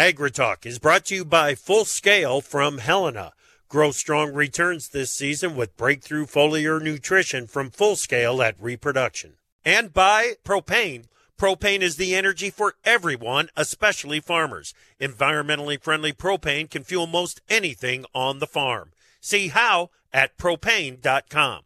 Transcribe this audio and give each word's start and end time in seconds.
AgriTalk 0.00 0.64
is 0.64 0.78
brought 0.78 1.04
to 1.04 1.14
you 1.14 1.26
by 1.26 1.54
Full 1.54 1.84
Scale 1.84 2.40
from 2.40 2.78
Helena. 2.78 3.34
Grow 3.68 3.90
strong 3.90 4.32
returns 4.32 4.88
this 4.88 5.10
season 5.10 5.54
with 5.54 5.76
breakthrough 5.76 6.24
foliar 6.24 6.80
nutrition 6.80 7.46
from 7.46 7.68
Full 7.68 7.96
Scale 7.96 8.40
at 8.40 8.56
Reproduction. 8.58 9.34
And 9.62 9.92
by 9.92 10.36
Propane. 10.42 11.04
Propane 11.38 11.82
is 11.82 11.96
the 11.96 12.14
energy 12.14 12.48
for 12.48 12.76
everyone, 12.82 13.50
especially 13.58 14.20
farmers. 14.20 14.72
Environmentally 14.98 15.78
friendly 15.78 16.14
propane 16.14 16.70
can 16.70 16.82
fuel 16.82 17.06
most 17.06 17.42
anything 17.50 18.06
on 18.14 18.38
the 18.38 18.46
farm. 18.46 18.92
See 19.20 19.48
how 19.48 19.90
at 20.14 20.38
propane.com. 20.38 21.64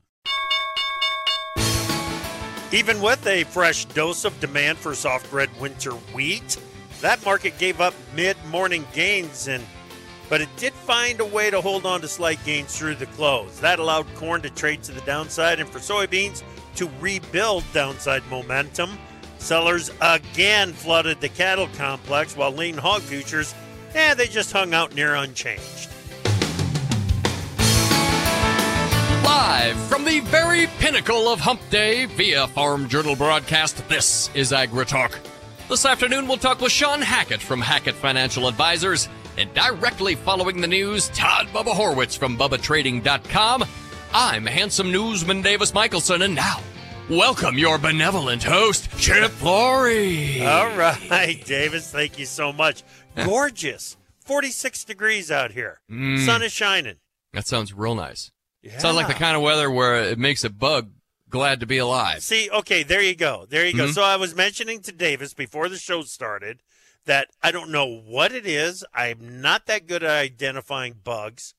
Even 2.73 3.01
with 3.01 3.25
a 3.29 3.45
fresh 3.45 3.85
dose 3.85 4.25
of 4.25 4.41
demand 4.41 4.79
for 4.79 4.97
soft 4.97 5.33
red 5.33 5.51
winter 5.61 5.93
wheat, 5.93 6.59
that 7.05 7.23
market 7.23 7.59
gave 7.59 7.83
up 7.83 7.93
mid-morning 8.17 8.87
gains 8.95 9.47
and 9.47 9.63
but 10.31 10.41
it 10.41 10.49
did 10.57 10.73
find 10.73 11.21
a 11.21 11.25
way 11.25 11.51
to 11.51 11.61
hold 11.61 11.85
on 11.85 12.01
to 12.01 12.09
slight 12.09 12.43
gains 12.47 12.75
through 12.75 12.95
the 12.95 13.05
close. 13.05 13.61
That 13.61 13.79
allowed 13.79 14.07
corn 14.15 14.41
to 14.41 14.49
trade 14.49 14.83
to 14.85 14.93
the 14.93 15.03
downside 15.03 15.61
and 15.61 15.69
for 15.69 15.81
soybeans 15.81 16.43
to 16.77 16.89
rebuild 17.01 17.63
downside 17.75 18.23
momentum. 18.31 18.99
Sellers 19.37 19.91
again 20.01 20.73
flooded 20.73 21.21
the 21.21 21.29
cattle 21.29 21.69
complex 21.77 22.39
while 22.39 22.53
lean 22.53 22.79
hog 22.79 23.03
futures, 23.03 23.55
eh, 23.93 24.15
they 24.15 24.27
just 24.27 24.51
hung 24.51 24.73
out 24.73 24.95
near 24.95 25.15
unchanged. 25.15 25.91
Live 29.23 29.77
from 29.89 30.07
the 30.07 30.21
very 30.21 30.69
pinnacle 30.79 31.29
of 31.29 31.39
Hump 31.41 31.61
Day 31.69 32.07
via 32.07 32.47
Farm 32.49 32.89
Journal 32.89 33.15
broadcast, 33.15 33.87
this 33.91 34.31
is 34.35 34.53
AgriTalk. 34.53 35.34
This 35.69 35.87
afternoon, 35.87 36.29
we'll 36.29 36.37
talk 36.37 36.61
with 36.61 36.73
Shawn 36.73 37.01
Hackett 37.01 37.41
from 37.41 37.61
Hackett 37.61 37.95
Financial 37.95 38.49
Advisors. 38.49 39.09
And 39.39 39.53
directly 39.55 40.15
following 40.15 40.61
the 40.61 40.69
news, 40.69 41.09
Todd 41.09 41.47
Bubba 41.49 41.73
Horwitz 41.73 42.17
from 42.17 42.37
BubbaTrading.com. 42.37 43.65
I'm 44.13 44.47
handsome 44.47 44.93
newsman 44.93 45.43
Davis 45.43 45.73
Michaelsen, 45.75 46.23
and 46.23 46.35
now, 46.35 46.61
welcome 47.09 47.59
your 47.59 47.79
benevolent 47.79 48.45
host, 48.45 48.89
Chip 48.99 49.31
Flory. 49.31 50.45
All 50.47 50.77
right, 50.77 51.43
Davis, 51.47 51.91
thank 51.91 52.19
you 52.19 52.27
so 52.27 52.53
much. 52.53 52.85
Gorgeous. 53.17 53.97
46 54.21 54.85
degrees 54.85 55.31
out 55.31 55.51
here. 55.51 55.81
Mm. 55.91 56.25
Sun 56.25 56.43
is 56.43 56.53
shining. 56.53 56.97
That 57.33 57.47
sounds 57.49 57.73
real 57.73 57.95
nice. 57.95 58.31
Yeah. 58.63 58.79
Sounds 58.79 58.97
like 58.97 59.09
the 59.09 59.15
kind 59.15 59.35
of 59.37 59.43
weather 59.43 59.71
where 59.71 59.97
it 59.97 60.19
makes 60.19 60.45
a 60.45 60.51
bug 60.51 60.91
glad 61.35 61.59
to 61.61 61.67
be 61.67 61.79
alive. 61.79 62.23
See, 62.23 62.49
okay, 62.49 62.85
there 62.85 63.03
you 63.03 63.17
go. 63.17 63.45
There 63.49 63.67
you 63.67 63.77
go. 63.77 63.89
Mhm. 63.89 63.93
So 63.93 64.03
I 64.03 64.15
was 64.17 64.35
mentioning 64.35 64.81
to 64.83 64.93
Davis 64.93 65.35
before 65.35 65.69
the 65.69 65.79
show 65.79 66.03
started 66.03 66.63
that 67.07 67.29
I 67.43 67.51
don't 67.51 67.71
know 67.71 67.85
what 67.87 68.33
it 68.33 68.47
is. 68.47 68.85
I'm 68.95 69.41
not 69.41 69.67
that 69.67 69.89
good 69.89 70.05
at 70.05 70.11
identifying 70.11 70.95
bugs. 71.03 71.55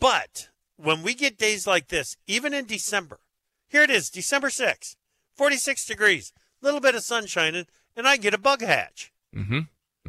But 0.00 0.48
when 0.76 1.02
we 1.02 1.12
get 1.14 1.36
days 1.36 1.66
like 1.66 1.88
this, 1.88 2.16
even 2.26 2.54
in 2.54 2.64
December, 2.64 3.20
here 3.68 3.82
it 3.82 3.90
is, 3.90 4.08
December 4.08 4.48
6th, 4.48 4.96
46 5.36 5.84
degrees, 5.84 6.32
little 6.62 6.80
bit 6.80 6.94
of 6.94 7.02
sun 7.02 7.26
shining, 7.26 7.66
and 7.94 8.08
I 8.08 8.16
get 8.16 8.34
a 8.34 8.38
bug 8.38 8.62
hatch. 8.62 9.12
Mm-hmm. 9.36 9.60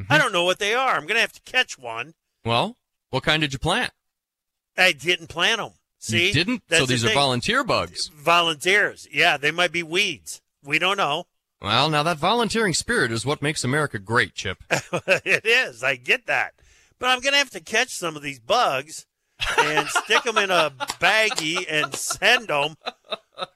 I 0.09 0.17
don't 0.17 0.33
know 0.33 0.45
what 0.45 0.59
they 0.59 0.73
are. 0.73 0.95
I'm 0.95 1.03
going 1.03 1.15
to 1.15 1.21
have 1.21 1.33
to 1.33 1.41
catch 1.41 1.77
one. 1.77 2.13
Well, 2.45 2.77
what 3.09 3.23
kind 3.23 3.41
did 3.41 3.53
you 3.53 3.59
plant? 3.59 3.91
I 4.77 4.93
didn't 4.93 5.27
plant 5.27 5.59
them. 5.59 5.73
See? 6.03 6.27
you 6.27 6.33
didn't. 6.33 6.63
That's 6.67 6.81
so 6.81 6.85
the 6.85 6.93
these 6.93 7.05
are 7.05 7.13
volunteer 7.13 7.63
bugs. 7.63 8.09
Volunteers. 8.09 9.07
Yeah, 9.09 9.37
they 9.37 9.51
might 9.51 9.71
be 9.71 9.83
weeds. 9.83 10.41
We 10.61 10.77
don't 10.77 10.97
know. 10.97 11.27
Well, 11.61 11.89
now 11.89 12.03
that 12.03 12.17
volunteering 12.17 12.73
spirit 12.73 13.09
is 13.09 13.25
what 13.25 13.41
makes 13.41 13.63
America 13.63 13.99
great, 13.99 14.33
Chip. 14.35 14.57
it 14.69 15.45
is. 15.45 15.81
I 15.81 15.95
get 15.95 16.25
that. 16.27 16.55
But 16.99 17.07
I'm 17.07 17.21
going 17.21 17.31
to 17.31 17.37
have 17.37 17.51
to 17.51 17.61
catch 17.61 17.89
some 17.95 18.17
of 18.17 18.21
these 18.21 18.39
bugs 18.39 19.05
and 19.57 19.87
stick 19.87 20.23
them 20.23 20.37
in 20.37 20.51
a 20.51 20.71
baggie 20.99 21.65
and 21.69 21.95
send 21.95 22.49
them 22.49 22.75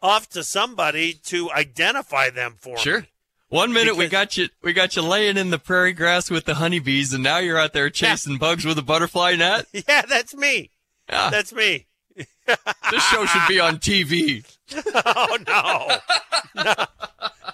off 0.02 0.30
to 0.30 0.44
somebody 0.44 1.14
to 1.26 1.52
identify 1.52 2.30
them 2.30 2.56
for 2.58 2.78
Sure. 2.78 3.02
me. 3.02 3.08
One 3.50 3.74
minute 3.74 3.98
we 3.98 4.08
got 4.08 4.38
you 4.38 4.48
we 4.62 4.72
got 4.74 4.96
you 4.96 5.02
laying 5.02 5.38
in 5.38 5.50
the 5.50 5.60
prairie 5.60 5.94
grass 5.94 6.30
with 6.30 6.46
the 6.46 6.56
honeybees, 6.56 7.14
and 7.14 7.24
now 7.24 7.38
you're 7.40 7.58
out 7.58 7.72
there 7.74 7.90
chasing 7.90 8.38
bugs 8.38 8.66
with 8.66 8.78
a 8.78 8.82
butterfly 8.82 9.36
net. 9.36 9.68
Yeah, 9.88 10.02
that's 10.04 10.34
me. 10.34 10.72
Yeah, 11.10 11.30
That's 11.30 11.54
me. 11.54 11.88
This 12.18 13.04
show 13.12 13.26
should 13.26 13.48
be 13.48 13.60
on 13.60 13.78
TV. 13.78 14.44
Oh, 15.06 15.38
no. 15.48 16.64
no. 16.64 16.74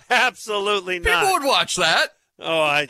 Absolutely 0.10 0.98
not. 1.00 1.22
People 1.22 1.34
would 1.34 1.44
watch 1.44 1.76
that. 1.76 2.16
Oh, 2.40 2.62
I, 2.62 2.88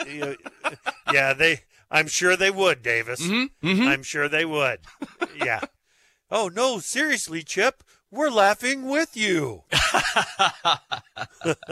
yeah, 1.12 1.34
they, 1.34 1.62
I'm 1.92 2.08
sure 2.08 2.38
they 2.38 2.50
would, 2.50 2.82
Davis. 2.82 3.22
Mm-hmm. 3.22 3.68
Mm-hmm. 3.68 3.88
I'm 3.88 4.04
sure 4.04 4.30
they 4.30 4.46
would. 4.46 4.80
Yeah. 5.36 5.60
Oh 6.32 6.48
no, 6.48 6.80
seriously, 6.80 7.44
Chip, 7.44 7.84
we're 8.10 8.30
laughing 8.30 8.88
with 8.88 9.18
you. 9.18 9.64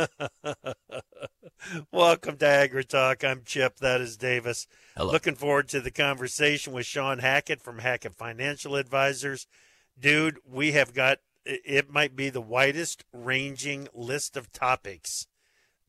Welcome 1.91 2.37
to 2.37 2.47
Agri 2.47 2.83
Talk. 2.83 3.23
I'm 3.23 3.43
Chip. 3.45 3.77
That 3.77 4.01
is 4.01 4.17
Davis. 4.17 4.67
Hello. 4.95 5.11
Looking 5.11 5.35
forward 5.35 5.69
to 5.69 5.81
the 5.81 5.91
conversation 5.91 6.73
with 6.73 6.85
Shawn 6.85 7.19
Hackett 7.19 7.61
from 7.61 7.79
Hackett 7.79 8.15
Financial 8.15 8.75
Advisors. 8.75 9.47
Dude, 9.99 10.39
we 10.49 10.71
have 10.73 10.93
got 10.93 11.19
it 11.45 11.89
might 11.89 12.15
be 12.15 12.29
the 12.29 12.41
widest 12.41 13.03
ranging 13.11 13.87
list 13.93 14.37
of 14.37 14.51
topics 14.51 15.27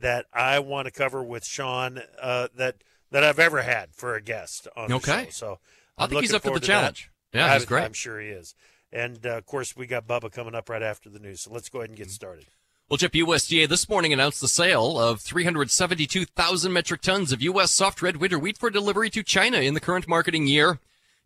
that 0.01 0.25
I 0.33 0.59
want 0.59 0.87
to 0.87 0.91
cover 0.91 1.23
with 1.23 1.45
Shawn 1.45 2.01
uh, 2.21 2.49
that 2.57 2.77
that 3.11 3.23
I've 3.23 3.39
ever 3.39 3.63
had 3.63 3.95
for 3.95 4.15
a 4.15 4.23
guest 4.23 4.67
on 4.77 4.89
the 4.89 4.97
Okay. 4.97 5.25
show. 5.27 5.31
So 5.31 5.59
I 5.99 6.05
I'm 6.05 6.09
think 6.11 6.23
he's 6.23 6.33
up 6.35 6.43
for 6.43 6.47
the 6.47 6.49
forward 6.53 6.63
that. 6.63 6.67
challenge. 6.67 7.11
Yeah, 7.35 7.47
I- 7.47 7.55
he's 7.55 7.67
great. 7.67 7.85
I'm 7.85 7.93
sure 7.93 8.21
he 8.21 8.29
is. 8.29 8.55
And 8.91 9.25
uh, 9.27 9.39
of 9.39 9.47
course, 9.47 9.75
we 9.77 9.87
got 9.87 10.07
Bubba 10.07 10.31
coming 10.33 10.55
up 10.55 10.69
right 10.69 10.83
after 10.83 11.09
the 11.09 11.19
news. 11.19 11.43
So 11.43 11.51
let's 11.53 11.69
go 11.71 11.79
ahead 11.81 11.91
and 11.91 11.99
Mm-hmm. 11.99 12.05
get 12.05 12.11
started. 12.13 12.47
Well, 12.91 12.99
Chip, 12.99 13.13
USDA 13.13 13.69
this 13.69 13.89
morning 13.89 14.13
announced 14.13 14.43
the 14.43 14.49
sale 14.49 14.99
of 14.99 15.21
372,000 15.23 16.73
metric 16.73 17.01
tons 17.01 17.33
of 17.33 17.41
U.S. 17.41 17.71
soft 17.71 18.03
red 18.03 18.19
winter 18.19 18.39
wheat 18.39 18.59
for 18.59 18.69
delivery 18.69 19.09
to 19.11 19.23
China 19.23 19.59
in 19.59 19.73
the 19.73 19.81
current 19.81 20.07
marketing 20.07 20.47
year. 20.47 20.79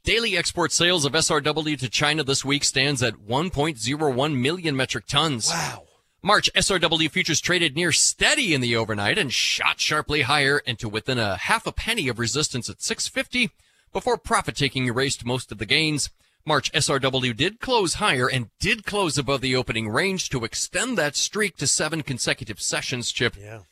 Daily 0.06 0.37
export 0.37 0.71
sales 0.71 1.05
of 1.05 1.15
SRW 1.15 1.77
to 1.81 1.89
China 1.89 2.22
this 2.22 2.44
week 2.44 2.62
stands 2.62 3.03
at 3.03 3.27
1.01 3.27 4.41
million 4.41 4.77
metric 4.77 5.06
tons. 5.09 5.50
Wow. 5.50 5.83
March 6.22 6.49
SRW 6.55 7.11
futures 7.11 7.41
traded 7.41 7.75
near 7.75 7.91
steady 7.91 8.55
in 8.55 8.61
the 8.61 8.77
overnight 8.77 9.19
and 9.19 9.33
shot 9.33 9.81
sharply 9.81 10.22
higher 10.22 10.59
into 10.61 10.89
within 10.89 11.19
a 11.19 11.37
half 11.37 11.66
a 11.66 11.72
penny 11.72 12.06
of 12.06 12.21
resistance 12.21 12.71
at 12.71 12.81
650 12.81 13.50
before 13.93 14.16
profit 14.16 14.55
taking 14.55 14.87
erased 14.87 15.25
most 15.25 15.50
of 15.50 15.59
the 15.59 15.66
gains. 15.66 16.11
March 16.45 16.71
SRW 16.71 17.37
did 17.37 17.59
close 17.59 17.95
higher 17.95 18.28
and 18.28 18.50
did 18.61 18.87
close 18.87 19.19
above 19.19 19.41
the 19.41 19.56
opening 19.56 19.89
range 19.89 20.31
to 20.31 20.45
extend 20.45 20.97
that 20.97 21.16
streak 21.16 21.56
to 21.56 21.66
seven 21.66 22.05
consecutive 22.05 22.62
sessions, 22.62 23.11
Chip. 23.11 23.34
Yeah. 23.37 23.62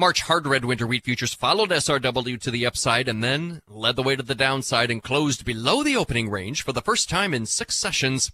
March 0.00 0.22
hard 0.22 0.46
red 0.46 0.64
winter 0.64 0.86
wheat 0.86 1.04
futures 1.04 1.34
followed 1.34 1.68
SRW 1.68 2.40
to 2.40 2.50
the 2.50 2.64
upside 2.64 3.06
and 3.06 3.22
then 3.22 3.60
led 3.68 3.96
the 3.96 4.02
way 4.02 4.16
to 4.16 4.22
the 4.22 4.34
downside 4.34 4.90
and 4.90 5.02
closed 5.02 5.44
below 5.44 5.82
the 5.82 5.94
opening 5.94 6.30
range 6.30 6.62
for 6.62 6.72
the 6.72 6.80
first 6.80 7.10
time 7.10 7.34
in 7.34 7.44
six 7.44 7.76
sessions. 7.76 8.32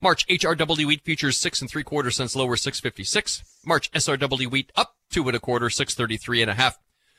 March 0.00 0.24
HRW 0.28 0.86
wheat 0.86 1.02
futures 1.02 1.36
six 1.36 1.60
and 1.60 1.68
three 1.68 1.82
quarter 1.82 2.12
cents 2.12 2.36
lower, 2.36 2.54
656. 2.56 3.42
March 3.66 3.90
SRW 3.90 4.48
wheat 4.48 4.70
up 4.76 4.94
two 5.10 5.26
and 5.26 5.36
a 5.36 5.40
quarter, 5.40 5.68
633 5.68 6.42
and 6.42 6.52
a 6.52 6.54
half. 6.54 6.78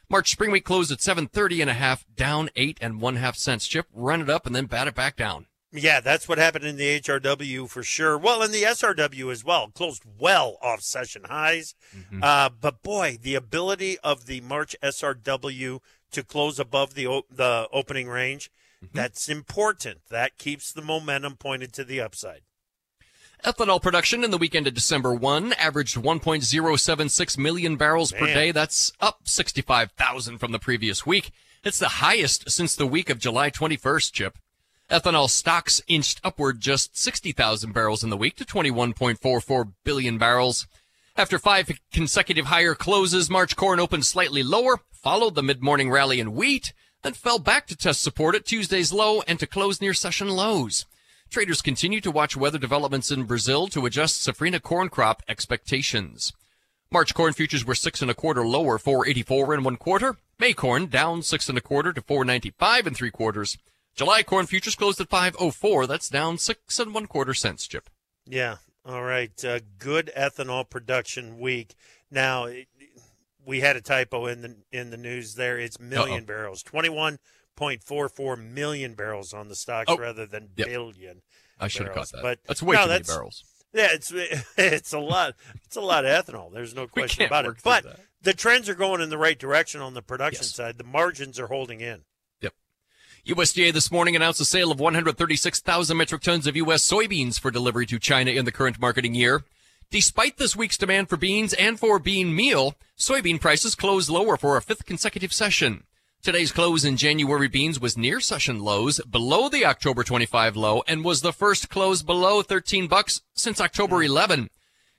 March 0.10 0.32
spring 0.32 0.52
wheat 0.52 0.64
closed 0.64 0.94
at 0.94 1.02
730 1.02 1.60
and 1.60 1.70
a 1.70 1.74
half, 1.74 2.06
down 2.16 2.50
eight 2.56 2.78
and 2.80 3.02
one 3.02 3.18
half 3.18 3.36
cents. 3.36 3.68
Chip, 3.68 3.88
run 3.92 4.22
it 4.22 4.30
up 4.30 4.46
and 4.46 4.56
then 4.56 4.66
bat 4.66 4.88
it 4.88 4.96
back 4.96 5.18
down. 5.18 5.48
Yeah, 5.72 6.00
that's 6.00 6.28
what 6.28 6.40
happened 6.40 6.66
in 6.66 6.78
the 6.78 7.00
HRW 7.00 7.70
for 7.70 7.84
sure. 7.84 8.18
Well, 8.18 8.42
in 8.42 8.52
the 8.52 8.64
SRW 8.64 9.32
as 9.32 9.44
well, 9.44 9.68
closed 9.70 10.04
well 10.18 10.58
off 10.64 10.82
session 10.82 11.24
highs. 11.26 11.76
Mm-hmm. 11.96 12.24
Uh, 12.24 12.50
but 12.60 12.82
boy, 12.82 13.20
the 13.22 13.36
ability 13.36 13.98
of 14.04 14.26
the 14.26 14.42
March 14.42 14.76
SRW 14.82 15.80
to 16.12 16.24
close 16.24 16.60
above 16.60 16.96
the 16.96 17.22
the 17.32 17.68
opening 17.72 18.08
range, 18.08 18.52
Mm-hmm. 18.82 18.98
that's 18.98 19.28
important. 19.28 19.98
That 20.10 20.38
keeps 20.38 20.72
the 20.72 20.82
momentum 20.82 21.36
pointed 21.36 21.74
to 21.74 21.84
the 21.84 22.00
upside. 22.00 22.44
Ethanol 23.44 23.82
production 23.82 24.24
in 24.24 24.32
the 24.32 24.38
weekend 24.38 24.68
of 24.68 24.74
December 24.74 25.14
1 25.14 25.52
averaged 25.54 25.98
1.076 25.98 27.38
million 27.38 27.76
barrels 27.76 28.14
per 28.14 28.26
day. 28.28 28.52
That's 28.52 28.94
up 29.02 29.28
65,000 29.28 30.38
from 30.38 30.54
the 30.54 30.60
previous 30.60 31.06
week. 31.06 31.32
It's 31.64 31.80
the 31.80 31.88
highest 31.90 32.50
since 32.50 32.74
the 32.76 32.88
week 32.88 33.10
of 33.10 33.20
July 33.20 33.50
21st, 33.50 34.14
Chip. 34.14 34.38
Ethanol 34.90 35.30
stocks 35.30 35.84
inched 35.88 36.20
upward 36.24 36.60
just 36.60 36.98
60,000 36.98 37.74
barrels 37.74 38.04
in 38.04 38.10
the 38.10 38.18
week 38.18 38.36
to 38.38 38.46
21.44 38.46 39.74
billion 39.84 40.18
barrels. 40.18 40.66
After 41.16 41.38
five 41.38 41.70
consecutive 41.94 42.46
higher 42.46 42.74
closes, 42.74 43.30
March 43.30 43.56
corn 43.56 43.80
opened 43.80 44.06
slightly 44.06 44.42
lower, 44.42 44.80
followed 44.92 45.36
the 45.36 45.44
mid-morning 45.44 45.92
rally 45.92 46.20
in 46.20 46.34
wheat, 46.34 46.74
then 47.04 47.14
fell 47.14 47.38
back 47.38 47.68
to 47.68 47.76
test 47.76 48.02
support 48.02 48.34
at 48.34 48.46
Tuesday's 48.46 48.92
low 48.92 49.22
and 49.28 49.40
to 49.40 49.46
close 49.46 49.80
near 49.80 49.94
session 49.94 50.28
lows. 50.30 50.86
Traders 51.30 51.62
continue 51.62 52.02
to 52.02 52.10
watch 52.10 52.36
weather 52.36 52.58
developments 52.58 53.12
in 53.12 53.26
Brazil 53.26 53.68
to 53.68 53.86
adjust 53.86 54.28
safrinha 54.28 54.60
corn 54.60 54.90
crop 54.90 55.22
expectations. 55.30 56.34
March 56.92 57.14
corn 57.14 57.34
futures 57.34 57.64
were 57.64 57.76
six 57.76 58.02
and 58.02 58.10
a 58.10 58.16
quarter 58.16 58.44
lower, 58.44 58.80
484 58.80 59.54
and 59.54 59.64
one 59.64 59.78
quarter. 59.78 60.18
May 60.40 60.54
corn 60.54 60.88
down 60.88 61.22
six 61.22 61.48
and 61.48 61.60
a 61.60 61.62
quarter 61.62 61.94
to 61.94 62.02
495 62.02 62.88
and 62.88 62.96
three 62.98 63.12
quarters. 63.12 63.60
July 64.00 64.24
corn 64.24 64.46
futures 64.46 64.76
closed 64.76 65.02
at 65.02 65.10
504. 65.10 65.86
That's 65.86 66.08
down 66.08 66.38
six 66.38 66.80
and 66.80 66.94
one 66.94 67.06
quarter 67.06 67.34
cents, 67.34 67.68
Chip. 67.68 67.90
Yeah. 68.26 68.56
All 68.86 69.04
right. 69.04 69.44
Uh, 69.44 69.60
good 69.78 70.10
ethanol 70.16 70.70
production 70.70 71.38
week. 71.38 71.76
Now, 72.10 72.48
we 73.46 73.60
had 73.60 73.76
a 73.76 73.82
typo 73.82 74.26
in 74.28 74.42
the 74.42 74.56
in 74.72 74.92
the 74.92 74.96
news 74.96 75.36
there. 75.36 75.60
It's 75.60 75.76
1000000 75.76 75.98
Uh-oh. 75.98 76.22
barrels. 76.22 76.64
21.44 76.64 78.42
million 78.42 78.94
barrels 78.94 79.34
on 79.34 79.50
the 79.50 79.56
stocks 79.56 79.92
oh, 79.92 79.98
rather 79.98 80.26
than 80.26 80.52
yep. 80.56 80.70
billion. 80.70 81.22
I 81.60 81.68
should 81.68 81.88
have 81.88 81.96
caught 81.96 82.12
that. 82.14 82.22
But 82.22 82.40
that's 82.46 82.64
way 82.64 82.78
no, 82.78 82.84
too 82.84 82.90
many 82.92 83.04
barrels. 83.04 83.44
Yeah, 83.74 83.90
it's 83.92 84.14
it's 84.58 84.94
a 84.94 85.00
lot. 85.00 85.34
It's 85.66 85.76
a 85.76 85.82
lot 85.82 86.06
of 86.06 86.26
ethanol. 86.26 86.54
There's 86.54 86.74
no 86.74 86.88
question 86.88 87.26
about 87.26 87.44
it. 87.48 87.58
But 87.66 87.84
that. 87.84 88.00
the 88.22 88.34
trends 88.34 88.70
are 88.70 88.76
going 88.76 89.02
in 89.02 89.10
the 89.10 89.18
right 89.18 89.38
direction 89.38 89.82
on 89.82 89.94
the 89.94 90.02
production 90.02 90.44
yes. 90.44 90.56
side. 90.56 90.78
The 90.78 90.86
margins 90.86 91.38
are 91.38 91.48
holding 91.48 91.82
in. 91.82 92.04
USDA 93.28 93.74
this 93.74 93.92
morning 93.92 94.16
announced 94.16 94.40
the 94.40 94.46
sale 94.46 94.72
of 94.72 94.80
136,000 94.80 95.98
metric 95.98 96.22
tons 96.22 96.48
of 96.48 96.56
U.S. 96.56 96.88
soybeans 96.88 97.40
for 97.40 97.52
delivery 97.52 97.86
to 97.86 98.00
China 98.00 98.32
in 98.32 98.46
the 98.46 98.52
current 98.52 98.80
marketing 98.80 99.14
year. 99.14 99.44
Despite 99.92 100.38
this 100.38 100.56
week's 100.56 100.78
demand 100.78 101.10
for 101.10 101.18
beans 101.18 101.54
and 101.54 101.80
for 101.80 102.00
bean 102.00 102.34
meal, 102.34 102.76
soybean 102.98 103.42
prices 103.42 103.76
closed 103.76 104.10
lower 104.10 104.38
for 104.38 104.56
a 104.56 104.62
fifth 104.62 104.86
consecutive 104.86 105.34
session. 105.34 105.84
Today's 106.22 106.52
close 106.52 106.86
in 106.86 106.98
January 106.98 107.48
beans 107.48 107.80
was 107.80 107.98
near 107.98 108.20
session 108.20 108.60
lows, 108.60 109.00
below 109.02 109.50
the 109.50 109.66
October 109.66 110.04
25 110.04 110.56
low, 110.56 110.84
and 110.88 111.04
was 111.04 111.22
the 111.22 111.34
first 111.34 111.70
close 111.70 112.04
below 112.04 112.42
13 112.42 112.88
bucks 112.88 113.22
since 113.34 113.60
October 113.60 114.02
11. 114.02 114.50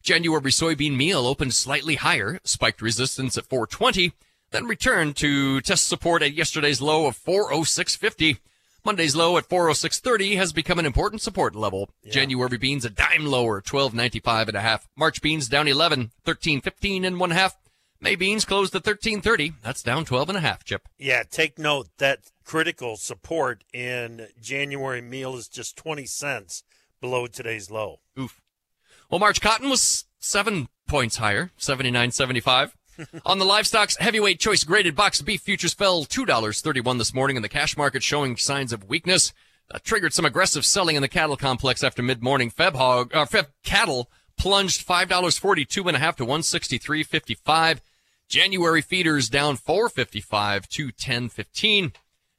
January 0.02 0.50
soybean 0.50 0.96
meal 0.96 1.26
opened 1.26 1.55
slightly 1.55 1.96
higher, 1.96 2.38
spiked 2.44 2.82
resistance 2.82 3.37
at 3.37 3.46
420, 3.46 4.12
then 4.50 4.67
returned 4.67 5.17
to 5.17 5.61
test 5.61 5.87
support 5.87 6.23
at 6.23 6.35
yesterday's 6.35 6.81
low 6.81 7.06
of 7.06 7.17
406.50. 7.17 8.38
Monday's 8.85 9.14
low 9.14 9.37
at 9.37 9.49
406.30 9.49 10.37
has 10.37 10.52
become 10.52 10.79
an 10.79 10.87
important 10.87 11.20
support 11.20 11.55
level. 11.55 11.91
Yeah. 12.02 12.12
January 12.12 12.56
beans 12.56 12.85
a 12.85 12.91
dime 12.91 13.26
lower, 13.26 13.61
12.95 13.61 14.49
and 14.49 14.56
a 14.56 14.61
half. 14.61 14.88
March 14.97 15.20
beans 15.20 15.49
down 15.49 15.69
11, 15.69 16.12
13.15 16.25 17.06
and 17.06 17.20
one 17.20 17.31
half. 17.31 17.56
May 18.00 18.17
beans 18.17 18.47
closed 18.47 18.75
at 18.75 18.82
13.30. 18.82 19.55
That's 19.62 19.82
down 19.82 20.06
12 20.06 20.31
and 20.31 20.38
a 20.38 20.41
half, 20.41 20.64
Chip. 20.64 20.88
Yeah, 20.99 21.23
take 21.31 21.58
note 21.58 21.88
that 21.99 22.31
critical 22.44 22.96
support 22.96 23.62
in 23.75 24.29
January 24.41 25.03
meal 25.03 25.37
is 25.37 25.49
just 25.49 25.76
20 25.76 26.06
cents 26.06 26.64
below 27.03 27.26
today's 27.26 27.70
low. 27.70 28.00
Oof. 28.19 28.41
Well, 29.11 29.19
March 29.19 29.43
cotton 29.43 29.69
was 29.69 30.06
seven 30.19 30.69
points 30.88 31.19
higher, 31.19 31.50
79.75. 31.58 32.73
On 33.25 33.38
the 33.38 33.44
livestock's 33.44 33.97
heavyweight 33.97 34.41
choice 34.41 34.64
graded 34.64 34.97
box 34.97 35.23
beef 35.23 35.43
futures 35.43 35.75
fell 35.75 36.05
$2.31 36.05 36.99
this 36.99 37.14
morning 37.14 37.37
in 37.37 37.43
the 37.43 37.49
cash 37.49 37.76
market 37.76 38.02
showing 38.02 38.37
signs 38.37 38.73
of 38.73 38.88
weakness. 38.88 39.32
That 39.70 39.85
triggered 39.85 40.12
some 40.12 40.25
aggressive 40.25 40.64
selling 40.64 40.97
in 40.97 41.02
the 41.02 41.08
cattle 41.08 41.37
complex 41.37 41.85
after 41.85 42.02
mid-morning. 42.02 42.50
Feb 42.50 42.75
hog, 42.75 43.14
uh, 43.14 43.25
Feb 43.25 43.47
cattle 43.62 44.11
plunged 44.37 44.87
$5.42 44.87 45.87
and 45.87 45.97
a 45.97 46.00
half 46.00 46.17
to 46.17 46.26
163.55. 46.26 47.81
January 48.29 48.82
feeders 48.82 49.29
down 49.29 49.56
455 49.56 50.69
to 50.69 50.85
1015. 50.87 51.93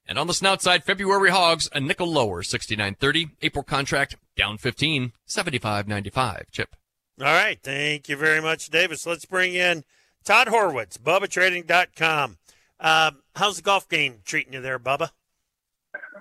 And 0.08 0.20
on 0.20 0.28
the 0.28 0.34
snout 0.34 0.62
side, 0.62 0.84
February 0.84 1.30
hogs 1.30 1.70
a 1.74 1.80
nickel 1.80 2.12
lower, 2.12 2.42
69.30. 2.42 3.32
April 3.42 3.64
contract 3.64 4.18
down 4.36 4.58
15, 4.58 5.14
75.95. 5.28 6.52
Chip. 6.52 6.76
All 7.20 7.26
right. 7.28 7.60
Thank 7.62 8.10
you 8.10 8.18
very 8.18 8.42
much, 8.42 8.70
Davis. 8.70 9.06
Let's 9.06 9.26
bring 9.26 9.54
in 9.54 9.84
Todd 10.24 10.48
Horwitz, 10.48 10.98
BubbaTrading.com. 10.98 12.38
Uh, 12.80 13.12
how's 13.36 13.58
the 13.58 13.62
golf 13.62 13.88
game 13.90 14.20
treating 14.26 14.54
you 14.54 14.62
there, 14.62 14.80
Bubba? 14.80 15.10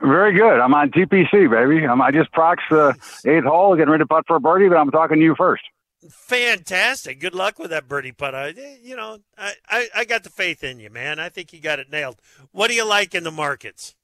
Very 0.03 0.33
good. 0.33 0.61
I'm 0.61 0.75
on 0.75 0.91
TPC, 0.91 1.51
baby. 1.51 1.87
Um, 1.87 2.01
I 2.01 2.11
just 2.11 2.33
proxed 2.33 2.67
the 2.71 2.97
eighth 3.27 3.45
hole, 3.45 3.77
getting 3.77 3.91
ready 3.91 4.03
to 4.03 4.07
putt 4.07 4.25
for 4.27 4.37
a 4.37 4.41
birdie, 4.41 4.69
but 4.69 4.77
I'm 4.77 4.91
talking 4.91 5.19
to 5.19 5.23
you 5.23 5.35
first. 5.37 5.63
Fantastic. 6.09 7.21
Good 7.21 7.35
luck 7.35 7.59
with 7.59 7.71
that 7.71 7.87
birdie 7.87 8.13
putt. 8.13 8.35
I, 8.35 8.55
you 8.83 8.97
know, 8.97 9.19
I, 9.37 9.53
I, 9.69 9.89
I 9.97 10.05
got 10.07 10.25
the 10.25 10.31
faith 10.31 10.65
in 10.65 10.81
you, 10.81 10.89
man. 10.89 11.19
I 11.19 11.29
think 11.29 11.53
you 11.53 11.61
got 11.61 11.79
it 11.79 11.91
nailed. 11.91 12.17
What 12.53 12.69
do 12.69 12.75
you 12.75 12.87
like 12.87 13.15
in 13.15 13.25
the 13.25 13.31
markets? 13.31 13.95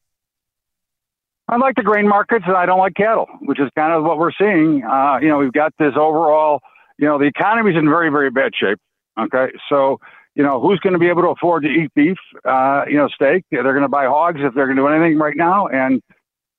I 1.49 1.57
like 1.57 1.77
the 1.77 1.83
grain 1.83 2.09
markets, 2.09 2.45
and 2.47 2.57
I 2.57 2.67
don't 2.67 2.81
like 2.81 2.95
cattle, 2.95 3.29
which 3.43 3.61
is 3.61 3.71
kind 3.77 3.93
of 3.93 4.05
what 4.05 4.19
we're 4.19 4.33
seeing. 4.33 4.83
Uh, 4.85 5.19
you 5.23 5.29
know, 5.29 5.39
we've 5.39 5.53
got 5.53 5.73
this 5.79 5.95
overall, 5.97 6.61
you 6.99 7.07
know, 7.07 7.19
the 7.19 7.27
economy's 7.27 7.77
in 7.77 7.89
very, 7.89 8.11
very 8.11 8.31
bad 8.31 8.53
shape. 8.55 8.79
Okay, 9.19 9.53
so 9.69 10.01
you 10.35 10.43
know, 10.43 10.61
who's 10.61 10.79
going 10.81 10.93
to 10.93 10.99
be 10.99 11.09
able 11.09 11.23
to 11.23 11.29
afford 11.29 11.63
to 11.63 11.69
eat 11.69 11.93
beef? 11.95 12.19
Uh, 12.45 12.85
you 12.89 12.97
know, 12.97 13.09
steak. 13.09 13.45
They're 13.51 13.63
going 13.63 13.81
to 13.81 13.89
buy 13.89 14.05
hogs 14.05 14.41
if 14.43 14.55
they're 14.55 14.67
going 14.67 14.77
to 14.77 14.83
do 14.83 14.89
anything 14.89 15.19
right 15.19 15.37
now. 15.37 15.67
And 15.67 16.03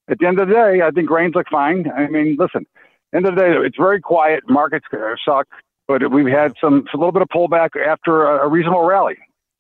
at 0.10 0.18
the 0.20 0.26
end 0.26 0.40
of 0.40 0.48
the 0.48 0.54
day, 0.54 0.82
I 0.82 0.90
think 0.90 1.08
grains 1.08 1.36
look 1.36 1.48
fine. 1.50 1.90
I 1.92 2.08
mean, 2.08 2.38
listen, 2.40 2.66
end 3.14 3.28
of 3.28 3.36
the 3.36 3.42
day, 3.42 3.52
it's 3.66 3.78
very 3.78 4.02
quiet. 4.02 4.44
Markets 4.50 4.86
suck, 5.24 5.48
but 5.88 6.12
we've 6.12 6.26
had 6.26 6.54
some 6.60 6.86
a 6.92 6.98
little 6.98 7.12
bit 7.12 7.22
of 7.22 7.30
pullback 7.30 7.76
after 7.76 8.24
a, 8.24 8.46
a 8.46 8.48
reasonable 8.48 8.84
rally. 8.84 9.18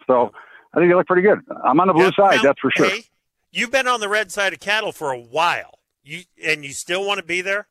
So 0.07 0.31
I 0.73 0.79
think 0.79 0.89
they 0.89 0.95
look 0.95 1.07
pretty 1.07 1.21
good. 1.21 1.39
I'm 1.63 1.79
on 1.79 1.87
the 1.87 1.93
blue 1.93 2.11
side, 2.13 2.37
now, 2.37 2.41
that's 2.41 2.59
for 2.59 2.71
sure. 2.75 2.89
Hey, 2.89 3.03
you've 3.51 3.71
been 3.71 3.87
on 3.87 3.99
the 3.99 4.09
red 4.09 4.31
side 4.31 4.53
of 4.53 4.59
cattle 4.59 4.91
for 4.91 5.11
a 5.11 5.19
while. 5.19 5.79
You 6.03 6.21
and 6.43 6.65
you 6.65 6.71
still 6.71 7.05
want 7.05 7.19
to 7.19 7.25
be 7.25 7.41
there? 7.41 7.67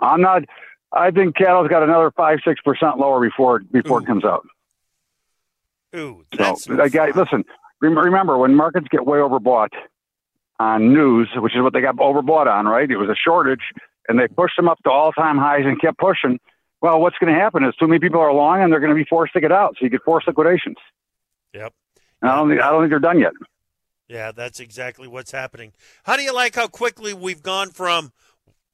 I'm 0.00 0.20
not. 0.20 0.44
I 0.92 1.10
think 1.10 1.36
cattle's 1.36 1.68
got 1.68 1.82
another 1.82 2.10
five 2.10 2.40
six 2.46 2.60
percent 2.62 2.98
lower 2.98 3.20
before 3.20 3.60
before 3.60 3.98
Ooh. 3.98 4.02
it 4.02 4.06
comes 4.06 4.24
out. 4.24 4.46
Ooh, 5.94 6.24
that's 6.36 6.64
so, 6.64 6.88
guy, 6.88 7.10
listen. 7.10 7.44
Remember 7.80 8.38
when 8.38 8.54
markets 8.54 8.86
get 8.90 9.04
way 9.04 9.18
overbought 9.18 9.70
on 10.60 10.92
news, 10.92 11.28
which 11.34 11.54
is 11.56 11.62
what 11.62 11.72
they 11.72 11.80
got 11.80 11.96
overbought 11.96 12.46
on, 12.46 12.66
right? 12.66 12.88
It 12.88 12.96
was 12.96 13.08
a 13.08 13.16
shortage 13.16 13.62
and 14.08 14.18
they 14.18 14.28
pushed 14.28 14.56
them 14.56 14.68
up 14.68 14.78
to 14.84 14.90
all 14.90 15.12
time 15.12 15.36
highs 15.36 15.64
and 15.64 15.80
kept 15.80 15.98
pushing, 15.98 16.38
well, 16.80 17.00
what's 17.00 17.16
going 17.18 17.32
to 17.32 17.38
happen 17.38 17.64
is 17.64 17.74
too 17.76 17.88
many 17.88 17.98
people 17.98 18.20
are 18.20 18.32
long 18.32 18.62
and 18.62 18.72
they're 18.72 18.80
going 18.80 18.90
to 18.90 18.96
be 18.96 19.04
forced 19.04 19.32
to 19.34 19.40
get 19.40 19.52
out. 19.52 19.74
So 19.78 19.84
you 19.84 19.90
get 19.90 20.02
forced 20.04 20.26
liquidations. 20.26 20.76
Yep. 21.52 21.72
And 22.20 22.30
I 22.30 22.36
don't 22.36 22.48
think 22.48 22.60
I 22.60 22.70
don't 22.70 22.82
think 22.82 22.90
they're 22.90 22.98
done 23.00 23.18
yet. 23.18 23.32
Yeah, 24.08 24.30
that's 24.32 24.60
exactly 24.60 25.08
what's 25.08 25.32
happening. 25.32 25.72
How 26.04 26.16
do 26.16 26.22
you 26.22 26.34
like 26.34 26.54
how 26.54 26.68
quickly 26.68 27.14
we've 27.14 27.42
gone 27.42 27.70
from 27.70 28.12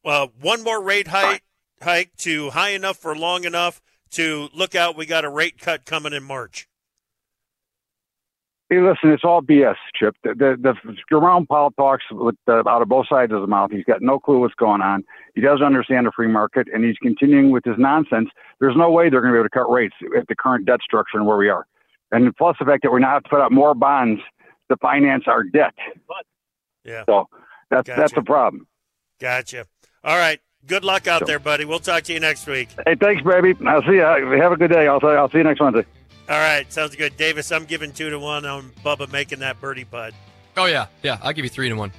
uh, 0.04 0.28
one 0.40 0.62
more 0.62 0.82
rate 0.82 1.08
hike 1.08 1.42
hike 1.82 2.16
to 2.18 2.50
high 2.50 2.70
enough 2.70 2.96
for 2.96 3.16
long 3.16 3.44
enough 3.44 3.80
to 4.12 4.48
look 4.54 4.74
out? 4.74 4.96
We 4.96 5.06
got 5.06 5.24
a 5.24 5.30
rate 5.30 5.58
cut 5.58 5.84
coming 5.84 6.12
in 6.12 6.24
March. 6.24 6.68
Hey, 8.70 8.80
listen, 8.80 9.10
it's 9.10 9.24
all 9.24 9.40
BS, 9.40 9.76
Chip. 9.94 10.14
The, 10.22 10.34
the, 10.34 10.74
the 10.84 10.94
Jerome 11.08 11.46
Powell 11.46 11.70
talks 11.70 12.04
with, 12.10 12.34
uh, 12.46 12.68
out 12.68 12.82
of 12.82 12.88
both 12.88 13.06
sides 13.08 13.32
of 13.32 13.40
his 13.40 13.48
mouth. 13.48 13.70
He's 13.70 13.84
got 13.84 14.02
no 14.02 14.18
clue 14.18 14.40
what's 14.40 14.54
going 14.56 14.82
on. 14.82 15.04
He 15.34 15.40
doesn't 15.40 15.64
understand 15.64 16.06
the 16.06 16.12
free 16.14 16.28
market, 16.28 16.68
and 16.72 16.84
he's 16.84 16.98
continuing 17.00 17.50
with 17.50 17.64
his 17.64 17.76
nonsense. 17.78 18.28
There's 18.60 18.76
no 18.76 18.90
way 18.90 19.08
they're 19.08 19.22
going 19.22 19.32
to 19.32 19.36
be 19.36 19.38
able 19.38 19.48
to 19.48 19.58
cut 19.58 19.70
rates 19.72 19.94
at 20.18 20.28
the 20.28 20.36
current 20.36 20.66
debt 20.66 20.80
structure 20.82 21.16
and 21.16 21.26
where 21.26 21.38
we 21.38 21.48
are. 21.48 21.66
And 22.12 22.36
plus 22.36 22.56
the 22.58 22.66
fact 22.66 22.82
that 22.82 22.92
we're 22.92 22.98
now 22.98 23.14
have 23.14 23.22
to 23.22 23.30
put 23.30 23.40
out 23.40 23.52
more 23.52 23.74
bonds 23.74 24.20
to 24.70 24.76
finance 24.76 25.24
our 25.26 25.44
debt. 25.44 25.74
Yeah. 26.84 27.04
So 27.06 27.28
that's 27.70 27.86
gotcha. 27.86 28.00
that's 28.00 28.12
the 28.12 28.22
problem. 28.22 28.66
Gotcha. 29.18 29.66
All 30.04 30.16
right. 30.16 30.40
Good 30.66 30.84
luck 30.84 31.06
out 31.06 31.20
so, 31.20 31.24
there, 31.26 31.38
buddy. 31.38 31.64
We'll 31.64 31.78
talk 31.78 32.02
to 32.04 32.12
you 32.12 32.20
next 32.20 32.46
week. 32.46 32.68
Hey, 32.86 32.94
thanks, 32.94 33.22
baby. 33.22 33.54
I'll 33.66 33.82
see 33.82 33.92
you. 33.94 34.00
Have 34.00 34.52
a 34.52 34.56
good 34.56 34.70
day. 34.70 34.86
I'll, 34.86 35.04
I'll 35.04 35.30
see 35.30 35.38
you 35.38 35.44
next 35.44 35.60
Wednesday. 35.60 35.86
All 36.28 36.36
right, 36.36 36.70
sounds 36.70 36.94
good, 36.94 37.16
Davis. 37.16 37.50
I'm 37.50 37.64
giving 37.64 37.90
two 37.90 38.10
to 38.10 38.18
one 38.18 38.44
on 38.44 38.70
Bubba 38.84 39.10
making 39.10 39.38
that 39.38 39.58
birdie 39.62 39.84
putt. 39.86 40.12
Oh 40.58 40.66
yeah, 40.66 40.88
yeah. 41.02 41.16
I'll 41.22 41.32
give 41.32 41.44
you 41.44 41.48
three 41.48 41.70
to 41.70 41.74
one. 41.74 41.90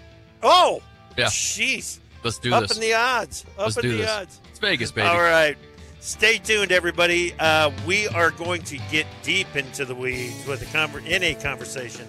Oh, 0.44 0.82
yeah. 1.18 1.26
Jeez. 1.26 2.00
Let's 2.24 2.38
do 2.38 2.54
Up 2.54 2.62
this. 2.62 2.72
Up 2.72 2.78
in 2.78 2.82
the 2.82 2.94
odds. 2.94 3.46
Up 3.58 3.66
Let's 3.66 3.78
in 3.78 3.82
do 3.82 3.92
the 3.94 3.98
this. 3.98 4.10
odds. 4.10 4.42
It's 4.50 4.60
Vegas, 4.60 4.92
baby. 4.92 5.08
All 5.08 5.18
right. 5.18 5.58
Stay 6.02 6.38
tuned, 6.38 6.72
everybody. 6.72 7.34
Uh, 7.40 7.72
we 7.88 8.08
are 8.10 8.32
going 8.32 8.62
to 8.64 8.78
get 8.92 9.08
deep 9.24 9.56
into 9.56 9.84
the 9.84 9.96
weeds 9.96 10.46
with 10.46 10.62
a 10.62 10.66
conver- 10.66 11.06
in 11.06 11.24
a 11.24 11.34
conversation 11.36 12.08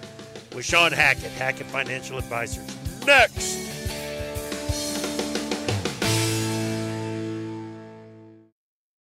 with 0.54 0.64
Shawn 0.64 0.92
Hackett, 0.92 1.30
Hackett 1.33 1.66
Financial 1.69 2.19
Advisors. 2.19 2.76
Next. 3.07 3.70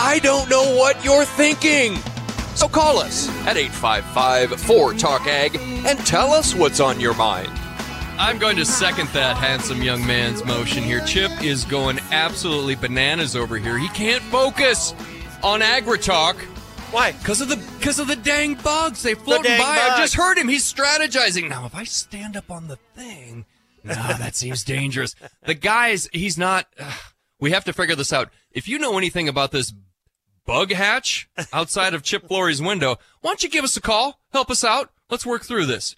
I 0.00 0.20
don't 0.20 0.48
know 0.48 0.76
what 0.76 1.04
you're 1.04 1.24
thinking. 1.24 1.96
So 2.54 2.68
call 2.68 2.98
us 2.98 3.28
at 3.46 3.56
855 3.56 4.60
4 4.60 4.94
Talk 4.94 5.26
Ag 5.26 5.56
and 5.56 5.98
tell 6.06 6.32
us 6.32 6.54
what's 6.54 6.78
on 6.78 7.00
your 7.00 7.14
mind. 7.14 7.50
I'm 8.16 8.38
going 8.38 8.56
to 8.56 8.64
second 8.64 9.08
that 9.08 9.36
handsome 9.36 9.82
young 9.82 10.06
man's 10.06 10.44
motion 10.44 10.84
here. 10.84 11.00
Chip 11.04 11.42
is 11.42 11.64
going 11.64 11.98
absolutely 12.12 12.76
bananas 12.76 13.34
over 13.34 13.58
here. 13.58 13.76
He 13.76 13.88
can't 13.88 14.22
focus 14.22 14.94
on 15.42 15.62
AgriTalk. 15.62 16.34
Why? 16.92 17.12
Because 17.12 17.40
of 17.40 17.48
the 17.48 17.56
because 17.78 17.98
of 17.98 18.06
the 18.06 18.16
dang 18.16 18.54
bugs. 18.54 19.02
They 19.02 19.14
floating 19.14 19.50
dang 19.50 19.60
by. 19.60 19.80
I 19.80 19.88
bugs. 19.88 20.00
just 20.00 20.14
heard 20.14 20.38
him. 20.38 20.48
He's 20.48 20.72
strategizing. 20.72 21.48
Now, 21.48 21.66
if 21.66 21.74
I 21.74 21.82
stand 21.82 22.36
up 22.36 22.52
on 22.52 22.68
the 22.68 22.76
thing, 22.94 23.46
nah, 23.82 24.16
that 24.16 24.36
seems 24.36 24.62
dangerous. 24.62 25.16
The 25.42 25.54
guy's 25.54 26.08
he's 26.12 26.38
not. 26.38 26.66
Uh, 26.78 26.92
we 27.40 27.50
have 27.52 27.64
to 27.64 27.72
figure 27.72 27.94
this 27.94 28.12
out. 28.12 28.30
If 28.58 28.66
you 28.66 28.80
know 28.80 28.98
anything 28.98 29.28
about 29.28 29.52
this 29.52 29.72
bug 30.44 30.72
hatch 30.72 31.28
outside 31.52 31.94
of 31.94 32.02
Chip 32.02 32.26
Flory's 32.26 32.60
window, 32.60 32.96
why 33.20 33.30
don't 33.30 33.42
you 33.44 33.48
give 33.48 33.62
us 33.62 33.76
a 33.76 33.80
call? 33.80 34.18
Help 34.32 34.50
us 34.50 34.64
out. 34.64 34.90
Let's 35.08 35.24
work 35.24 35.44
through 35.44 35.66
this. 35.66 35.94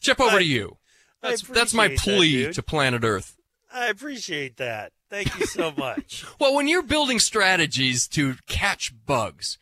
Chip, 0.00 0.20
over 0.20 0.38
to 0.38 0.44
you. 0.44 0.78
That's 1.22 1.42
that's 1.42 1.72
my 1.72 1.84
appreciate 1.84 2.06
that, 2.06 2.16
plea 2.16 2.52
to 2.52 2.62
planet 2.64 3.04
Earth. 3.04 3.36
I 3.72 3.86
appreciate 3.86 4.56
that. 4.56 4.92
Thank 5.08 5.38
you 5.38 5.46
so 5.46 5.72
much. 5.76 6.24
Well, 6.40 6.56
when 6.56 6.66
you're 6.66 6.82
building 6.82 7.20
strategies 7.20 8.08
to 8.08 8.34
catch 8.48 8.92
bugs, 9.06 9.56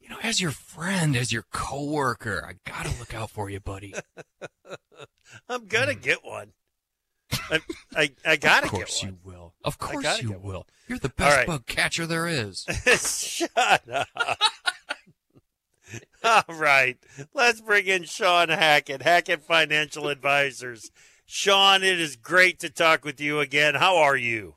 you 0.00 0.08
know, 0.08 0.16
as 0.22 0.40
your 0.40 0.52
friend, 0.52 1.14
as 1.14 1.32
your 1.34 1.44
coworker, 1.52 2.42
I 2.48 2.54
gotta 2.64 2.98
look 2.98 3.12
out 3.12 3.28
for 3.28 3.50
you, 3.50 3.60
buddy. 3.60 3.92
I'm 5.50 5.66
gonna 5.66 5.92
mm. 5.92 6.02
get 6.02 6.24
one. 6.24 6.52
I, 7.50 7.60
I, 7.94 8.10
I 8.24 8.36
gotta 8.36 8.66
of 8.66 8.72
course 8.72 9.02
you 9.02 9.18
will. 9.24 9.54
Of 9.64 9.78
course 9.78 10.22
you 10.22 10.28
get 10.30 10.40
one. 10.40 10.52
will. 10.52 10.66
You're 10.86 10.98
the 10.98 11.08
best 11.10 11.36
right. 11.36 11.46
bug 11.46 11.66
catcher 11.66 12.06
there 12.06 12.26
is. 12.26 12.64
Shut 12.86 13.88
up. 13.88 14.08
All 16.24 16.54
right. 16.54 16.98
Let's 17.34 17.60
bring 17.60 17.86
in 17.86 18.04
Shawn 18.04 18.48
Hackett, 18.48 19.02
Hackett 19.02 19.42
Financial 19.42 20.08
Advisors. 20.08 20.90
Shawn, 21.26 21.82
it 21.82 22.00
is 22.00 22.16
great 22.16 22.58
to 22.60 22.70
talk 22.70 23.04
with 23.04 23.20
you 23.20 23.40
again. 23.40 23.74
How 23.74 23.96
are 23.98 24.16
you? 24.16 24.56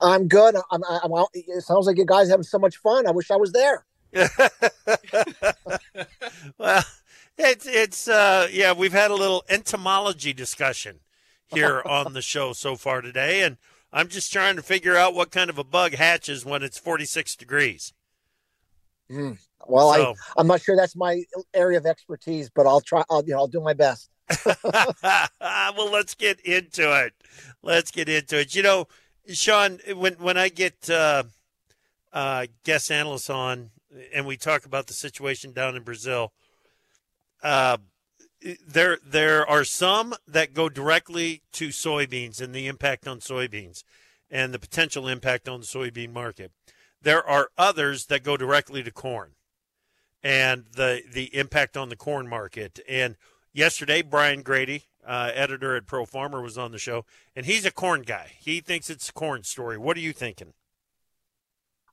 I'm 0.00 0.28
good. 0.28 0.56
I'm, 0.70 0.82
I'm 0.84 1.14
out. 1.14 1.28
It 1.32 1.62
sounds 1.62 1.86
like 1.86 1.96
you 1.96 2.04
guys 2.04 2.28
having 2.28 2.42
so 2.42 2.58
much 2.58 2.76
fun. 2.76 3.06
I 3.06 3.12
wish 3.12 3.30
I 3.30 3.36
was 3.36 3.52
there. 3.52 3.84
well, 6.58 6.84
it's 7.38 7.66
it's 7.66 8.08
uh 8.08 8.46
yeah, 8.52 8.74
we've 8.74 8.92
had 8.92 9.10
a 9.10 9.14
little 9.14 9.42
entomology 9.48 10.34
discussion 10.34 11.00
here 11.52 11.82
on 11.84 12.12
the 12.12 12.22
show 12.22 12.52
so 12.52 12.76
far 12.76 13.00
today 13.00 13.42
and 13.42 13.56
I'm 13.92 14.08
just 14.08 14.32
trying 14.32 14.56
to 14.56 14.62
figure 14.62 14.96
out 14.96 15.14
what 15.14 15.30
kind 15.30 15.50
of 15.50 15.58
a 15.58 15.64
bug 15.64 15.92
hatches 15.92 16.44
when 16.44 16.62
it's 16.62 16.78
46 16.78 17.36
degrees. 17.36 17.92
Well, 19.66 19.92
So- 19.92 20.10
I, 20.12 20.40
I'm 20.40 20.46
not 20.46 20.62
sure 20.62 20.76
that's 20.76 20.96
my 20.96 21.22
area 21.52 21.78
of 21.78 21.86
expertise, 21.86 22.48
but 22.48 22.66
I'll 22.66 22.80
try. 22.80 23.04
I'll, 23.10 23.22
you 23.24 23.32
know, 23.32 23.38
I'll 23.38 23.48
do 23.48 23.60
my 23.60 23.74
best. 23.74 24.08
well, 24.46 25.90
let's 25.92 26.14
get 26.14 26.40
into 26.40 27.04
it. 27.04 27.12
Let's 27.62 27.90
get 27.90 28.08
into 28.08 28.40
it. 28.40 28.54
You 28.54 28.62
know, 28.62 28.88
Shawn, 29.28 29.80
when 29.94 30.14
when 30.14 30.38
I 30.38 30.48
get 30.48 30.88
uh, 30.88 31.24
uh, 32.12 32.46
guest 32.64 32.90
analysts 32.90 33.28
on 33.28 33.70
and 34.14 34.24
we 34.26 34.38
talk 34.38 34.64
about 34.64 34.86
the 34.86 34.94
situation 34.94 35.52
down 35.52 35.76
in 35.76 35.82
Brazil, 35.82 36.32
uh, 37.42 37.76
there 38.66 38.98
there 39.04 39.48
are 39.48 39.64
some 39.64 40.14
that 40.26 40.54
go 40.54 40.68
directly 40.68 41.42
to 41.52 41.68
soybeans 41.68 42.40
and 42.40 42.54
the 42.54 42.66
impact 42.66 43.06
on 43.06 43.20
soybeans 43.20 43.84
and 44.30 44.52
the 44.52 44.58
potential 44.58 45.08
impact 45.08 45.48
on 45.48 45.60
the 45.60 45.66
soybean 45.66 46.12
market. 46.12 46.52
There 47.00 47.26
are 47.26 47.50
others 47.58 48.06
that 48.06 48.22
go 48.22 48.36
directly 48.36 48.82
to 48.82 48.90
corn 48.90 49.32
and 50.22 50.64
the 50.74 51.02
the 51.10 51.34
impact 51.36 51.76
on 51.76 51.88
the 51.88 51.96
corn 51.96 52.28
market. 52.28 52.80
And 52.88 53.16
yesterday, 53.52 54.02
Brian 54.02 54.42
Grete, 54.42 54.84
uh, 55.06 55.30
editor 55.34 55.76
at 55.76 55.86
Pro 55.86 56.04
Farmer, 56.04 56.40
was 56.40 56.56
on 56.56 56.72
the 56.72 56.78
show, 56.78 57.04
and 57.34 57.46
he's 57.46 57.64
a 57.64 57.70
corn 57.70 58.02
guy. 58.02 58.32
He 58.38 58.60
thinks 58.60 58.90
it's 58.90 59.08
a 59.08 59.12
corn 59.12 59.42
story. 59.44 59.78
What 59.78 59.96
are 59.96 60.00
you 60.00 60.12
thinking? 60.12 60.54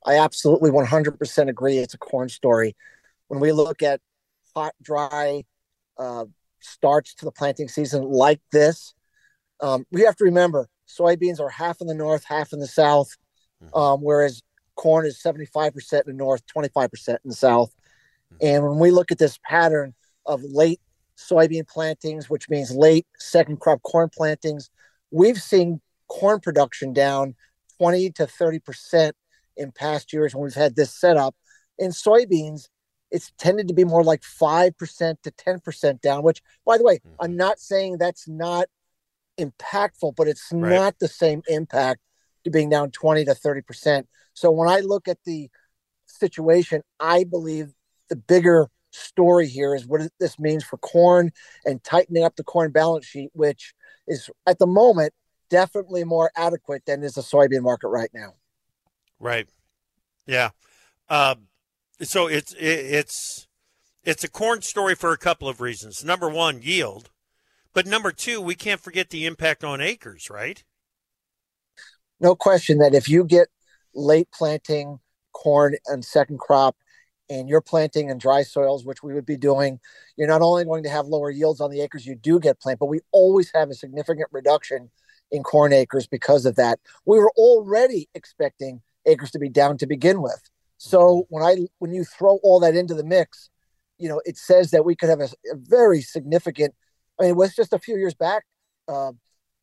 I 0.06 0.18
absolutely 0.18 0.72
100% 0.72 1.50
agree. 1.50 1.78
It's 1.78 1.94
a 1.94 1.98
corn 1.98 2.30
story. 2.30 2.76
When 3.28 3.42
we 3.42 3.52
look 3.52 3.84
at 3.84 4.00
hot, 4.56 4.74
dry 4.82 5.44
uh, 5.98 6.26
starts 6.62 7.14
to 7.16 7.26
the 7.26 7.32
planting 7.32 7.68
season 7.68 8.04
like 8.04 8.42
this, 8.52 8.94
um, 9.62 9.86
we 9.92 10.02
have 10.02 10.16
to 10.18 10.24
remember 10.26 10.68
soybeans 10.88 11.40
are 11.40 11.50
half 11.50 11.82
in 11.82 11.88
the 11.88 11.94
north, 11.94 12.24
half 12.26 12.54
in 12.54 12.60
the 12.60 12.68
south, 12.68 13.16
um, 13.74 14.02
whereas 14.02 14.42
corn 14.76 15.06
is 15.06 15.22
75% 15.22 15.94
in 15.94 16.02
the 16.08 16.14
north, 16.14 16.42
25% 16.48 17.10
in 17.10 17.18
the 17.26 17.34
south. 17.36 17.74
And 18.42 18.64
when 18.64 18.80
we 18.80 18.92
look 18.92 19.12
at 19.12 19.18
this 19.18 19.38
pattern 19.44 19.94
of 20.26 20.42
late 20.44 20.80
soybean 21.18 21.68
plantings, 21.68 22.30
which 22.30 22.50
means 22.50 22.72
late 22.72 23.06
second 23.18 23.60
crop 23.60 23.82
corn 23.84 24.10
plantings, 24.16 24.70
we've 25.12 25.42
seen 25.42 25.82
corn 26.08 26.40
production 26.40 26.94
down 26.94 27.36
20 27.78 28.12
to 28.12 28.26
30% 28.26 29.12
in 29.58 29.72
past 29.72 30.14
years 30.14 30.34
when 30.34 30.46
we've 30.46 30.54
had 30.54 30.76
this 30.76 30.94
setup. 30.98 31.36
In 31.78 31.92
soybeans, 31.92 32.70
it's 33.12 33.32
tended 33.38 33.68
to 33.68 33.74
be 33.74 33.84
more 33.84 34.04
like 34.04 34.22
5% 34.22 35.22
to 35.24 35.32
10% 35.32 36.02
down, 36.02 36.24
which, 36.24 36.42
by 36.66 36.78
the 36.78 36.84
way, 36.84 37.02
I'm 37.20 37.36
not 37.36 37.60
saying 37.60 37.98
that's 37.98 38.28
not 38.28 38.68
impactful, 39.40 40.16
but 40.16 40.28
it's 40.28 40.52
Right. 40.52 40.72
not 40.72 41.00
the 41.00 41.08
same 41.08 41.42
impact 41.48 42.02
to 42.44 42.50
being 42.50 42.70
down 42.70 42.92
20 42.92 43.26
to 43.26 43.34
30%. 43.34 44.08
So 44.34 44.52
when 44.52 44.70
I 44.70 44.80
look 44.80 45.08
at 45.08 45.24
the 45.26 45.50
situation, 46.06 46.84
I 47.00 47.24
believe 47.24 47.74
the 48.10 48.16
bigger 48.16 48.70
story 48.92 49.48
here 49.48 49.76
is 49.76 49.86
what 49.86 50.02
this 50.20 50.40
means 50.40 50.64
for 50.64 50.78
corn 50.78 51.32
and 51.66 51.84
tightening 51.84 52.24
up 52.24 52.36
the 52.36 52.44
corn 52.44 52.72
balance 52.72 53.06
sheet, 53.06 53.30
which 53.34 53.74
is 54.08 54.30
at 54.48 54.60
the 54.60 54.68
moment 54.68 55.14
definitely 55.50 56.04
more 56.04 56.32
adequate 56.36 56.86
than 56.86 57.04
is 57.04 57.16
the 57.16 57.22
soybean 57.22 57.62
market 57.62 57.88
right 57.88 58.10
now. 58.14 58.34
Right. 59.20 59.48
Yeah. 60.26 60.52
Um, 61.10 61.49
so 62.02 62.28
it's 62.28 62.54
it, 62.54 62.60
it's 62.64 63.48
it's 64.04 64.24
a 64.24 64.30
corn 64.30 64.62
story 64.62 64.96
for 64.96 65.12
a 65.12 65.18
couple 65.18 65.48
of 65.50 65.62
reasons. 65.62 66.04
Number 66.04 66.30
one, 66.30 66.62
yield, 66.62 67.10
but 67.74 67.86
number 67.86 68.12
two, 68.12 68.42
we 68.42 68.56
can't 68.56 68.82
forget 68.82 69.10
the 69.10 69.26
impact 69.26 69.64
on 69.64 69.82
acres. 69.82 70.30
Right. 70.30 70.64
no 72.20 72.36
question 72.36 72.80
that 72.80 72.94
if 72.94 73.10
you 73.10 73.24
get 73.24 73.48
late 73.94 74.30
planting 74.34 75.00
corn 75.34 75.76
and 75.88 76.04
second 76.04 76.40
crop 76.40 76.76
and 77.30 77.48
you're 77.48 77.62
planting 77.62 78.10
in 78.10 78.18
dry 78.18 78.44
soils, 78.44 78.86
which 78.86 79.04
we 79.04 79.14
would 79.14 79.26
be 79.26 79.38
doing, 79.38 79.80
you're 80.18 80.28
not 80.28 80.42
only 80.42 80.66
going 80.66 80.84
to 80.84 80.90
have 80.90 81.06
lower 81.08 81.30
yields 81.30 81.62
on 81.62 81.70
the 81.70 81.82
acres 81.82 82.06
you 82.06 82.16
do 82.16 82.40
get 82.40 82.60
planted, 82.60 82.80
but 82.80 82.88
we 82.88 83.02
always 83.12 83.52
have 83.54 83.70
a 83.70 83.76
significant 83.76 84.28
reduction 84.32 84.90
in 85.32 85.44
corn 85.44 85.72
acres 85.74 86.08
because 86.08 86.46
of 86.46 86.56
that. 86.56 86.80
We 87.06 87.20
were 87.20 87.32
already 87.38 88.10
expecting 88.16 88.82
acres 89.06 89.32
to 89.32 89.40
be 89.40 89.50
down 89.50 89.78
to 89.78 89.88
begin 89.88 90.22
with. 90.22 90.50
So 90.80 91.26
when 91.28 91.44
I 91.44 91.68
when 91.80 91.92
you 91.92 92.06
throw 92.06 92.40
all 92.42 92.62
that 92.62 92.74
into 92.74 92.94
the 92.94 93.04
mix, 93.04 93.50
you 93.98 94.08
know, 94.08 94.22
it 94.24 94.38
says 94.38 94.72
that 94.72 94.86
we 94.86 94.96
could 94.96 95.10
have 95.10 95.20
a, 95.20 95.26
a 95.52 95.56
very 95.56 96.02
significant. 96.02 96.74
I 97.20 97.24
mean, 97.24 97.32
it 97.32 97.36
was 97.36 97.54
just 97.54 97.74
a 97.74 97.80
few 97.80 97.98
years 97.98 98.14
back, 98.14 98.46
uh, 98.88 99.12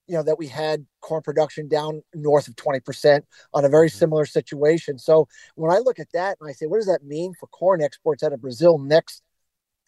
you 0.07 0.15
know, 0.15 0.23
that 0.23 0.39
we 0.39 0.47
had 0.47 0.85
corn 1.01 1.23
production 1.23 1.69
down 1.69 2.03
north 2.15 2.49
of 2.49 2.57
20% 2.57 3.23
on 3.55 3.65
a 3.65 3.69
very 3.71 3.89
similar 3.89 4.27
situation. 4.27 4.99
So 4.99 5.27
when 5.55 5.73
I 5.73 5.79
look 5.79 5.99
at 5.99 6.13
that 6.13 6.37
and 6.39 6.51
I 6.51 6.53
say, 6.53 6.67
what 6.67 6.77
does 6.77 6.87
that 6.87 7.03
mean 7.03 7.33
for 7.41 7.47
corn 7.47 7.81
exports 7.81 8.23
out 8.23 8.35
of 8.35 8.43
Brazil 8.43 8.77
next 8.77 9.23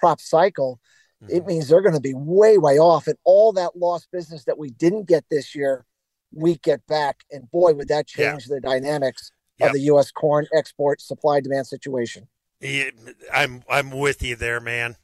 crop 0.00 0.22
cycle? 0.22 0.80
It 1.28 1.46
means 1.46 1.68
they're 1.68 1.82
going 1.82 1.94
to 1.94 2.00
be 2.00 2.14
way, 2.14 2.56
way 2.56 2.78
off. 2.78 3.06
And 3.06 3.18
all 3.24 3.52
that 3.52 3.76
lost 3.76 4.08
business 4.10 4.44
that 4.44 4.56
we 4.56 4.70
didn't 4.70 5.08
get 5.08 5.26
this 5.30 5.54
year, 5.54 5.84
we 6.32 6.56
get 6.56 6.86
back. 6.86 7.18
And 7.30 7.50
boy, 7.50 7.74
would 7.74 7.88
that 7.88 8.06
Yeah. 8.16 8.30
change 8.30 8.46
the 8.46 8.60
dynamics 8.60 9.30
Yep. 9.58 9.68
of 9.70 9.74
the 9.74 9.80
U.S. 9.82 10.10
corn 10.10 10.46
export 10.54 11.00
supply 11.00 11.40
demand 11.40 11.66
situation. 11.66 12.28
Yeah, 12.60 12.90
I'm 13.32 13.62
I'm 13.68 13.90
with 13.90 14.22
you 14.22 14.36
there, 14.36 14.60
man. 14.60 14.96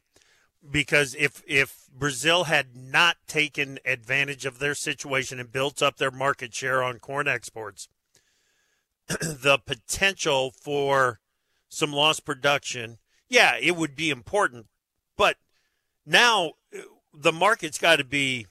Because 0.69 1.15
if 1.17 1.43
if 1.47 1.87
Brazil 1.93 2.45
had 2.45 2.75
not 2.75 3.17
taken 3.27 3.79
advantage 3.85 4.45
of 4.45 4.59
their 4.59 4.75
situation 4.75 5.39
and 5.39 5.51
built 5.51 5.81
up 5.81 5.97
their 5.97 6.11
market 6.11 6.53
share 6.53 6.83
on 6.83 6.99
corn 6.99 7.27
exports, 7.27 7.87
the 9.07 9.59
potential 9.65 10.51
for 10.59 11.19
some 11.69 11.91
lost 11.91 12.25
production, 12.25 12.97
yeah, 13.29 13.55
it 13.61 13.75
would 13.75 13.95
be 13.95 14.09
important. 14.09 14.67
But 15.17 15.37
now 16.05 16.53
uh, 16.73 16.81
the 17.13 17.31
market's 17.31 17.77
got 17.77 17.97
to 17.97 18.03
be 18.03 18.47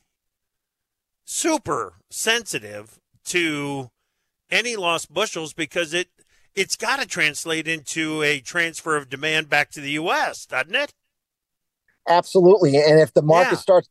super 1.25 1.95
sensitive 2.11 3.01
to 3.27 3.91
any 4.51 4.77
lost 4.77 5.13
bushels 5.13 5.53
because 5.53 5.95
it 5.95 6.09
it's 6.55 6.77
got 6.77 7.01
to 7.01 7.07
translate 7.07 7.67
into 7.67 8.23
a 8.23 8.41
transfer 8.41 8.97
of 8.97 9.09
demand 9.09 9.49
back 9.49 9.71
to 9.73 9.81
the 9.81 9.93
U.S., 9.93 10.47
doesn't 10.47 10.75
it? 10.75 10.93
Absolutely. 12.09 12.77
And 12.77 13.01
if 13.01 13.13
the 13.13 13.23
market 13.23 13.55
yeah. 13.55 13.59
starts 13.59 13.89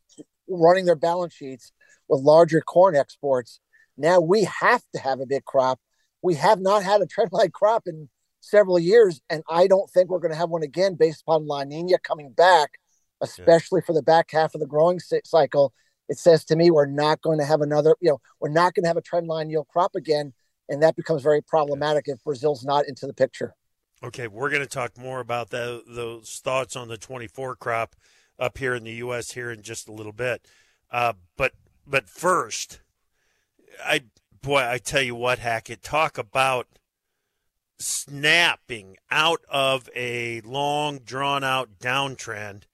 running 0.48 0.84
their 0.84 0.96
balance 0.96 1.34
sheets 1.34 1.72
with 2.08 2.22
larger 2.22 2.60
corn 2.60 2.96
exports, 2.96 3.60
now 3.96 4.20
we 4.20 4.44
have 4.44 4.82
to 4.94 5.00
have 5.00 5.20
a 5.20 5.26
big 5.26 5.44
crop. 5.44 5.78
We 6.22 6.34
have 6.34 6.60
not 6.60 6.82
had 6.82 7.02
a 7.02 7.06
trendline 7.06 7.52
crop 7.52 7.84
in 7.86 8.08
several 8.40 8.78
years, 8.78 9.20
and 9.28 9.42
I 9.48 9.66
don't 9.66 9.90
think 9.90 10.10
we're 10.10 10.20
going 10.20 10.32
to 10.32 10.38
have 10.38 10.50
one 10.50 10.62
again 10.62 10.94
based 10.94 11.22
upon 11.22 11.46
La 11.46 11.64
Nina 11.64 11.98
coming 11.98 12.30
back, 12.30 12.72
especially 13.20 13.80
yeah. 13.80 13.86
for 13.86 13.92
the 13.92 14.02
back 14.02 14.30
half 14.30 14.54
of 14.54 14.60
the 14.60 14.66
growing 14.66 15.00
cycle. 15.24 15.72
It 16.08 16.18
says 16.18 16.44
to 16.46 16.56
me 16.56 16.70
we're 16.70 16.86
not 16.86 17.22
going 17.22 17.38
to 17.38 17.44
have 17.44 17.62
another, 17.62 17.96
you 18.00 18.10
know, 18.10 18.20
we're 18.40 18.50
not 18.50 18.74
going 18.74 18.84
to 18.84 18.88
have 18.88 18.98
a 18.98 19.02
trendline 19.02 19.50
yield 19.50 19.68
crop 19.68 19.92
again, 19.94 20.34
and 20.68 20.82
that 20.82 20.96
becomes 20.96 21.22
very 21.22 21.42
problematic 21.42 22.04
if 22.06 22.22
Brazil's 22.24 22.64
not 22.64 22.86
into 22.88 23.06
the 23.06 23.14
picture. 23.14 23.54
Okay, 24.02 24.28
we're 24.28 24.50
going 24.50 24.62
to 24.62 24.68
talk 24.68 24.98
more 24.98 25.20
about 25.20 25.50
the, 25.50 25.82
those 25.86 26.40
thoughts 26.42 26.76
on 26.76 26.88
the 26.88 26.98
24 26.98 27.56
crop 27.56 27.94
up 28.38 28.58
here 28.58 28.74
in 28.74 28.84
the 28.84 28.94
U.S. 28.94 29.32
here 29.32 29.50
in 29.50 29.62
just 29.62 29.88
a 29.88 29.92
little 29.92 30.12
bit. 30.12 30.46
Uh, 30.90 31.14
but 31.36 31.52
but 31.86 32.08
first, 32.08 32.80
I 33.84 34.02
boy, 34.42 34.66
I 34.68 34.78
tell 34.78 35.02
you 35.02 35.14
what, 35.14 35.38
Hackett, 35.38 35.82
talk 35.82 36.18
about 36.18 36.66
snapping 37.78 38.96
out 39.10 39.40
of 39.48 39.88
a 39.94 40.40
long, 40.42 40.98
drawn 40.98 41.42
out 41.42 41.78
downtrend 41.80 42.64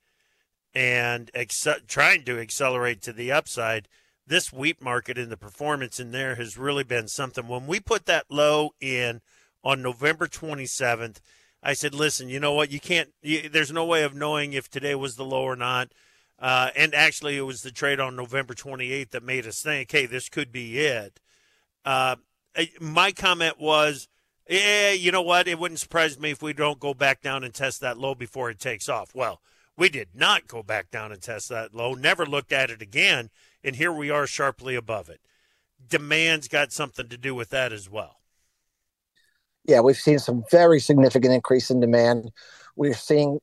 and 0.75 1.31
ex- 1.35 1.67
trying 1.89 2.25
to 2.25 2.39
accelerate 2.39 3.03
to 3.03 3.13
the 3.13 3.33
upside. 3.33 3.89
This 4.31 4.53
wheat 4.53 4.81
market 4.81 5.19
and 5.19 5.31
the 5.31 5.37
performance 5.37 6.01
in 6.01 6.13
there 6.13 6.37
has 6.37 6.57
really 6.57 6.85
been 6.85 7.09
something. 7.09 7.47
When 7.47 7.67
we 7.67 7.81
put 7.81 8.07
that 8.07 8.27
low 8.31 8.71
in 8.81 9.21
on 9.63 9.83
November 9.83 10.27
27th. 10.27 11.21
I 11.63 11.75
said, 11.75 11.95
listen, 11.95 12.29
you 12.29 12.41
know 12.41 12.53
what? 12.53 12.71
You 12.71 12.81
can't, 12.81 13.11
you, 13.23 13.49
there's 13.49 13.73
no 13.73 13.85
way 13.85 14.03
of 14.03 14.15
knowing 14.15 14.53
if 14.53 14.71
today 14.71 14.95
was 14.95 15.17
the 15.17 15.25
low 15.25 15.43
or 15.43 15.57
not. 15.57 15.93
Uh, 16.39 16.71
and 16.75 16.95
actually, 16.95 17.37
it 17.37 17.43
was 17.43 17.63
the 17.63 17.71
trade 17.71 18.01
on 18.01 18.17
November 18.17 18.55
28th 18.55 19.11
that 19.11 19.23
made 19.23 19.47
us 19.47 19.61
think, 19.61 19.93
hey, 19.93 20.07
this 20.07 20.31
could 20.31 20.51
be 20.51 20.79
it. 20.79 21.21
Uh, 21.85 22.17
my 22.81 23.13
comment 23.13 23.61
was, 23.61 24.09
yeah, 24.49 24.93
you 24.93 25.13
know 25.13 25.21
what? 25.21 25.49
It 25.49 25.59
wouldn't 25.59 25.81
surprise 25.81 26.19
me 26.19 26.31
if 26.31 26.43
we 26.43 26.55
don't 26.55 26.81
go 26.81 26.95
back 26.95 27.21
down 27.21 27.45
and 27.45 27.53
test 27.53 27.83
that 27.83 27.99
low 27.99 28.15
before 28.15 28.49
it 28.49 28.59
takes 28.59 28.89
off. 28.89 29.15
Well, 29.15 29.43
we 29.77 29.91
did 29.91 30.09
not 30.15 30.49
go 30.49 30.63
back 30.63 30.91
down 30.91 31.13
and 31.13 31.21
test 31.21 31.51
that 31.51 31.75
low, 31.75 31.93
never 31.93 32.25
looked 32.25 32.53
at 32.53 32.71
it 32.71 32.81
again. 32.81 33.29
And 33.63 33.77
here 33.77 33.93
we 33.93 34.11
are 34.11 34.27
sharply 34.27 34.75
above 34.75 35.09
it. 35.09 35.21
Demand's 35.87 36.49
got 36.49 36.73
something 36.73 37.09
to 37.09 37.17
do 37.17 37.35
with 37.35 37.51
that 37.51 37.73
as 37.73 37.89
well 37.89 38.21
yeah, 39.65 39.81
we've 39.81 39.97
seen 39.97 40.19
some 40.19 40.43
very 40.51 40.81
significant 40.81 41.33
increase 41.33 41.71
in 41.71 41.81
demand. 41.81 42.33
We're 42.77 42.95
seeing 42.95 43.39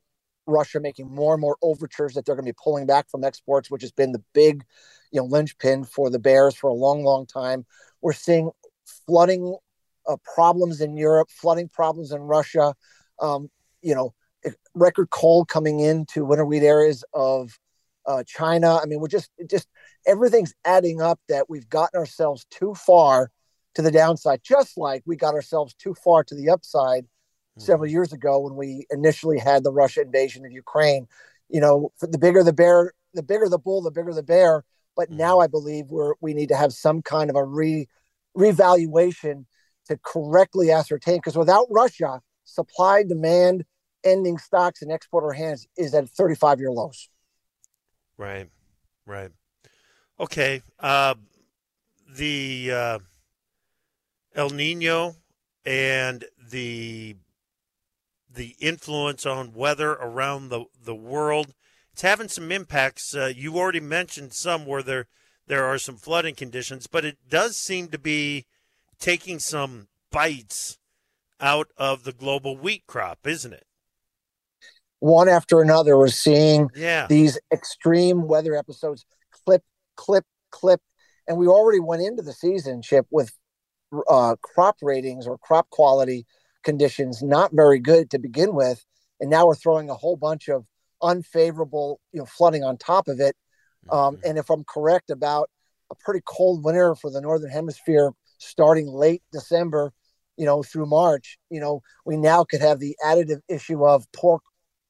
Russia 0.46 0.80
making 0.80 1.14
more 1.14 1.34
and 1.34 1.42
more 1.42 1.58
overtures 1.62 2.14
that 2.14 2.26
they're 2.26 2.36
going 2.36 2.46
to 2.46 2.52
be 2.52 2.58
pulling 2.62 2.86
back 2.86 3.10
from 3.10 3.24
exports, 3.24 3.70
which 3.70 3.82
has 3.82 3.92
been 3.92 4.12
the 4.12 4.24
big, 4.34 4.64
you 5.12 5.22
know, 5.22 5.26
linchpin 5.26 5.84
for 5.86 6.10
the 6.10 6.20
bears 6.20 6.56
for 6.56 6.70
a 6.70 6.74
long, 6.74 7.04
long 7.04 7.26
time. 7.26 7.66
We're 8.02 8.14
seeing 8.14 8.52
flooding 9.06 9.58
uh, 10.08 10.18
problems 10.36 10.82
in 10.82 10.98
Europe, 10.98 11.30
flooding 11.30 11.70
problems 11.70 12.12
in 12.12 12.22
Russia. 12.22 12.74
Um, 13.20 13.50
you 13.82 13.94
know, 13.94 14.14
record 14.74 15.10
cold 15.10 15.50
coming 15.50 15.80
into 15.80 16.26
winter 16.26 16.46
wheat 16.46 16.64
areas 16.64 17.04
of 17.14 17.58
uh, 18.06 18.24
China. 18.26 18.80
I 18.82 18.86
mean, 18.86 19.00
we're 19.00 19.08
just 19.08 19.30
just 19.50 19.68
everything's 20.08 20.54
adding 20.66 21.02
up 21.02 21.20
that 21.30 21.50
we've 21.50 21.70
gotten 21.70 22.00
ourselves 22.00 22.46
too 22.50 22.74
far 22.74 23.30
to 23.76 23.82
the 23.84 23.92
downside, 23.92 24.42
just 24.44 24.78
like 24.78 25.04
we 25.06 25.16
got 25.16 25.36
ourselves 25.36 25.76
too 25.76 25.94
far 25.94 26.24
to 26.24 26.34
the 26.34 26.50
upside 26.50 27.04
mm-hmm. 27.04 27.62
several 27.62 27.90
years 27.90 28.14
ago 28.14 28.40
when 28.40 28.56
we 28.56 28.88
initially 28.90 29.38
had 29.38 29.64
the 29.64 29.72
Russia 29.72 30.02
invasion 30.02 30.46
of 30.46 30.52
Ukraine. 30.52 31.08
You 31.50 31.62
know, 31.62 31.92
the 32.02 32.18
bigger 32.18 32.44
the 32.44 32.54
bear, 32.54 32.94
the 33.14 33.24
bigger 33.24 33.48
the 33.48 33.60
bull, 33.60 33.82
the 33.84 33.92
bigger 33.92 34.14
the 34.14 34.24
bear. 34.24 34.64
But 34.96 35.10
mm-hmm. 35.10 35.18
now 35.18 35.40
I 35.40 35.48
believe 35.48 35.92
we're 35.92 36.16
we 36.22 36.34
need 36.34 36.50
to 36.50 36.56
have 36.56 36.74
some 36.74 37.02
kind 37.02 37.30
of 37.30 37.36
a 37.36 37.44
re 37.44 37.88
revaluation 38.34 39.46
to 39.88 40.00
correctly 40.04 40.72
ascertain 40.72 41.18
because 41.18 41.38
without 41.38 41.68
Russia, 41.70 42.22
supply 42.46 43.04
demand 43.04 43.64
ending 44.04 44.38
stocks 44.38 44.82
and 44.82 44.92
exporter 44.92 45.34
hands 45.34 45.68
is 45.78 45.94
at 45.94 46.10
35 46.10 46.60
year 46.60 46.72
lows. 46.72 47.10
Right, 48.18 48.50
right. 49.06 49.32
Okay. 50.20 50.62
Uh, 50.80 51.16
the 52.10 52.72
uh, 52.72 53.00
El 54.36 54.50
Nino 54.50 55.16
and 55.66 56.26
the 56.50 57.16
the 58.34 58.56
influence 58.60 59.26
on 59.26 59.54
weather 59.54 59.94
around 59.94 60.50
the, 60.50 60.66
the 60.84 60.96
world. 60.96 61.54
It's 61.92 62.04
having 62.04 62.28
some 62.28 62.52
impacts. 62.52 63.16
Uh, 63.16 63.32
you 63.36 63.58
already 63.58 63.80
mentioned 63.80 64.34
some 64.34 64.66
where 64.66 64.84
there 64.84 65.08
there 65.48 65.66
are 65.66 65.78
some 65.78 65.96
flooding 65.96 66.36
conditions, 66.36 66.88
but 66.88 67.06
it 67.06 67.18
does 67.28 67.58
seem 67.58 67.88
to 67.90 67.98
be 67.98 68.46
taking 69.00 69.40
some 69.40 69.88
bites 70.12 70.78
out 71.40 71.68
of 71.78 72.04
the 72.04 72.12
global 72.12 72.58
wheat 72.58 72.84
crop, 72.88 73.26
isn't 73.26 73.54
it? 73.54 73.66
One 75.00 75.30
after 75.30 75.62
another, 75.62 75.98
we're 75.98 76.08
seeing 76.08 76.70
yeah. 76.76 77.06
these 77.08 77.40
extreme 77.52 78.28
weather 78.28 78.56
episodes 78.56 79.06
clip, 79.98 80.26
clip. 80.52 80.82
And 81.28 81.38
we 81.38 81.48
already 81.48 81.82
went 81.82 82.02
into 82.02 82.24
the 82.24 82.34
season, 82.34 82.82
Chip, 82.82 83.06
with 83.12 83.34
uh, 84.10 84.36
crop 84.42 84.78
ratings 84.82 85.28
or 85.28 85.38
crop 85.38 85.70
quality 85.70 86.26
conditions 86.64 87.24
not 87.24 87.52
very 87.54 87.80
good 87.80 88.10
to 88.12 88.20
begin 88.20 88.54
with, 88.54 88.86
and 89.20 89.30
now 89.30 89.48
we're 89.48 89.56
throwing 89.56 89.90
a 89.90 89.96
whole 89.96 90.18
bunch 90.18 90.50
of 90.50 90.66
unfavorable, 91.02 92.00
you 92.12 92.20
know, 92.20 92.26
flooding 92.26 92.64
on 92.64 92.78
top 92.78 93.08
of 93.08 93.20
it. 93.20 93.36
Um, 93.90 94.16
mm-hmm. 94.16 94.26
and 94.26 94.38
if 94.38 94.50
I'm 94.50 94.64
correct 94.66 95.10
about 95.10 95.50
a 95.92 95.96
pretty 95.96 96.22
cold 96.26 96.64
winter 96.64 96.96
for 96.96 97.10
the 97.10 97.22
northern 97.22 97.52
hemisphere, 97.52 98.12
starting 98.38 98.88
late 98.88 99.24
December, 99.32 99.94
you 100.38 100.46
know, 100.46 100.62
through 100.62 100.88
March, 100.88 101.38
you 101.50 101.60
know, 101.60 101.82
we 102.06 102.18
now 102.18 102.44
could 102.44 102.62
have 102.62 102.80
the 102.80 102.96
additive 103.04 103.42
issue 103.48 103.86
of 103.86 104.06
poor 104.12 104.42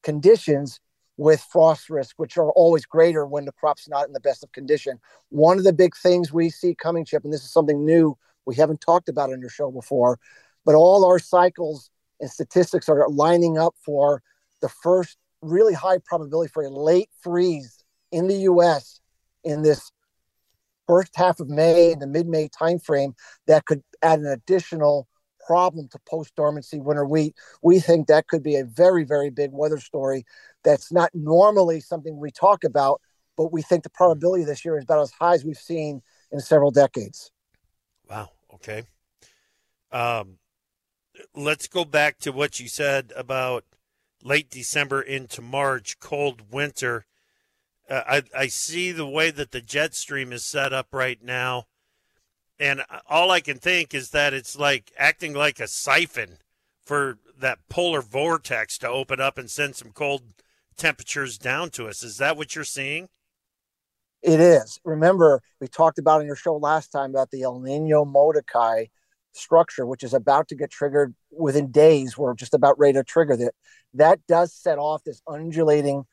conditions 0.02 0.80
with 1.18 1.42
frost 1.42 1.90
risk, 1.90 2.14
which 2.16 2.38
are 2.38 2.50
always 2.52 2.86
greater 2.86 3.26
when 3.26 3.44
the 3.44 3.52
crop's 3.52 3.88
not 3.88 4.06
in 4.06 4.14
the 4.14 4.20
best 4.20 4.42
of 4.42 4.52
condition. 4.52 4.98
One 5.28 5.58
of 5.58 5.64
the 5.64 5.72
big 5.72 5.94
things 5.96 6.32
we 6.32 6.48
see 6.48 6.74
coming, 6.74 7.04
Chip, 7.04 7.24
and 7.24 7.32
this 7.32 7.42
is 7.42 7.52
something 7.52 7.84
new 7.84 8.16
we 8.46 8.54
haven't 8.54 8.80
talked 8.80 9.10
about 9.10 9.30
on 9.30 9.40
your 9.40 9.50
show 9.50 9.70
before, 9.70 10.18
but 10.64 10.74
all 10.74 11.04
our 11.04 11.18
cycles 11.18 11.90
and 12.20 12.30
statistics 12.30 12.88
are 12.88 13.08
lining 13.10 13.58
up 13.58 13.74
for 13.84 14.22
the 14.62 14.68
first 14.68 15.18
really 15.42 15.74
high 15.74 15.98
probability 16.04 16.50
for 16.50 16.62
a 16.62 16.70
late 16.70 17.10
freeze 17.20 17.84
in 18.10 18.28
the 18.28 18.36
U.S. 18.36 19.00
in 19.44 19.62
this 19.62 19.90
first 20.86 21.14
half 21.14 21.40
of 21.40 21.48
May 21.48 21.92
in 21.92 21.98
the 21.98 22.06
mid-May 22.06 22.48
timeframe 22.48 23.14
that 23.46 23.66
could 23.66 23.82
add 24.02 24.20
an 24.20 24.26
additional 24.26 25.06
problem 25.46 25.88
to 25.88 25.98
post-dormancy 26.06 26.78
winter 26.78 27.06
wheat. 27.06 27.34
We 27.62 27.80
think 27.80 28.06
that 28.06 28.26
could 28.26 28.42
be 28.42 28.56
a 28.56 28.64
very, 28.64 29.04
very 29.04 29.30
big 29.30 29.50
weather 29.52 29.78
story. 29.78 30.26
That's 30.64 30.92
not 30.92 31.10
normally 31.14 31.80
something 31.80 32.18
we 32.18 32.30
talk 32.30 32.64
about, 32.64 33.00
but 33.36 33.52
we 33.52 33.62
think 33.62 33.84
the 33.84 33.90
probability 33.90 34.44
this 34.44 34.64
year 34.64 34.76
is 34.76 34.84
about 34.84 35.00
as 35.00 35.12
high 35.12 35.34
as 35.34 35.44
we've 35.44 35.56
seen 35.56 36.02
in 36.32 36.40
several 36.40 36.70
decades. 36.70 37.30
Wow. 38.08 38.30
Okay. 38.54 38.82
Um, 39.92 40.38
let's 41.34 41.68
go 41.68 41.84
back 41.84 42.18
to 42.20 42.32
what 42.32 42.60
you 42.60 42.68
said 42.68 43.12
about 43.16 43.64
late 44.22 44.50
December 44.50 45.00
into 45.00 45.40
March, 45.40 45.98
cold 46.00 46.52
winter. 46.52 47.06
Uh, 47.88 48.02
I, 48.06 48.22
I 48.36 48.46
see 48.48 48.92
the 48.92 49.06
way 49.06 49.30
that 49.30 49.52
the 49.52 49.60
jet 49.60 49.94
stream 49.94 50.32
is 50.32 50.44
set 50.44 50.72
up 50.72 50.88
right 50.92 51.22
now. 51.22 51.64
And 52.60 52.82
all 53.08 53.30
I 53.30 53.40
can 53.40 53.58
think 53.58 53.94
is 53.94 54.10
that 54.10 54.34
it's 54.34 54.58
like 54.58 54.92
acting 54.98 55.32
like 55.32 55.60
a 55.60 55.68
siphon 55.68 56.38
for 56.84 57.18
that 57.38 57.60
polar 57.68 58.02
vortex 58.02 58.78
to 58.78 58.88
open 58.88 59.20
up 59.20 59.38
and 59.38 59.48
send 59.48 59.76
some 59.76 59.92
cold 59.92 60.22
temperatures 60.78 61.38
down 61.38 61.70
to 61.70 61.88
us. 61.88 62.02
Is 62.02 62.16
that 62.18 62.36
what 62.36 62.54
you're 62.54 62.64
seeing? 62.64 63.08
It 64.22 64.40
is. 64.40 64.80
Remember, 64.84 65.40
we 65.60 65.68
talked 65.68 65.98
about 65.98 66.20
in 66.20 66.26
your 66.26 66.36
show 66.36 66.56
last 66.56 66.88
time 66.88 67.10
about 67.10 67.30
the 67.30 67.42
El 67.42 67.60
Nino 67.60 68.04
Modoki 68.04 68.88
structure, 69.32 69.86
which 69.86 70.02
is 70.02 70.14
about 70.14 70.48
to 70.48 70.56
get 70.56 70.70
triggered 70.70 71.14
within 71.30 71.70
days. 71.70 72.18
We're 72.18 72.34
just 72.34 72.54
about 72.54 72.78
ready 72.78 72.94
to 72.94 73.04
trigger 73.04 73.36
that. 73.36 73.52
That 73.94 74.20
does 74.26 74.52
set 74.52 74.78
off 74.78 75.04
this 75.04 75.22
undulating 75.28 76.04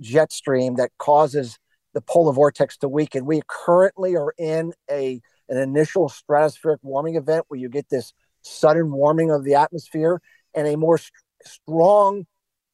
jet 0.00 0.32
stream 0.32 0.76
that 0.76 0.90
causes 0.98 1.58
the 1.94 2.00
polar 2.00 2.32
vortex 2.32 2.76
to 2.78 2.88
weaken. 2.88 3.26
We 3.26 3.42
currently 3.46 4.16
are 4.16 4.34
in 4.38 4.72
a 4.90 5.20
an 5.48 5.58
initial 5.58 6.08
stratospheric 6.08 6.78
warming 6.82 7.16
event 7.16 7.44
where 7.48 7.60
you 7.60 7.68
get 7.68 7.88
this 7.90 8.12
sudden 8.40 8.90
warming 8.90 9.30
of 9.30 9.44
the 9.44 9.54
atmosphere 9.54 10.20
and 10.54 10.66
a 10.66 10.76
more 10.76 10.98
st- 10.98 11.12
strong 11.44 12.26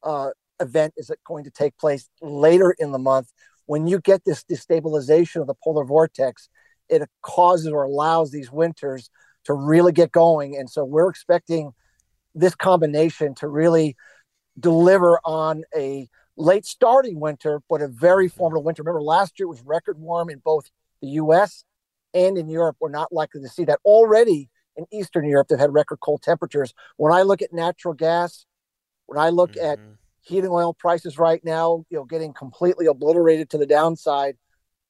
uh, 0.02 0.30
event 0.60 0.94
is 0.96 1.10
it 1.10 1.18
going 1.26 1.44
to 1.44 1.50
take 1.50 1.76
place 1.78 2.08
later 2.20 2.74
in 2.78 2.92
the 2.92 2.98
month 2.98 3.32
when 3.66 3.86
you 3.86 4.00
get 4.00 4.24
this 4.24 4.44
destabilization 4.44 5.40
of 5.40 5.46
the 5.46 5.54
polar 5.62 5.84
vortex 5.84 6.48
it 6.88 7.08
causes 7.22 7.68
or 7.68 7.84
allows 7.84 8.30
these 8.30 8.50
winters 8.50 9.10
to 9.44 9.52
really 9.52 9.92
get 9.92 10.12
going. 10.12 10.56
And 10.56 10.68
so 10.68 10.84
we're 10.84 11.08
expecting 11.08 11.72
this 12.34 12.54
combination 12.54 13.34
to 13.36 13.48
really 13.48 13.96
deliver 14.58 15.20
on 15.24 15.62
a 15.76 16.08
late 16.36 16.64
starting 16.64 17.18
winter 17.18 17.60
but 17.68 17.82
a 17.82 17.88
very 17.88 18.28
formidable 18.28 18.64
winter. 18.64 18.82
Remember 18.82 19.02
last 19.02 19.38
year 19.38 19.48
was 19.48 19.62
record 19.62 19.98
warm 19.98 20.30
in 20.30 20.38
both 20.38 20.70
the 21.00 21.08
us 21.08 21.64
and 22.14 22.38
in 22.38 22.48
europe. 22.48 22.76
We're 22.80 22.90
not 22.90 23.12
likely 23.12 23.40
to 23.42 23.48
see 23.48 23.64
that 23.64 23.80
already 23.84 24.50
in 24.76 24.86
eastern 24.92 25.26
europe 25.28 25.48
they've 25.48 25.58
had 25.58 25.72
record 25.72 25.98
cold 26.00 26.22
temperatures. 26.22 26.74
When 26.96 27.12
i 27.12 27.22
look 27.22 27.42
at 27.42 27.52
natural 27.52 27.94
gas 27.94 28.46
when 29.06 29.18
i 29.18 29.30
look 29.30 29.52
mm-hmm. 29.52 29.66
at 29.66 29.78
heating 30.28 30.50
oil 30.50 30.74
prices 30.74 31.18
right 31.18 31.42
now, 31.44 31.84
you 31.90 31.96
know, 31.96 32.04
getting 32.04 32.32
completely 32.32 32.86
obliterated 32.86 33.50
to 33.50 33.58
the 33.58 33.66
downside, 33.66 34.36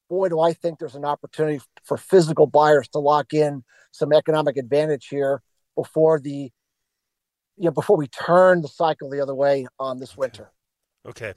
boy, 0.09 0.29
do 0.29 0.41
I 0.41 0.53
think 0.53 0.79
there's 0.79 0.95
an 0.95 1.05
opportunity 1.05 1.61
for 1.85 1.97
physical 1.97 2.47
buyers 2.47 2.89
to 2.89 2.99
lock 2.99 3.33
in 3.33 3.63
some 3.93 4.13
economic 4.13 4.57
advantage 4.57 5.07
here 5.09 5.43
before 5.75 6.19
the 6.21 6.51
you 7.57 7.65
know 7.65 7.71
before 7.71 7.97
we 7.97 8.09
turn 8.09 8.63
the 8.63 8.69
cycle 8.69 9.11
the 9.11 9.21
other 9.21 9.35
way 9.35 9.67
on 9.79 9.99
this 9.99 10.17
winter. 10.17 10.53
Okay. 11.07 11.35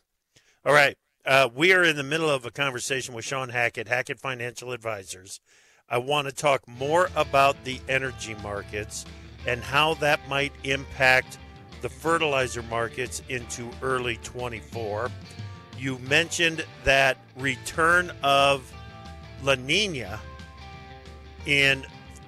All 0.66 0.74
right. 0.74 0.98
Uh, 1.26 1.50
we 1.54 1.72
are 1.74 1.84
in 1.84 1.96
the 1.96 2.04
middle 2.04 2.30
of 2.30 2.46
a 2.46 2.52
conversation 2.52 3.14
with 3.14 3.24
Shawn 3.24 3.50
Hackett, 3.50 3.88
Hackett 3.88 4.20
Financial 4.20 4.72
Advisors. 4.72 5.40
I 5.88 6.00
want 6.00 6.28
to 6.28 6.34
talk 6.34 6.68
more 6.68 7.10
about 7.16 7.64
the 7.64 7.80
energy 7.88 8.36
markets 8.42 9.06
and 9.46 9.62
how 9.62 9.96
that 9.96 10.20
might 10.30 10.54
impact 10.64 11.38
the 11.82 11.90
fertilizer 11.90 12.64
markets 12.64 13.22
into 13.30 13.70
early 13.82 14.18
24. 14.24 15.10
You 15.78 15.98
mentioned 16.00 16.66
that 16.84 17.18
return 17.38 18.12
of 18.24 18.72
La 19.44 19.56
Nina 19.56 20.20
in 21.46 21.86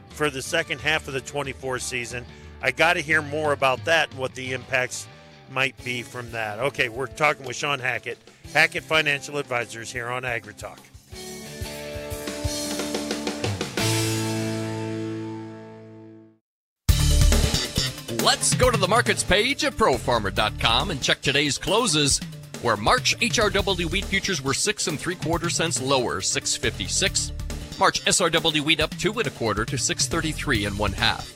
for 0.09 0.29
the 0.29 0.41
second 0.41 0.79
half 0.79 1.07
of 1.07 1.13
the 1.13 1.21
24 1.21 1.79
season. 1.79 2.25
I 2.61 2.71
got 2.71 2.93
to 2.93 3.01
hear 3.01 3.21
more 3.21 3.53
about 3.53 3.83
that 3.85 4.09
and 4.11 4.19
what 4.19 4.33
the 4.35 4.53
impacts 4.53 5.07
might 5.51 5.81
be 5.83 6.01
from 6.01 6.31
that. 6.31 6.59
Okay, 6.59 6.89
we're 6.89 7.07
talking 7.07 7.45
with 7.45 7.55
Shawn 7.55 7.79
Hackett, 7.79 8.17
Hackett 8.53 8.83
Financial 8.83 9.37
Advisors 9.37 9.91
here 9.91 10.09
on 10.09 10.23
AgriTalk. 10.23 10.79
Let's 18.23 18.53
go 18.53 18.71
to 18.71 18.77
the 18.77 18.87
markets 18.87 19.21
page 19.21 19.65
at 19.65 19.73
profarmer.com 19.73 20.91
and 20.91 21.01
check 21.01 21.19
today's 21.19 21.57
closes, 21.57 22.21
where 22.61 22.77
March 22.77 23.19
HRW 23.19 23.91
wheat 23.91 24.05
futures 24.05 24.41
were 24.41 24.53
six 24.53 24.87
and 24.87 24.97
three 24.97 25.15
quarter 25.15 25.49
cents 25.49 25.81
lower, 25.81 26.21
656. 26.21 27.33
March 27.77 28.01
SRW 28.05 28.61
wheat 28.61 28.79
up 28.79 28.91
two 28.91 29.11
and 29.19 29.27
a 29.27 29.31
quarter 29.31 29.65
to 29.65 29.77
633 29.77 30.63
and 30.63 30.79
one 30.79 30.93
half. 30.93 31.33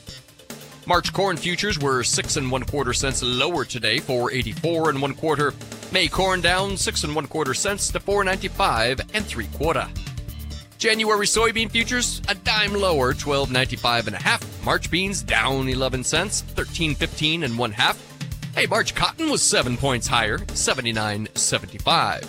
March 0.86 1.12
corn 1.12 1.36
futures 1.36 1.78
were 1.78 2.02
six 2.02 2.38
and 2.38 2.50
one 2.50 2.64
quarter 2.64 2.94
cents 2.94 3.22
lower 3.22 3.66
today, 3.66 3.98
484 3.98 4.88
and 4.88 5.02
one 5.02 5.12
quarter. 5.12 5.52
May 5.92 6.08
corn 6.08 6.40
down 6.40 6.78
six 6.78 7.04
and 7.04 7.14
one 7.14 7.26
quarter 7.26 7.52
cents 7.52 7.92
to 7.92 8.00
495 8.00 9.02
and 9.12 9.26
three 9.26 9.48
quarter. 9.48 9.86
January 10.78 11.26
soybean 11.26 11.68
futures 11.68 12.22
a 12.28 12.36
dime 12.36 12.72
lower, 12.72 13.12
12.95 13.12 14.06
and 14.06 14.14
a 14.14 14.22
half. 14.22 14.64
March 14.64 14.88
beans 14.92 15.22
down 15.22 15.68
11 15.68 16.04
cents, 16.04 16.44
13.15 16.54 17.44
and 17.44 17.58
one 17.58 17.72
half. 17.72 18.00
Hey, 18.54 18.66
March 18.66 18.94
cotton 18.94 19.28
was 19.28 19.42
7 19.42 19.76
points 19.76 20.06
higher, 20.06 20.38
79.75. 20.38 22.26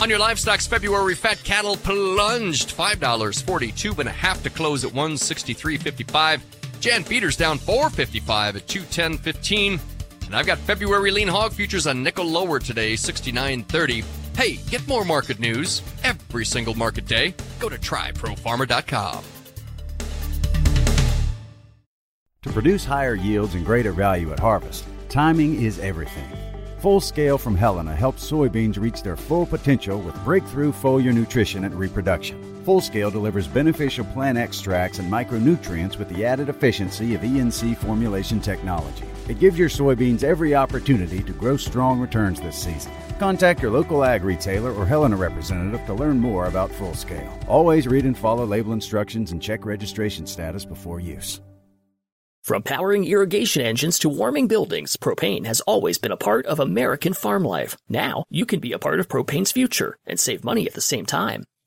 On 0.00 0.08
your 0.08 0.18
livestock's 0.18 0.66
February 0.66 1.14
fat 1.14 1.42
cattle 1.44 1.76
plunged 1.76 2.74
$5.42 2.74 3.98
and 3.98 4.08
a 4.08 4.12
half 4.12 4.42
to 4.44 4.50
close 4.50 4.84
at 4.84 4.92
163.55. 4.92 6.40
Jan 6.80 7.04
feeders 7.04 7.36
down 7.36 7.58
4.55 7.58 8.56
at 8.56 8.66
210.15. 8.66 9.78
And 10.26 10.36
I've 10.36 10.46
got 10.46 10.58
February 10.58 11.10
lean 11.10 11.28
hog 11.28 11.52
futures 11.52 11.86
a 11.86 11.92
nickel 11.92 12.24
lower 12.24 12.60
today, 12.60 12.94
69.30. 12.94 14.04
Hey, 14.36 14.58
get 14.70 14.86
more 14.86 15.04
market 15.04 15.40
news 15.40 15.82
every 16.04 16.44
single 16.44 16.74
market 16.74 17.06
day. 17.06 17.34
Go 17.58 17.68
to 17.68 17.78
tryprofarmer.com. 17.78 19.24
To 22.42 22.52
produce 22.52 22.84
higher 22.84 23.14
yields 23.14 23.54
and 23.54 23.66
greater 23.66 23.92
value 23.92 24.32
at 24.32 24.38
harvest, 24.38 24.84
timing 25.08 25.60
is 25.60 25.78
everything. 25.80 26.28
Full 26.78 27.00
Scale 27.00 27.36
from 27.36 27.56
Helena 27.56 27.94
helps 27.94 28.30
soybeans 28.30 28.78
reach 28.78 29.02
their 29.02 29.16
full 29.16 29.44
potential 29.44 29.98
with 29.98 30.14
breakthrough 30.24 30.70
foliar 30.70 31.12
nutrition 31.12 31.64
and 31.64 31.74
reproduction. 31.74 32.40
Full 32.64 32.80
Scale 32.80 33.10
delivers 33.10 33.48
beneficial 33.48 34.04
plant 34.04 34.38
extracts 34.38 35.00
and 35.00 35.10
micronutrients 35.10 35.98
with 35.98 36.08
the 36.08 36.24
added 36.24 36.48
efficiency 36.48 37.16
of 37.16 37.22
ENC 37.22 37.76
formulation 37.78 38.40
technology. 38.40 39.04
It 39.28 39.38
gives 39.38 39.58
your 39.58 39.68
soybeans 39.68 40.24
every 40.24 40.54
opportunity 40.54 41.22
to 41.22 41.32
grow 41.32 41.56
strong 41.56 42.00
returns 42.00 42.40
this 42.40 42.56
season. 42.56 42.92
Contact 43.18 43.60
your 43.60 43.70
local 43.70 44.04
ag 44.04 44.24
retailer 44.24 44.72
or 44.72 44.86
Helena 44.86 45.16
representative 45.16 45.84
to 45.86 45.94
learn 45.94 46.18
more 46.18 46.46
about 46.46 46.72
Full 46.72 46.94
Scale. 46.94 47.38
Always 47.46 47.86
read 47.86 48.04
and 48.04 48.16
follow 48.16 48.46
label 48.46 48.72
instructions 48.72 49.32
and 49.32 49.42
check 49.42 49.66
registration 49.66 50.26
status 50.26 50.64
before 50.64 51.00
use. 51.00 51.40
From 52.42 52.62
powering 52.62 53.04
irrigation 53.04 53.60
engines 53.60 53.98
to 53.98 54.08
warming 54.08 54.48
buildings, 54.48 54.96
propane 54.96 55.44
has 55.44 55.60
always 55.62 55.98
been 55.98 56.12
a 56.12 56.16
part 56.16 56.46
of 56.46 56.60
American 56.60 57.12
farm 57.12 57.44
life. 57.44 57.76
Now, 57.90 58.24
you 58.30 58.46
can 58.46 58.60
be 58.60 58.72
a 58.72 58.78
part 58.78 59.00
of 59.00 59.08
propane's 59.08 59.52
future 59.52 59.98
and 60.06 60.18
save 60.18 60.44
money 60.44 60.66
at 60.66 60.72
the 60.72 60.80
same 60.80 61.04
time. 61.04 61.44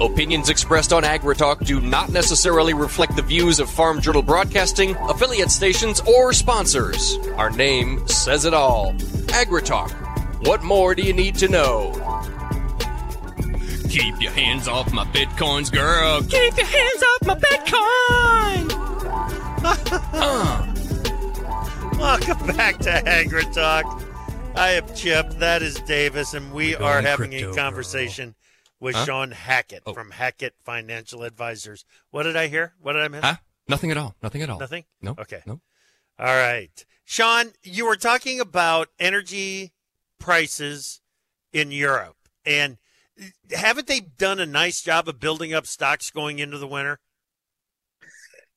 Opinions 0.00 0.48
expressed 0.48 0.92
on 0.92 1.04
AgriTalk 1.04 1.64
do 1.64 1.80
not 1.80 2.10
necessarily 2.10 2.74
reflect 2.74 3.14
the 3.14 3.22
views 3.22 3.60
of 3.60 3.70
Farm 3.70 4.00
Journal 4.00 4.22
Broadcasting, 4.22 4.96
affiliate 4.96 5.52
stations, 5.52 6.00
or 6.00 6.32
sponsors. 6.32 7.16
Our 7.36 7.50
name 7.50 8.06
says 8.08 8.44
it 8.44 8.54
all. 8.54 8.92
AgriTalk. 9.28 9.92
What 10.46 10.64
more 10.64 10.96
do 10.96 11.02
you 11.02 11.12
need 11.12 11.36
to 11.36 11.48
know? 11.48 11.92
Keep 13.88 14.20
your 14.20 14.32
hands 14.32 14.66
off 14.66 14.92
my 14.92 15.04
bitcoins, 15.04 15.70
girl. 15.70 16.22
Keep 16.22 16.56
your 16.56 16.66
hands 16.66 17.02
off 17.02 17.26
my 17.26 17.34
bitcoin. 17.36 18.70
uh. 20.12 20.70
Welcome 21.98 22.56
back 22.56 22.78
to 22.78 22.90
AgriTalk. 22.90 24.02
I 24.56 24.70
am 24.72 24.92
Chip. 24.94 25.30
That 25.38 25.62
is 25.62 25.76
Davis, 25.76 26.34
and 26.34 26.52
we 26.52 26.74
are 26.74 27.00
having 27.00 27.32
a 27.32 27.54
conversation. 27.54 28.30
Girl 28.30 28.43
with 28.84 28.94
huh? 28.94 29.06
Shawn 29.06 29.30
Hackett 29.30 29.82
oh. 29.86 29.94
from 29.94 30.10
Hackett 30.10 30.54
Financial 30.62 31.22
Advisors. 31.22 31.86
What 32.10 32.24
did 32.24 32.36
I 32.36 32.48
hear? 32.48 32.74
What 32.82 32.92
did 32.92 33.02
I 33.02 33.08
miss? 33.08 33.24
Huh? 33.24 33.36
Nothing 33.66 33.90
at 33.90 33.96
all. 33.96 34.14
Nothing 34.22 34.42
at 34.42 34.50
all. 34.50 34.60
Nothing? 34.60 34.84
No. 35.00 35.14
Okay. 35.18 35.40
No. 35.46 35.62
All 36.18 36.26
right. 36.26 36.84
Shawn, 37.02 37.52
you 37.62 37.86
were 37.86 37.96
talking 37.96 38.40
about 38.40 38.88
energy 38.98 39.72
prices 40.18 41.00
in 41.50 41.72
Europe. 41.72 42.16
And 42.44 42.76
haven't 43.50 43.86
they 43.86 44.00
done 44.00 44.38
a 44.38 44.44
nice 44.44 44.82
job 44.82 45.08
of 45.08 45.18
building 45.18 45.54
up 45.54 45.66
stocks 45.66 46.10
going 46.10 46.38
into 46.38 46.58
the 46.58 46.68
winter? 46.68 47.00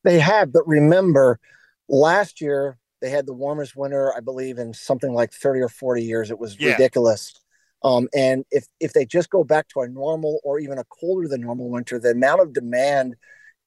They 0.03 0.19
have, 0.19 0.51
but 0.51 0.67
remember, 0.67 1.39
last 1.87 2.41
year 2.41 2.79
they 2.99 3.11
had 3.11 3.27
the 3.27 3.33
warmest 3.33 3.77
winter, 3.77 4.13
I 4.13 4.19
believe, 4.19 4.57
in 4.57 4.73
something 4.73 5.13
like 5.13 5.31
30 5.31 5.61
or 5.61 5.69
40 5.69 6.03
years. 6.03 6.31
It 6.31 6.39
was 6.39 6.59
yeah. 6.59 6.71
ridiculous. 6.73 7.33
Um, 7.83 8.07
and 8.15 8.43
if 8.51 8.65
if 8.79 8.93
they 8.93 9.05
just 9.05 9.29
go 9.29 9.43
back 9.43 9.67
to 9.69 9.81
a 9.81 9.87
normal 9.87 10.39
or 10.43 10.59
even 10.59 10.77
a 10.77 10.83
colder 10.85 11.27
than 11.27 11.41
normal 11.41 11.69
winter, 11.69 11.99
the 11.99 12.11
amount 12.11 12.41
of 12.41 12.53
demand 12.53 13.15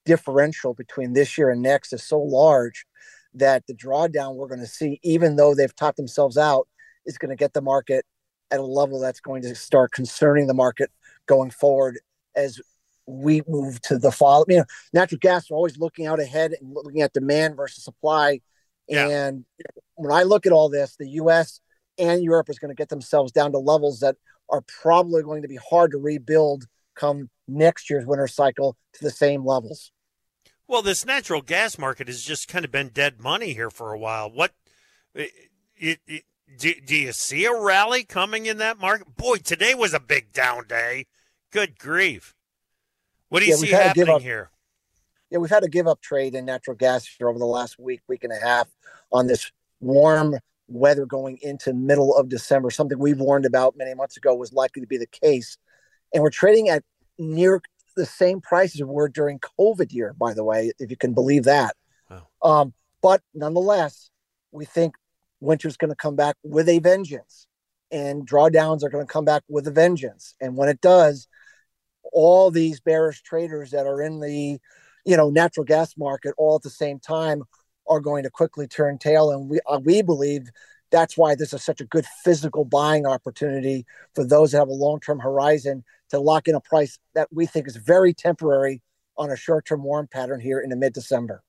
differential 0.05 0.75
between 0.75 1.13
this 1.13 1.39
year 1.39 1.51
and 1.51 1.63
next 1.63 1.93
is 1.93 2.03
so 2.03 2.19
large 2.19 2.87
that 3.35 3.65
the 3.67 3.75
drawdown 3.75 4.35
we're 4.35 4.49
going 4.49 4.61
to 4.61 4.67
see, 4.67 4.99
even 5.03 5.37
though 5.37 5.55
they've 5.55 5.77
topped 5.77 5.97
themselves 5.97 6.37
out, 6.37 6.67
is 7.07 7.19
going 7.19 7.29
to 7.31 7.37
get 7.37 7.53
the 7.53 7.63
market 7.63 8.05
at 8.51 8.59
a 8.59 8.65
level 8.65 8.99
that's 8.99 9.21
going 9.21 9.43
to 9.43 9.55
start 9.55 9.93
concerning 9.93 10.49
the 10.49 10.55
market 10.55 10.91
going 11.27 11.51
forward 11.51 12.01
as 12.35 12.61
we 13.07 13.43
move 13.47 13.81
to 13.83 13.99
the 13.99 14.11
fall. 14.11 14.45
You 14.49 14.59
know, 14.59 14.65
natural 14.93 15.21
gas 15.21 15.51
are 15.51 15.55
always 15.55 15.79
looking 15.79 16.07
out 16.07 16.19
ahead 16.19 16.53
and 16.61 16.75
looking 16.75 17.03
at 17.03 17.13
demand 17.13 17.57
versus 17.57 17.85
supply. 17.85 18.41
Yeah. 18.89 19.07
And 19.07 19.45
when 19.95 20.11
I 20.11 20.25
look 20.25 20.47
at 20.47 20.53
all 20.53 20.69
this, 20.69 20.97
the 20.97 21.09
U.S 21.11 21.61
and 22.01 22.23
Europe 22.23 22.49
is 22.49 22.59
going 22.59 22.71
to 22.71 22.75
get 22.75 22.89
themselves 22.89 23.31
down 23.31 23.53
to 23.53 23.59
levels 23.59 24.01
that 24.01 24.17
are 24.49 24.63
probably 24.83 25.23
going 25.23 25.43
to 25.43 25.49
be 25.49 25.59
hard 25.71 25.93
to 25.93 25.99
rebuild 25.99 26.67
come 26.95 27.31
next 27.47 27.89
year's 27.89 28.07
winter 28.07 28.27
cycle 28.27 28.77
to 28.95 29.05
the 29.05 29.11
same 29.11 29.45
levels. 29.45 29.93
Well, 30.67 30.83
this 30.83 31.05
natural 31.05 31.43
gas 31.43 31.79
market 31.79 32.09
has 32.09 32.23
just 32.23 32.49
kind 32.49 32.65
of 32.65 32.71
been 32.71 32.89
dead 32.89 33.21
money 33.21 33.55
here 33.55 33.71
for 33.71 33.93
a 33.93 33.99
while. 33.99 34.31
What 34.31 34.53
it, 35.15 35.31
it, 36.07 36.25
do, 36.57 36.75
do 36.85 36.97
you 36.97 37.13
see 37.13 37.45
a 37.45 37.61
rally 37.61 38.05
coming 38.05 38.47
in 38.47 38.59
that 38.59 38.79
market? 38.79 39.17
Boy, 39.17 39.37
today 39.37 39.75
was 39.75 39.95
a 39.95 40.01
big 40.01 40.33
down 40.33 40.67
day. 40.69 41.07
Good 41.51 41.79
grief. 41.79 42.35
What 43.29 43.41
do 43.41 43.47
you 43.47 43.53
yeah, 43.53 43.57
see 43.57 43.71
happening 43.71 44.21
here? 44.21 44.51
Yeah, 45.31 45.39
we've 45.39 45.51
had 45.51 45.63
to 45.63 45.69
give 45.69 45.87
up 45.87 46.01
trade 46.01 46.35
in 46.35 46.45
natural 46.45 46.77
gas 46.77 47.07
here 47.07 47.29
over 47.29 47.39
the 47.39 47.47
last 47.47 47.79
week, 47.79 48.01
week 48.09 48.25
and 48.25 48.33
a 48.33 48.41
half 48.45 48.69
on 49.13 49.27
this 49.27 49.51
warm 49.81 50.37
weather 50.71 51.05
going 51.05 51.39
into 51.43 51.75
middle 51.75 52.17
of 52.17 52.29
December. 52.29 52.71
Something 52.71 52.99
we've 52.99 53.21
warned 53.21 53.47
about 53.47 53.75
many 53.77 53.95
months 53.95 54.17
ago 54.17 54.35
was 54.35 54.53
likely 54.53 54.81
to 54.81 54.89
be 54.89 54.99
the 54.99 55.07
case. 55.07 55.57
And 56.15 56.23
we're 56.23 56.31
trading 56.31 56.69
at 56.69 56.83
near 57.19 57.61
the 57.97 58.07
same 58.07 58.41
prices 58.41 58.81
we 58.81 58.87
were 58.87 59.09
during 59.09 59.39
COVID 59.41 59.93
year, 59.93 60.15
by 60.19 60.33
the 60.33 60.45
way, 60.45 60.73
if 60.79 60.91
you 60.91 60.97
can 60.97 61.13
believe 61.13 61.45
that. 61.45 61.77
Wow. 62.09 62.27
Um, 62.43 62.75
but 63.03 63.21
nonetheless, 63.35 64.11
we 64.53 64.65
think 64.65 64.95
winter's 65.41 65.77
going 65.77 65.91
to 65.91 65.97
come 65.97 66.17
back 66.17 66.37
with 66.43 66.69
a 66.69 66.79
vengeance 66.79 67.47
and 67.91 68.27
drawdowns 68.27 68.85
are 68.85 68.91
going 68.91 69.07
to 69.07 69.13
come 69.13 69.25
back 69.25 69.43
with 69.49 69.67
a 69.67 69.71
vengeance. 69.71 70.35
And 70.41 70.57
when 70.57 70.69
it 70.69 70.81
does, 70.81 71.29
all 72.13 72.51
these 72.51 72.81
bearish 72.81 73.23
traders 73.23 73.71
that 73.71 73.87
are 73.87 74.01
in 74.03 74.21
the, 74.21 74.59
you 75.05 75.17
know, 75.17 75.31
natural 75.31 75.65
gas 75.65 75.97
market 75.97 76.35
all 76.37 76.57
at 76.57 76.63
the 76.63 76.71
same 76.71 76.99
time 76.99 77.43
are 77.91 78.01
going 78.01 78.23
to 78.23 78.31
quickly 78.31 78.67
turn 78.67 78.97
tail. 78.97 79.31
And 79.31 79.51
we 79.51 79.61
uh, 79.67 79.81
we 79.83 80.01
believe 80.01 80.49
that's 80.91 81.17
why 81.17 81.35
this 81.35 81.53
is 81.53 81.63
such 81.63 81.81
a 81.81 81.85
good 81.85 82.07
physical 82.25 82.65
buying 82.65 83.07
opportunity 83.07 83.85
for 84.15 84.25
those 84.25 84.53
that 84.53 84.59
have 84.59 84.69
a 84.69 84.73
long 84.73 85.01
term 85.01 85.19
horizon 85.19 85.85
to 86.11 86.19
lock 86.19 86.49
in 86.49 86.55
a 86.55 86.61
price 86.61 86.99
that 87.15 87.29
we 87.31 87.47
think 87.47 87.67
is 87.67 87.77
very 87.77 88.15
temporary 88.15 88.81
on 89.17 89.31
a 89.31 89.37
short 89.37 89.67
term 89.67 89.83
warm 89.83 90.09
pattern 90.11 90.41
here 90.41 90.61
in 90.61 90.71
the 90.71 90.77
mid 90.77 90.93
December. 90.93 91.43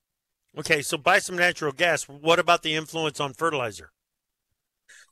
Okay, 0.58 0.82
so 0.82 0.98
buy 0.98 1.18
some 1.18 1.36
natural 1.36 1.72
gas. 1.72 2.04
What 2.04 2.38
about 2.38 2.62
the 2.62 2.74
influence 2.74 3.20
on 3.20 3.32
fertilizer? 3.32 3.90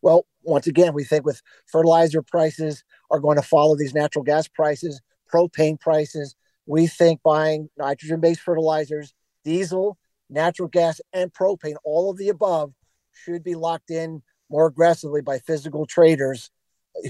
Well, 0.02 0.26
once 0.42 0.66
again, 0.66 0.92
we 0.92 1.04
think 1.04 1.24
with 1.24 1.40
fertilizer 1.66 2.22
prices 2.22 2.84
are 3.10 3.20
going 3.20 3.36
to 3.36 3.42
follow 3.42 3.76
these 3.76 3.94
natural 3.94 4.22
gas 4.22 4.48
prices, 4.48 5.00
propane 5.32 5.80
prices. 5.80 6.34
We 6.66 6.86
think 6.86 7.22
buying 7.22 7.70
nitrogen 7.78 8.20
based 8.20 8.40
fertilizers, 8.40 9.14
diesel, 9.44 9.98
natural 10.30 10.68
gas, 10.68 11.00
and 11.12 11.32
propane, 11.32 11.76
all 11.84 12.10
of 12.10 12.16
the 12.16 12.28
above, 12.28 12.72
should 13.12 13.42
be 13.42 13.54
locked 13.54 13.90
in 13.90 14.22
more 14.48 14.66
aggressively 14.66 15.20
by 15.20 15.38
physical 15.38 15.86
traders 15.86 16.50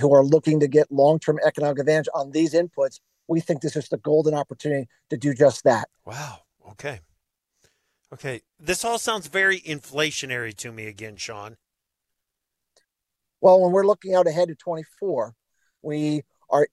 who 0.01 0.13
are 0.13 0.25
looking 0.25 0.61
to 0.61 0.69
get 0.69 0.91
long 0.91 1.19
term 1.19 1.39
economic 1.45 1.79
advantage 1.79 2.09
on 2.15 2.31
these 2.31 2.55
inputs. 2.55 3.01
We 3.29 3.41
think 3.41 3.61
this 3.61 3.77
is 3.77 3.89
the 3.89 3.99
golden 3.99 4.35
opportunity 4.35 4.89
to 5.11 5.17
do 5.17 5.35
just 5.35 5.65
that. 5.65 5.89
Wow. 6.05 6.39
Okay. 6.71 7.01
Okay, 8.13 8.41
this 8.59 8.85
all 8.85 8.99
sounds 8.99 9.29
very 9.29 9.61
inflationary 9.61 10.55
to 10.57 10.73
me 10.73 10.87
again, 10.87 11.15
Shawn. 11.15 11.57
Well, 13.41 13.63
when 13.63 13.71
we're 13.71 13.87
looking 13.87 14.15
out 14.15 14.27
ahead 14.27 14.49
to 14.49 14.57
24, 14.57 15.33
we 15.83 16.23
are 16.51 16.67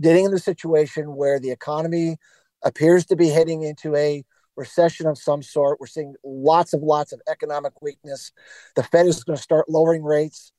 getting 0.00 0.24
in 0.24 0.32
the 0.32 0.40
situation 0.40 1.14
where 1.14 1.38
the 1.38 1.52
economy 1.52 2.16
appears 2.64 3.06
to 3.06 3.16
be 3.16 3.28
heading 3.28 3.62
into 3.62 3.94
a 3.94 4.24
recession 4.56 5.06
of 5.06 5.18
some 5.18 5.42
sort. 5.42 5.80
We're 5.80 5.86
seeing 5.86 6.14
lots 6.24 6.74
of 6.74 6.82
lots 6.82 7.12
of 7.12 7.20
economic 7.28 7.80
weakness. 7.80 8.32
The 8.76 8.82
Fed 8.82 9.06
is 9.06 9.24
going 9.24 9.36
to 9.36 9.42
start 9.42 9.68
lowering 9.68 10.02
rates, 10.02 10.52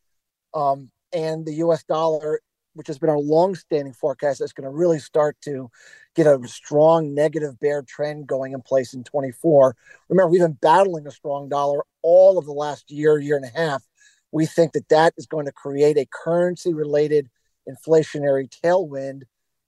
um, 0.53 0.91
and 1.11 1.45
the 1.45 1.55
U.S. 1.55 1.83
dollar 1.83 2.39
which 2.73 2.87
has 2.87 2.97
been 2.97 3.09
our 3.09 3.19
long-standing 3.19 3.93
forecast 3.93 4.39
that's 4.39 4.53
going 4.53 4.69
to 4.69 4.75
really 4.75 4.99
start 4.99 5.37
to 5.41 5.69
get 6.15 6.27
a 6.27 6.39
strong 6.47 7.13
negative 7.13 7.59
bear 7.59 7.83
trend 7.83 8.27
going 8.27 8.53
in 8.53 8.61
place 8.61 8.93
in 8.93 9.03
24. 9.03 9.75
Remember, 10.09 10.29
we've 10.29 10.41
been 10.41 10.57
battling 10.61 11.07
a 11.07 11.11
strong 11.11 11.49
dollar 11.49 11.83
all 12.01 12.37
of 12.37 12.45
the 12.45 12.51
last 12.51 12.89
year, 12.91 13.19
year 13.19 13.35
and 13.35 13.45
a 13.45 13.57
half. 13.57 13.83
We 14.31 14.45
think 14.45 14.73
that 14.73 14.89
that 14.89 15.13
is 15.17 15.27
going 15.27 15.45
to 15.45 15.51
create 15.51 15.97
a 15.97 16.07
currency-related 16.11 17.29
inflationary 17.69 18.49
tailwind 18.63 19.23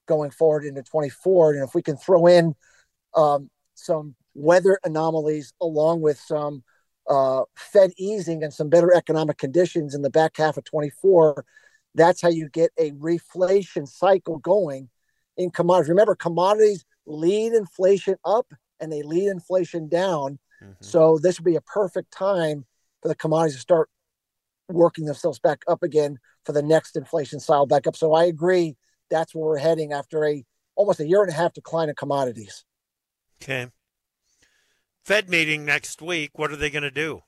going 0.08 0.32
forward 0.32 0.66
into 0.66 0.84
24. 0.84 1.54
And 1.54 1.64
if 1.64 1.76
we 1.76 1.82
can 1.82 1.98
throw 1.98 2.28
in 2.28 2.56
um, 3.16 3.50
some 3.76 4.16
weather 4.34 4.80
anomalies 4.84 5.54
along 5.62 6.02
with 6.02 6.20
some 6.20 6.64
uh, 7.10 7.44
Fed 7.56 7.92
easing 7.98 8.44
and 8.44 8.54
some 8.54 8.70
better 8.70 8.94
economic 8.94 9.38
conditions 9.38 9.94
in 9.94 10.02
the 10.02 10.10
back 10.10 10.38
half 10.38 10.58
of 10.58 10.64
24, 10.64 11.46
that's 11.94 12.22
how 12.22 12.30
you 12.30 12.50
get 12.50 12.72
a 12.78 12.92
reflation 12.92 13.88
cycle 13.88 14.40
going 14.40 14.90
in 15.38 15.52
commodities. 15.52 15.90
Remember, 15.90 16.16
commodities 16.16 16.86
lead 17.06 17.54
inflation 17.54 18.16
up 18.26 18.48
and 18.80 18.92
they 18.92 19.04
lead 19.04 19.28
inflation 19.28 19.88
down. 19.88 20.40
Mm-hmm. 20.62 20.74
So 20.80 21.20
this 21.22 21.40
would 21.40 21.46
be 21.46 21.56
a 21.56 21.62
perfect 21.62 22.12
time 22.12 22.66
for 23.02 23.08
the 23.08 23.16
commodities 23.16 23.56
to 23.56 23.62
start 23.62 23.90
working 24.68 25.06
themselves 25.06 25.40
back 25.40 25.62
up 25.68 25.84
again 25.84 26.18
for 26.44 26.52
the 26.52 26.64
next 26.64 26.96
inflation 26.96 27.40
cycle 27.40 27.68
back 27.68 27.88
up. 27.88 27.96
So 27.96 28.14
I 28.14 28.26
agree 28.26 28.76
that's 29.10 29.36
where 29.36 29.46
we're 29.46 29.58
heading 29.58 29.94
after 29.94 30.26
a 30.26 30.44
almost 30.76 31.00
a 31.00 31.08
year 31.08 31.22
and 31.22 31.32
a 31.32 31.36
half 31.36 31.54
decline 31.54 31.90
in 31.90 31.96
commodities. 31.96 32.66
Okay. 33.42 33.68
Fed 35.04 35.30
meeting 35.30 35.66
next 35.66 36.02
week. 36.02 36.32
What 36.36 36.52
are 36.52 36.56
they 36.56 36.70
going 36.70 36.84
to 36.84 36.92
do? 36.92 37.22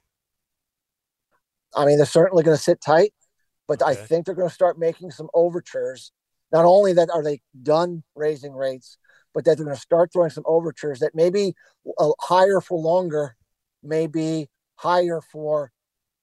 I 1.75 1.85
mean, 1.85 1.97
they're 1.97 2.05
certainly 2.05 2.43
going 2.43 2.57
to 2.57 2.63
sit 2.63 2.81
tight. 2.81 3.13
But 3.67 3.81
okay. 3.81 3.91
I 3.91 3.95
think 3.95 4.25
they're 4.25 4.35
going 4.35 4.47
to 4.47 4.53
start 4.53 4.79
making 4.79 5.11
some 5.11 5.29
overtures. 5.33 6.11
Not 6.51 6.65
only 6.65 6.93
that 6.93 7.09
are 7.13 7.21
they 7.21 7.41
done 7.61 8.03
raising 8.15 8.53
rates, 8.53 8.97
but 9.33 9.43
that 9.43 9.57
they're 9.57 9.65
going 9.65 9.75
to 9.75 9.81
start 9.81 10.11
throwing 10.13 10.29
some 10.29 10.45
overtures 10.47 10.99
that 10.99 11.13
maybe 11.13 11.53
uh, 11.99 12.11
higher 12.21 12.61
for 12.61 12.79
longer, 12.79 13.35
maybe 13.83 14.49
higher 14.75 15.21
for 15.21 15.71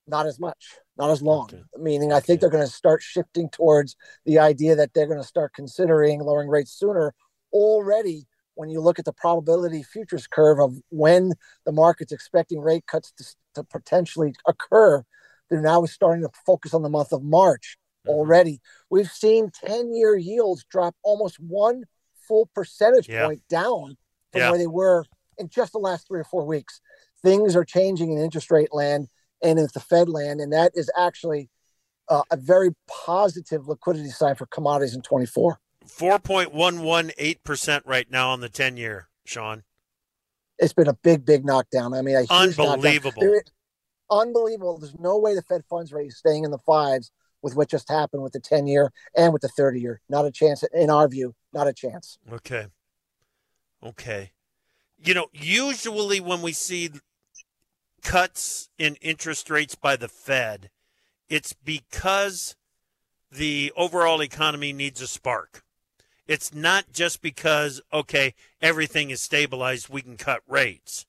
not 0.07 0.27
as 0.27 0.41
much, 0.41 0.77
not 0.97 1.11
as 1.11 1.21
long. 1.21 1.45
Okay. 1.53 1.63
Meaning, 1.77 2.13
I 2.13 2.21
think 2.21 2.41
they're 2.41 2.51
going 2.51 2.67
to 2.67 2.73
start 2.73 3.03
shifting 3.03 3.51
towards 3.51 3.95
the 4.25 4.39
idea 4.39 4.75
that 4.77 4.95
they're 4.95 5.07
going 5.07 5.21
to 5.21 5.27
start 5.27 5.53
considering 5.55 6.21
lowering 6.21 6.49
rates 6.49 6.73
sooner. 6.73 7.15
Already, 7.53 8.27
when 8.55 8.71
you 8.71 8.81
look 8.81 8.99
at 8.99 9.05
the 9.05 9.13
probability 9.13 9.83
futures 9.83 10.27
curve 10.27 10.61
of 10.61 10.77
when 10.91 11.33
the 11.65 11.73
market's 11.73 12.13
expecting 12.13 12.61
rate 12.61 12.87
cuts 12.87 13.13
to, 13.13 13.25
to 13.55 13.65
potentially 13.65 14.35
occur, 14.47 15.03
they're 15.51 15.61
now 15.61 15.85
starting 15.85 16.23
to 16.23 16.31
focus 16.47 16.75
on 16.75 16.83
the 16.83 16.89
month 16.89 17.13
of 17.13 17.23
March 17.23 17.77
mm-hmm. 18.07 18.17
already. 18.17 18.61
We've 18.91 19.11
seen 19.11 19.51
10 19.65 19.95
year 19.95 20.17
yields 20.17 20.65
drop 20.71 20.95
almost 21.03 21.37
one 21.39 21.85
full 22.27 22.49
percentage 22.55 23.09
yeah. 23.09 23.27
point 23.27 23.43
down 23.49 23.97
from 24.33 24.41
yeah. 24.41 24.51
where 24.51 24.59
they 24.59 24.67
were 24.67 25.05
in 25.39 25.49
just 25.49 25.73
the 25.73 25.79
last 25.79 26.07
three 26.07 26.21
or 26.21 26.25
four 26.25 26.45
weeks. 26.45 26.81
Things 27.23 27.57
are 27.57 27.65
changing 27.65 28.13
in 28.13 28.19
interest 28.19 28.51
rate 28.51 28.73
land 28.73 29.09
and 29.43 29.59
in 29.59 29.69
the 29.73 29.81
Fed 29.81 30.09
land, 30.09 30.41
and 30.41 30.53
that 30.53 30.73
is 30.75 30.91
actually 30.97 31.51
uh, 32.09 32.23
a 32.31 32.37
very 32.37 32.71
positive 32.87 33.67
liquidity 33.69 34.11
sign 34.11 34.35
for 34.35 34.47
commodities 34.47 34.95
in 34.95 35.03
24. 35.03 35.59
4.118% 35.87 37.83
right 37.85 38.11
now 38.11 38.31
on 38.31 38.41
the 38.41 38.49
10 38.49 38.77
year, 38.77 39.09
Shawn. 39.25 39.63
It's 40.59 40.73
been 40.73 40.89
a 40.89 40.95
big, 40.95 41.25
big 41.25 41.45
knockdown. 41.45 41.95
I 41.95 42.03
mean, 42.03 42.17
a 42.17 42.27
unbelievable. 42.31 43.21
There, 43.21 43.43
unbelievable. 44.11 44.79
There's 44.79 44.99
no 44.99 45.19
way 45.19 45.35
the 45.35 45.43
Fed 45.43 45.65
funds 45.69 45.93
rate 45.93 46.09
is 46.09 46.17
staying 46.19 46.45
in 46.45 46.51
the 46.51 46.59
fives 46.59 47.11
with 47.43 47.57
what 47.57 47.69
just 47.69 47.91
happened 47.91 48.23
with 48.23 48.33
the 48.33 48.41
10 48.41 48.67
year 48.67 48.93
and 49.17 49.33
with 49.33 49.43
the 49.43 49.49
30 49.49 49.81
year. 49.81 50.01
Not 50.09 50.25
a 50.27 50.31
chance, 50.31 50.65
in 50.73 50.91
our 50.91 51.09
view, 51.09 51.35
not 51.53 51.67
a 51.67 51.73
chance. 51.73 52.19
Okay. 52.33 52.67
Okay. 53.83 54.33
You 54.97 55.15
know, 55.15 55.27
usually 55.33 56.21
when 56.21 56.41
we 56.41 56.53
see 56.53 56.91
cuts 58.03 58.71
in 58.79 58.95
interest 58.97 59.51
rates 59.51 59.75
by 59.75 59.97
the 59.97 60.09
Fed, 60.09 60.71
it's 61.29 61.53
because 61.53 62.57
the 63.31 63.73
overall 63.77 64.23
economy 64.23 64.73
needs 64.73 65.01
a 65.03 65.07
spark. 65.07 65.64
It's 66.27 66.55
not 66.55 66.93
just 66.93 67.21
because, 67.21 67.81
okay, 67.93 68.35
everything 68.63 69.11
is 69.11 69.21
stabilized, 69.21 69.89
we 69.89 70.03
can 70.03 70.17
cut 70.17 70.41
rates. 70.49 71.07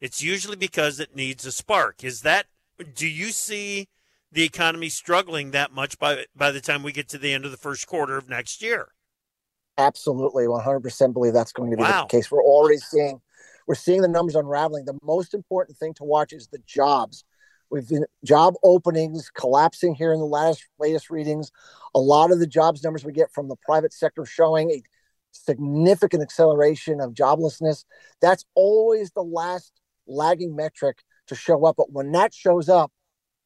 It's 0.00 0.22
usually 0.22 0.56
because 0.56 1.00
it 1.00 1.16
needs 1.16 1.44
a 1.44 1.52
spark. 1.52 2.04
Is 2.04 2.20
that 2.22 2.46
do 2.94 3.08
you 3.08 3.26
see 3.26 3.88
the 4.30 4.44
economy 4.44 4.88
struggling 4.88 5.52
that 5.52 5.72
much 5.72 5.98
by 5.98 6.26
by 6.34 6.50
the 6.50 6.60
time 6.60 6.82
we 6.82 6.92
get 6.92 7.08
to 7.08 7.18
the 7.18 7.32
end 7.32 7.44
of 7.44 7.50
the 7.50 7.56
first 7.56 7.86
quarter 7.86 8.16
of 8.16 8.28
next 8.28 8.62
year? 8.62 8.88
Absolutely, 9.78 10.44
100% 10.44 11.12
believe 11.12 11.34
that's 11.34 11.52
going 11.52 11.70
to 11.70 11.76
be 11.76 11.82
wow. 11.82 12.02
the 12.02 12.08
case. 12.08 12.30
We're 12.30 12.42
already 12.42 12.78
seeing 12.78 13.20
we're 13.66 13.74
seeing 13.74 14.02
the 14.02 14.08
numbers 14.08 14.36
unraveling. 14.36 14.84
The 14.84 14.98
most 15.02 15.34
important 15.34 15.76
thing 15.78 15.94
to 15.94 16.04
watch 16.04 16.32
is 16.32 16.46
the 16.48 16.60
jobs. 16.66 17.24
We've 17.70 17.88
been 17.88 18.06
job 18.24 18.54
openings 18.62 19.30
collapsing 19.30 19.94
here 19.94 20.12
in 20.12 20.20
the 20.20 20.26
last 20.26 20.66
latest 20.78 21.10
readings. 21.10 21.50
A 21.94 21.98
lot 21.98 22.30
of 22.30 22.38
the 22.38 22.46
jobs 22.46 22.82
numbers 22.82 23.04
we 23.04 23.12
get 23.12 23.32
from 23.32 23.48
the 23.48 23.56
private 23.56 23.92
sector 23.92 24.24
showing 24.24 24.70
a 24.70 24.82
significant 25.32 26.22
acceleration 26.22 27.00
of 27.00 27.12
joblessness. 27.12 27.84
That's 28.20 28.44
always 28.54 29.10
the 29.10 29.22
last 29.22 29.72
lagging 30.06 30.54
metric 30.54 30.98
to 31.26 31.34
show 31.34 31.64
up. 31.66 31.76
But 31.76 31.92
when 31.92 32.12
that 32.12 32.32
shows 32.32 32.68
up, 32.68 32.92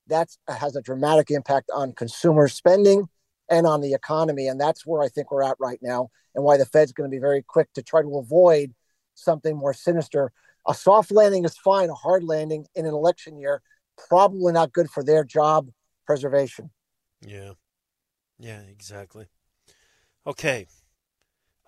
that 0.08 0.28
has 0.48 0.76
a 0.76 0.82
dramatic 0.82 1.30
impact 1.30 1.70
on 1.74 1.92
consumer 1.92 2.48
spending 2.48 3.08
and 3.48 3.66
on 3.66 3.80
the 3.80 3.94
economy. 3.94 4.48
And 4.48 4.60
that's 4.60 4.86
where 4.86 5.02
I 5.02 5.08
think 5.08 5.30
we're 5.30 5.42
at 5.42 5.56
right 5.58 5.78
now, 5.82 6.10
and 6.34 6.44
why 6.44 6.56
the 6.56 6.66
Fed's 6.66 6.92
going 6.92 7.10
to 7.10 7.14
be 7.14 7.20
very 7.20 7.42
quick 7.42 7.72
to 7.74 7.82
try 7.82 8.02
to 8.02 8.18
avoid 8.18 8.74
something 9.14 9.56
more 9.56 9.74
sinister. 9.74 10.32
A 10.68 10.74
soft 10.74 11.10
landing 11.10 11.44
is 11.44 11.56
fine, 11.56 11.90
a 11.90 11.94
hard 11.94 12.22
landing 12.22 12.66
in 12.74 12.86
an 12.86 12.92
election 12.92 13.38
year, 13.38 13.62
probably 14.08 14.52
not 14.52 14.72
good 14.72 14.90
for 14.90 15.02
their 15.02 15.24
job 15.24 15.68
preservation. 16.06 16.70
Yeah. 17.24 17.52
Yeah, 18.38 18.60
exactly. 18.60 19.26
Okay. 20.26 20.66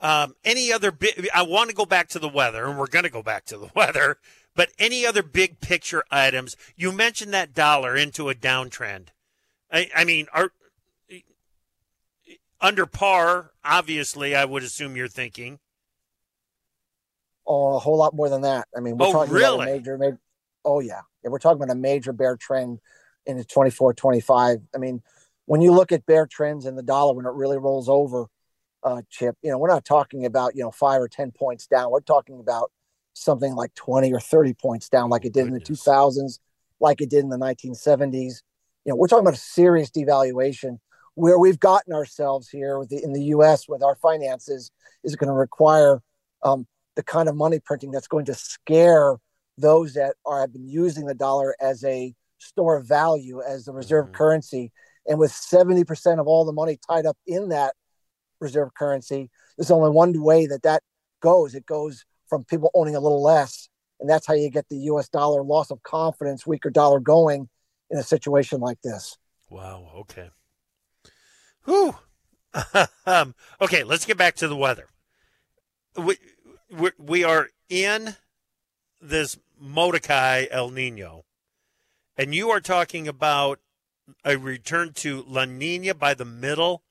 Um, 0.01 0.35
any 0.45 0.73
other 0.73 0.91
big, 0.91 1.29
I 1.33 1.43
want 1.43 1.71
to 1.71 1.77
go 1.77 1.87
back 1.87 2.09
to 2.09 2.19
the 2.19 2.29
weather, 2.29 2.67
and 2.67 2.79
we're 2.79 2.87
going 2.87 3.05
to 3.05 3.11
go 3.11 3.23
back 3.23 3.45
to 3.47 3.59
the 3.59 3.71
weather, 3.77 4.19
but 4.55 4.71
any 4.79 5.07
other 5.07 5.23
big 5.23 5.61
picture 5.61 6.03
items? 6.11 6.57
You 6.77 6.93
mentioned 6.93 7.33
that 7.35 7.55
dollar 7.55 7.97
into 7.97 8.29
a 8.29 8.35
downtrend. 8.35 9.09
I, 9.71 9.89
I 9.95 10.05
mean, 10.05 10.27
are 10.33 10.51
under 12.61 12.87
par, 12.87 13.53
obviously, 13.65 14.35
I 14.35 14.45
would 14.45 14.63
assume 14.63 14.97
you're 14.97 15.09
thinking. 15.09 15.59
Oh, 17.47 17.75
a 17.75 17.79
whole 17.79 17.99
lot 17.99 18.15
more 18.15 18.29
than 18.29 18.43
that. 18.43 18.69
I 18.77 18.81
mean, 18.81 18.97
we're 18.97 19.07
oh, 19.07 19.13
talking 19.13 19.35
really? 19.35 19.55
about 19.55 19.69
a 19.69 19.73
major, 19.73 19.99
major, 19.99 20.21
oh, 20.65 20.81
yeah. 20.81 21.01
We're 21.31 21.39
talking 21.39 21.63
about 21.63 21.75
a 21.75 21.79
major 21.79 22.13
bear 22.13 22.37
trend 22.37 22.81
into 23.27 23.45
24, 23.45 23.95
25. 23.95 24.59
I 24.75 24.79
mean, 24.79 25.03
when 25.47 25.61
you 25.61 25.73
look 25.73 25.93
at 25.93 26.07
bear 26.07 26.27
trends 26.27 26.67
in 26.67 26.77
the 26.77 26.83
dollar, 26.83 27.15
when 27.15 27.27
it 27.27 27.33
really 27.33 27.59
rolls 27.59 27.89
over, 27.89 28.27
uh, 28.83 29.03
Chip, 29.11 29.37
you 29.43 29.51
know, 29.51 29.59
we're 29.59 29.69
not 29.69 29.85
talking 29.85 30.25
about, 30.25 30.57
you 30.57 30.63
know, 30.63 30.71
five 30.71 31.01
or 31.01 31.09
10 31.09 31.33
points 31.33 31.67
down. 31.67 31.91
We're 31.91 32.01
talking 32.01 32.41
about 32.41 32.73
something 33.15 33.55
like 33.55 33.75
20 33.75 34.13
or 34.13 34.21
30 34.21 34.55
points 34.55 34.89
down, 34.89 35.11
like 35.11 35.25
it 35.25 35.33
did 35.33 35.47
in 35.47 35.53
the 35.53 35.61
2000s, 35.61 36.39
like 36.81 37.01
it 37.01 37.11
did 37.11 37.21
in 37.21 37.29
the 37.29 37.37
1970s. 37.37 38.43
You 38.85 38.93
know, 38.93 38.97
we're 38.97 39.07
talking 39.07 39.25
about 39.25 39.35
a 39.35 39.41
serious 39.41 39.91
devaluation 39.91 40.79
where 41.15 41.39
we've 41.39 41.61
gotten 41.61 41.93
ourselves 41.93 42.49
here 42.49 42.83
the, 42.89 43.03
in 43.03 43.13
the 43.13 43.25
U.S. 43.25 43.69
with 43.69 43.83
our 43.83 43.95
finances 43.97 44.71
is 45.05 45.15
going 45.15 45.29
to 45.29 45.35
require 45.35 46.01
um, 46.43 46.67
the 46.97 47.03
kind 47.03 47.29
of 47.29 47.37
money 47.37 47.61
printing 47.61 47.91
that's 47.91 48.09
going 48.09 48.25
to 48.27 48.35
scare 48.35 49.17
those 49.59 49.95
that 49.95 50.15
are 50.25 50.41
have 50.41 50.53
been 50.53 50.69
using 50.69 51.07
the 51.07 51.15
dollar 51.15 51.55
as 51.61 51.85
a 51.85 52.15
store 52.39 52.77
of 52.77 52.87
value 52.87 53.41
as 53.43 53.65
the 53.65 53.73
reserve 53.73 54.07
mm-hmm. 54.07 54.15
currency. 54.15 54.73
And 55.07 55.19
with 55.19 55.33
70% 55.33 56.21
of 56.21 56.27
all 56.27 56.45
the 56.45 56.53
money 56.53 56.79
tied 56.89 57.07
up 57.07 57.17
in 57.27 57.49
that 57.51 57.75
reserve 58.41 58.75
currency, 58.75 59.31
there's 59.57 59.71
only 59.71 59.91
one 59.91 60.21
way 60.23 60.47
that 60.47 60.63
that 60.63 60.83
goes. 61.21 61.55
It 61.55 61.67
goes 61.67 62.05
from 62.29 62.45
people 62.45 62.71
owning 62.75 62.97
a 62.97 63.01
little 63.01 63.23
less. 63.23 63.69
And 64.01 64.09
that's 64.09 64.27
how 64.27 64.35
you 64.35 64.51
get 64.51 64.69
the 64.69 64.77
US 64.77 65.09
dollar 65.09 65.43
loss 65.43 65.71
of 65.71 65.83
confidence, 65.83 66.47
weaker 66.47 66.71
dollar 66.71 67.01
going 67.01 67.49
in 67.91 67.99
a 67.99 68.03
situation 68.03 68.61
like 68.61 68.81
this. 68.83 69.17
Wow. 69.51 69.91
Okay. 70.01 70.31
Whew. 71.65 71.95
um, 73.07 73.35
okay, 73.61 73.85
let's 73.85 74.05
get 74.05 74.19
back 74.19 74.35
to 74.37 74.49
the 74.49 74.57
weather. 74.57 74.89
We, 75.97 76.17
we, 76.71 76.91
we 76.99 77.25
are 77.25 77.49
in 77.69 78.17
this 79.03 79.39
Modoki 79.63 80.47
El 80.51 80.71
Nino, 80.71 81.25
and 82.17 82.35
you 82.35 82.51
are 82.51 82.61
talking 82.61 83.09
about 83.09 83.59
a 84.25 84.37
return 84.37 84.93
to 84.95 85.25
La 85.29 85.45
Nina 85.45 85.95
by 85.95 86.15
the 86.15 86.25
middle 86.25 86.83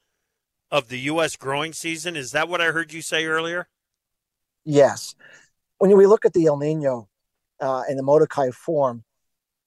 of 0.70 0.90
the 0.90 1.00
U.S. 1.00 1.36
growing 1.36 1.74
season. 1.74 2.16
Is 2.16 2.32
that 2.32 2.50
what 2.50 2.62
I 2.62 2.72
heard 2.72 2.94
you 2.94 3.02
say 3.02 3.26
earlier? 3.26 3.68
Yes. 4.64 5.16
When 5.78 5.96
we 5.98 6.06
look 6.06 6.26
at 6.26 6.34
the 6.34 6.46
El 6.46 6.58
Nino 6.58 7.10
uh, 7.60 7.84
in 7.90 7.98
the 7.98 8.04
Modoki 8.04 8.54
form, 8.54 9.04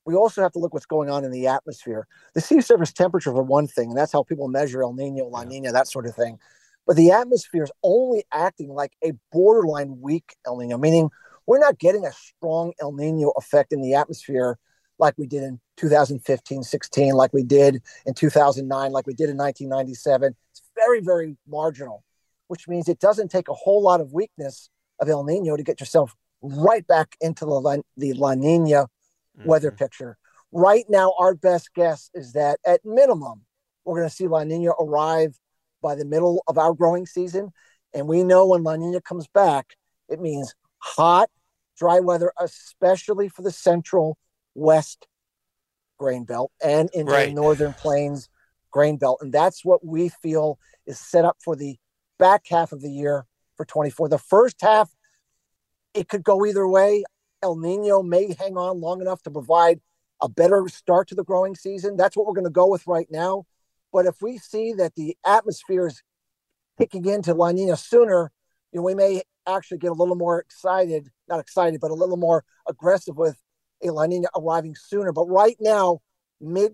we 0.06 0.14
also 0.14 0.42
have 0.42 0.52
to 0.52 0.58
look 0.58 0.74
what's 0.74 0.86
going 0.86 1.10
on 1.10 1.24
in 1.24 1.30
the 1.30 1.46
atmosphere. 1.46 2.06
The 2.34 2.40
sea 2.40 2.60
surface 2.60 2.92
temperature 2.92 3.32
for 3.32 3.42
one 3.42 3.66
thing, 3.66 3.88
and 3.88 3.96
that's 3.96 4.12
how 4.12 4.22
people 4.22 4.48
measure 4.48 4.82
El 4.82 4.92
Nino, 4.92 5.26
La 5.26 5.44
Nina, 5.44 5.72
that 5.72 5.88
sort 5.88 6.06
of 6.06 6.14
thing. 6.14 6.38
But 6.86 6.96
the 6.96 7.10
atmosphere 7.10 7.64
is 7.64 7.72
only 7.82 8.24
acting 8.30 8.68
like 8.68 8.92
a 9.02 9.12
borderline 9.32 10.00
weak 10.00 10.36
El 10.46 10.58
Nino, 10.58 10.76
meaning 10.76 11.10
we're 11.46 11.58
not 11.58 11.78
getting 11.78 12.04
a 12.06 12.12
strong 12.12 12.72
El 12.80 12.92
Nino 12.92 13.32
effect 13.36 13.72
in 13.72 13.80
the 13.80 13.94
atmosphere 13.94 14.58
like 14.98 15.14
we 15.18 15.26
did 15.26 15.42
in 15.42 15.60
2015 15.76 16.62
16, 16.62 17.14
like 17.14 17.32
we 17.32 17.42
did 17.42 17.82
in 18.06 18.14
2009, 18.14 18.92
like 18.92 19.06
we 19.06 19.14
did 19.14 19.30
in 19.30 19.36
1997. 19.36 20.34
It's 20.52 20.62
very, 20.76 21.00
very 21.00 21.36
marginal, 21.48 22.04
which 22.48 22.68
means 22.68 22.88
it 22.88 23.00
doesn't 23.00 23.30
take 23.30 23.48
a 23.48 23.54
whole 23.54 23.82
lot 23.82 24.00
of 24.00 24.12
weakness 24.12 24.70
of 25.00 25.08
El 25.08 25.24
Nino 25.24 25.56
to 25.56 25.62
get 25.62 25.80
yourself 25.80 26.14
right 26.42 26.86
back 26.86 27.16
into 27.20 27.44
the 27.44 27.50
La, 27.50 27.76
the 27.96 28.12
La 28.12 28.34
Nina 28.34 28.84
mm-hmm. 28.84 29.48
weather 29.48 29.70
picture. 29.70 30.16
Right 30.52 30.84
now, 30.88 31.14
our 31.18 31.34
best 31.34 31.74
guess 31.74 32.10
is 32.14 32.32
that 32.32 32.60
at 32.64 32.84
minimum, 32.84 33.42
we're 33.84 33.98
going 33.98 34.08
to 34.08 34.14
see 34.14 34.28
La 34.28 34.44
Nina 34.44 34.70
arrive 34.70 35.36
by 35.82 35.94
the 35.94 36.04
middle 36.04 36.42
of 36.46 36.56
our 36.58 36.72
growing 36.72 37.06
season. 37.06 37.50
And 37.92 38.06
we 38.06 38.22
know 38.22 38.46
when 38.46 38.62
La 38.62 38.76
Nina 38.76 39.00
comes 39.00 39.26
back, 39.26 39.74
it 40.08 40.20
means 40.20 40.54
hot, 40.84 41.30
dry 41.78 41.98
weather, 42.00 42.32
especially 42.38 43.28
for 43.28 43.42
the 43.42 43.50
central 43.50 44.18
west 44.54 45.06
grain 45.98 46.24
belt 46.24 46.52
and 46.62 46.90
in 46.92 47.06
right. 47.06 47.28
the 47.28 47.34
northern 47.34 47.72
plains 47.72 48.28
grain 48.70 48.96
belt. 48.96 49.18
And 49.22 49.32
that's 49.32 49.64
what 49.64 49.84
we 49.84 50.10
feel 50.10 50.58
is 50.86 50.98
set 50.98 51.24
up 51.24 51.38
for 51.42 51.56
the 51.56 51.76
back 52.18 52.42
half 52.48 52.72
of 52.72 52.82
the 52.82 52.90
year 52.90 53.26
for 53.56 53.64
24. 53.64 54.08
The 54.08 54.18
first 54.18 54.60
half, 54.60 54.90
it 55.94 56.08
could 56.08 56.22
go 56.22 56.44
either 56.44 56.68
way. 56.68 57.04
El 57.42 57.56
Nino 57.56 58.02
may 58.02 58.34
hang 58.38 58.56
on 58.56 58.80
long 58.80 59.00
enough 59.00 59.22
to 59.22 59.30
provide 59.30 59.80
a 60.20 60.28
better 60.28 60.66
start 60.68 61.08
to 61.08 61.14
the 61.14 61.24
growing 61.24 61.54
season. 61.54 61.96
That's 61.96 62.16
what 62.16 62.26
we're 62.26 62.34
going 62.34 62.44
to 62.44 62.50
go 62.50 62.66
with 62.66 62.86
right 62.86 63.08
now. 63.10 63.46
But 63.92 64.06
if 64.06 64.20
we 64.20 64.38
see 64.38 64.72
that 64.74 64.94
the 64.96 65.16
atmosphere 65.24 65.86
is 65.86 66.02
kicking 66.78 67.06
into 67.06 67.32
La 67.32 67.52
Nina 67.52 67.76
sooner, 67.76 68.32
you 68.72 68.80
know, 68.80 68.84
we 68.84 68.94
may 68.94 69.22
actually 69.46 69.78
get 69.78 69.90
a 69.90 69.94
little 69.94 70.16
more 70.16 70.40
excited, 70.40 71.10
not 71.28 71.40
excited, 71.40 71.80
but 71.80 71.90
a 71.90 71.94
little 71.94 72.16
more 72.16 72.44
aggressive 72.68 73.16
with 73.16 73.38
a 73.82 73.90
La 73.90 74.06
Nina 74.06 74.28
arriving 74.36 74.74
sooner. 74.74 75.12
But 75.12 75.26
right 75.26 75.56
now, 75.60 76.00
mid 76.40 76.72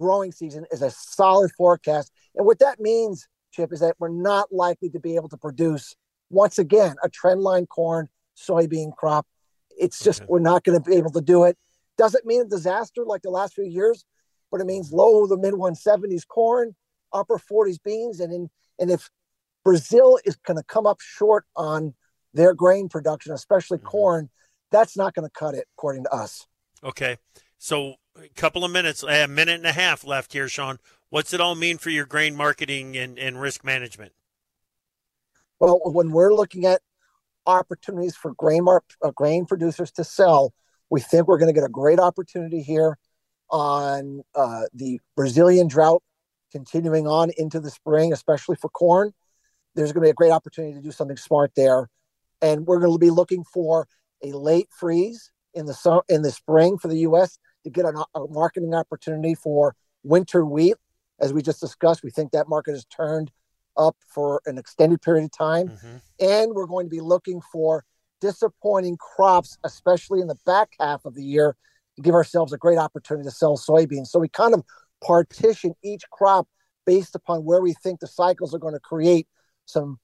growing 0.00 0.32
season 0.32 0.66
is 0.70 0.82
a 0.82 0.90
solid 0.90 1.50
forecast. 1.56 2.12
And 2.34 2.46
what 2.46 2.58
that 2.58 2.80
means, 2.80 3.28
Chip, 3.52 3.72
is 3.72 3.80
that 3.80 3.96
we're 3.98 4.08
not 4.08 4.52
likely 4.52 4.90
to 4.90 5.00
be 5.00 5.16
able 5.16 5.28
to 5.28 5.36
produce, 5.36 5.94
once 6.30 6.58
again, 6.58 6.96
a 7.02 7.08
trendline 7.08 7.68
corn 7.68 8.08
soybean 8.36 8.94
crop 8.96 9.26
it's 9.78 10.02
just 10.02 10.22
okay. 10.22 10.26
we're 10.28 10.40
not 10.40 10.64
going 10.64 10.80
to 10.80 10.88
be 10.88 10.96
able 10.96 11.10
to 11.10 11.20
do 11.20 11.44
it. 11.44 11.56
Doesn't 11.96 12.26
mean 12.26 12.42
a 12.42 12.46
disaster 12.46 13.04
like 13.04 13.22
the 13.22 13.30
last 13.30 13.54
few 13.54 13.64
years, 13.64 14.04
but 14.50 14.60
it 14.60 14.66
means 14.66 14.92
low 14.92 15.26
the 15.26 15.36
mid 15.36 15.54
170s 15.54 16.26
corn, 16.26 16.74
upper 17.12 17.38
40s 17.38 17.78
beans, 17.82 18.20
and 18.20 18.32
in 18.32 18.50
and 18.78 18.90
if 18.90 19.08
Brazil 19.64 20.18
is 20.24 20.36
going 20.36 20.56
to 20.56 20.62
come 20.64 20.86
up 20.86 21.00
short 21.00 21.44
on 21.56 21.94
their 22.32 22.54
grain 22.54 22.88
production, 22.88 23.32
especially 23.32 23.78
mm-hmm. 23.78 23.86
corn, 23.86 24.30
that's 24.70 24.96
not 24.96 25.14
going 25.14 25.26
to 25.26 25.32
cut 25.32 25.54
it, 25.54 25.66
according 25.76 26.04
to 26.04 26.12
us. 26.12 26.46
Okay, 26.82 27.16
so 27.58 27.94
a 28.16 28.28
couple 28.36 28.64
of 28.64 28.70
minutes, 28.70 29.02
a 29.02 29.26
minute 29.26 29.56
and 29.56 29.66
a 29.66 29.72
half 29.72 30.04
left 30.04 30.32
here, 30.32 30.48
Shawn. 30.48 30.78
What's 31.10 31.32
it 31.32 31.40
all 31.40 31.54
mean 31.54 31.78
for 31.78 31.90
your 31.90 32.06
grain 32.06 32.36
marketing 32.36 32.96
and, 32.96 33.18
and 33.18 33.40
risk 33.40 33.64
management? 33.64 34.12
Well, 35.60 35.80
when 35.84 36.10
we're 36.10 36.34
looking 36.34 36.66
at 36.66 36.82
opportunities 37.46 38.16
for 38.16 38.34
grain 38.34 38.64
mar- 38.64 38.84
uh, 39.02 39.10
grain 39.10 39.46
producers 39.46 39.90
to 39.92 40.04
sell. 40.04 40.52
We 40.90 41.00
think 41.00 41.28
we're 41.28 41.38
going 41.38 41.52
to 41.52 41.58
get 41.58 41.66
a 41.66 41.72
great 41.72 41.98
opportunity 41.98 42.62
here 42.62 42.98
on 43.50 44.22
uh, 44.34 44.62
the 44.72 45.00
Brazilian 45.16 45.68
drought 45.68 46.02
continuing 46.52 47.06
on 47.06 47.30
into 47.36 47.60
the 47.60 47.70
spring, 47.70 48.12
especially 48.12 48.56
for 48.56 48.68
corn. 48.70 49.12
There's 49.74 49.92
going 49.92 50.02
to 50.02 50.06
be 50.06 50.10
a 50.10 50.14
great 50.14 50.30
opportunity 50.30 50.74
to 50.74 50.80
do 50.80 50.92
something 50.92 51.16
smart 51.16 51.52
there, 51.56 51.88
and 52.40 52.66
we're 52.66 52.80
going 52.80 52.92
to 52.92 52.98
be 52.98 53.10
looking 53.10 53.44
for 53.44 53.88
a 54.22 54.28
late 54.28 54.68
freeze 54.70 55.30
in 55.54 55.66
the 55.66 55.74
su- 55.74 56.02
in 56.08 56.22
the 56.22 56.30
spring 56.30 56.78
for 56.78 56.88
the 56.88 56.98
U.S. 56.98 57.38
to 57.64 57.70
get 57.70 57.84
a, 57.84 58.04
a 58.14 58.28
marketing 58.28 58.74
opportunity 58.74 59.34
for 59.34 59.74
winter 60.02 60.44
wheat. 60.44 60.76
As 61.20 61.32
we 61.32 61.42
just 61.42 61.60
discussed, 61.60 62.02
we 62.02 62.10
think 62.10 62.32
that 62.32 62.48
market 62.48 62.72
has 62.72 62.84
turned 62.86 63.30
up 63.76 63.96
for 64.06 64.40
an 64.46 64.58
extended 64.58 65.02
period 65.02 65.24
of 65.24 65.32
time. 65.32 65.68
Mm-hmm. 65.68 65.96
And 66.20 66.54
we're 66.54 66.66
going 66.66 66.86
to 66.86 66.90
be 66.90 67.00
looking 67.00 67.40
for 67.52 67.84
disappointing 68.20 68.96
crops, 68.96 69.58
especially 69.64 70.20
in 70.20 70.28
the 70.28 70.38
back 70.46 70.70
half 70.80 71.04
of 71.04 71.14
the 71.14 71.22
year, 71.22 71.56
to 71.96 72.02
give 72.02 72.14
ourselves 72.14 72.52
a 72.52 72.58
great 72.58 72.78
opportunity 72.78 73.28
to 73.28 73.34
sell 73.34 73.56
soybeans. 73.56 74.08
So 74.08 74.18
we 74.18 74.28
kind 74.28 74.54
of 74.54 74.62
partition 75.02 75.74
each 75.82 76.02
crop 76.10 76.48
based 76.86 77.14
upon 77.14 77.44
where 77.44 77.60
we 77.60 77.74
think 77.74 78.00
the 78.00 78.06
cycles 78.06 78.54
are 78.54 78.58
going 78.58 78.74
to 78.74 78.80
create 78.80 79.26
some 79.66 79.98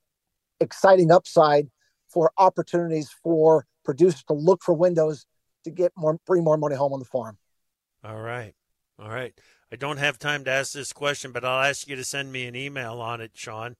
exciting 0.60 1.10
upside 1.10 1.68
for 2.08 2.32
opportunities 2.38 3.10
for 3.22 3.66
producers 3.84 4.22
to 4.24 4.34
look 4.34 4.62
for 4.62 4.74
windows 4.74 5.26
to 5.64 5.70
get 5.70 5.92
more 5.96 6.18
bring 6.26 6.44
more 6.44 6.56
money 6.56 6.76
home 6.76 6.92
on 6.92 6.98
the 6.98 7.04
farm. 7.04 7.38
All 8.04 8.20
right. 8.20 8.54
All 8.98 9.10
right. 9.10 9.34
I 9.72 9.76
don't 9.76 9.98
have 9.98 10.18
time 10.18 10.44
to 10.44 10.50
ask 10.50 10.72
this 10.72 10.92
question, 10.92 11.32
but 11.32 11.44
I'll 11.44 11.64
ask 11.64 11.88
you 11.88 11.96
to 11.96 12.04
send 12.04 12.32
me 12.32 12.46
an 12.46 12.56
email 12.56 13.00
on 13.00 13.20
it, 13.20 13.32
Shawn. 13.34 13.76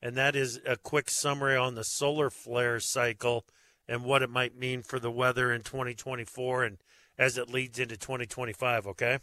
And 0.00 0.16
that 0.16 0.36
is 0.36 0.60
a 0.66 0.76
quick 0.76 1.10
summary 1.10 1.56
on 1.56 1.74
the 1.74 1.84
solar 1.84 2.30
flare 2.30 2.80
cycle 2.80 3.44
and 3.88 4.04
what 4.04 4.22
it 4.22 4.30
might 4.30 4.56
mean 4.56 4.82
for 4.82 4.98
the 4.98 5.10
weather 5.10 5.52
in 5.52 5.62
2024 5.62 6.64
and 6.64 6.78
as 7.18 7.38
it 7.38 7.50
leads 7.50 7.78
into 7.78 7.96
2025, 7.96 8.86
okay? 8.88 9.18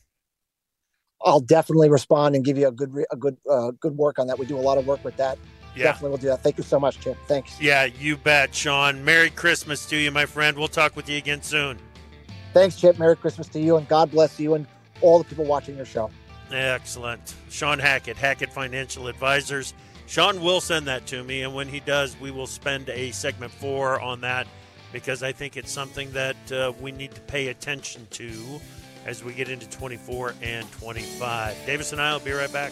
I'll 1.21 1.39
definitely 1.39 1.89
respond 1.89 2.35
and 2.35 2.43
give 2.43 2.57
you 2.57 2.67
a 2.67 2.71
good 2.71 2.93
a 3.11 3.15
good 3.15 3.37
uh, 3.49 3.71
good 3.79 3.95
work 3.95 4.19
on 4.19 4.27
that. 4.27 4.37
We 4.37 4.45
do 4.45 4.57
a 4.57 4.59
lot 4.59 4.77
of 4.77 4.85
work 4.85 5.03
with 5.05 5.15
that. 5.17 5.37
Yeah. 5.75 5.85
Definitely 5.85 6.09
will 6.11 6.17
do 6.17 6.27
that. 6.27 6.43
Thank 6.43 6.57
you 6.57 6.63
so 6.63 6.79
much, 6.79 6.99
Chip. 6.99 7.17
Thanks. 7.27 7.59
Yeah, 7.59 7.85
you 7.85 8.17
bet, 8.17 8.53
Shawn. 8.53 9.03
Merry 9.03 9.29
Christmas 9.29 9.85
to 9.87 9.97
you, 9.97 10.11
my 10.11 10.25
friend. 10.25 10.57
We'll 10.57 10.67
talk 10.67 10.95
with 10.95 11.09
you 11.09 11.17
again 11.17 11.41
soon. 11.41 11.79
Thanks, 12.53 12.75
Chip. 12.75 12.99
Merry 12.99 13.15
Christmas 13.15 13.47
to 13.49 13.59
you, 13.59 13.77
and 13.77 13.87
God 13.87 14.11
bless 14.11 14.39
you 14.39 14.53
and 14.53 14.67
all 15.01 15.17
the 15.17 15.23
people 15.25 15.45
watching 15.45 15.75
your 15.75 15.85
show. 15.85 16.11
Excellent. 16.51 17.33
Shawn 17.49 17.79
Hackett, 17.79 18.17
Hackett 18.17 18.51
Financial 18.51 19.07
Advisors. 19.07 19.73
Shawn 20.05 20.41
will 20.41 20.61
send 20.61 20.87
that 20.87 21.07
to 21.07 21.23
me, 21.23 21.41
and 21.41 21.55
when 21.55 21.67
he 21.67 21.79
does, 21.79 22.19
we 22.19 22.29
will 22.29 22.45
spend 22.45 22.89
a 22.89 23.11
segment 23.11 23.51
four 23.51 23.99
on 23.99 24.21
that 24.21 24.47
because 24.91 25.23
I 25.23 25.31
think 25.31 25.57
it's 25.57 25.71
something 25.71 26.11
that 26.11 26.51
uh, 26.51 26.73
we 26.79 26.91
need 26.91 27.15
to 27.15 27.21
pay 27.21 27.47
attention 27.47 28.05
to 28.11 28.61
as 29.05 29.23
we 29.23 29.33
get 29.33 29.49
into 29.49 29.67
24 29.69 30.35
and 30.41 30.71
25. 30.73 31.65
Davis 31.65 31.91
and 31.91 31.99
I 32.01 32.13
will 32.13 32.19
be 32.19 32.31
right 32.31 32.51
back. 32.53 32.71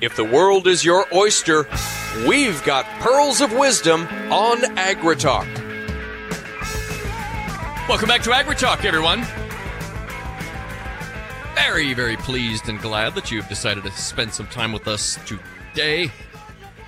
If 0.00 0.16
the 0.16 0.24
world 0.24 0.66
is 0.66 0.84
your 0.84 1.06
oyster, 1.12 1.66
we've 2.28 2.62
got 2.64 2.84
pearls 3.00 3.40
of 3.40 3.52
wisdom 3.52 4.02
on 4.32 4.58
AgriTalk. 4.76 5.46
Welcome 7.88 8.08
back 8.08 8.22
to 8.22 8.30
AgriTalk, 8.30 8.84
everyone. 8.84 9.24
Very, 11.54 11.94
very 11.94 12.16
pleased 12.16 12.68
and 12.68 12.80
glad 12.80 13.14
that 13.14 13.30
you've 13.30 13.48
decided 13.48 13.84
to 13.84 13.90
spend 13.92 14.32
some 14.32 14.46
time 14.48 14.72
with 14.72 14.86
us 14.86 15.18
today. 15.26 16.10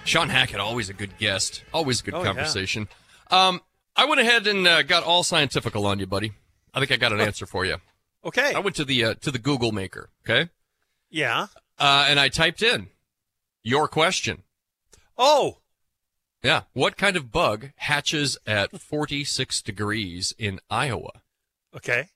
Shawn 0.05 0.29
Hackett, 0.29 0.61
always 0.61 0.89
a 0.91 0.93
good 0.95 1.17
guest, 1.19 1.63
always 1.73 2.01
a 2.01 2.05
good 2.05 2.15
Oh, 2.15 2.19
yeah. 2.21 2.25
conversation. 2.27 2.89
Um, 3.31 3.61
I 3.97 4.05
went 4.05 4.21
ahead 4.21 4.47
and 4.47 4.67
uh, 4.67 4.83
got 4.83 5.05
all 5.05 5.23
scientifical 5.23 5.87
on 5.87 5.99
you, 5.99 6.07
buddy. 6.07 6.33
I 6.75 6.81
think 6.81 6.93
I 6.93 6.97
got 6.97 7.13
an 7.13 7.21
answer 7.21 7.47
for 7.47 7.65
you. 7.65 7.77
Okay. 8.25 8.53
I 8.55 8.59
went 8.59 8.77
to 8.77 8.85
the 8.85 9.05
uh, 9.05 9.15
to 9.23 9.31
the 9.31 9.39
Google 9.39 9.73
Maker, 9.73 10.11
okay, 10.25 10.51
Yeah. 11.11 11.47
Uh, 11.79 12.07
and 12.09 12.18
I 12.20 12.29
typed 12.29 12.62
in 12.62 12.89
your 13.62 13.89
question. 13.89 14.43
Oh, 15.16 15.59
Yeah, 16.43 16.62
what 16.72 16.97
kind 16.97 17.16
of 17.16 17.33
bug 17.33 17.70
hatches 17.76 18.39
at 18.47 18.81
46 18.81 19.62
degrees 19.62 20.35
in 20.39 20.61
Iowa? 20.70 21.22
okay. 21.76 22.09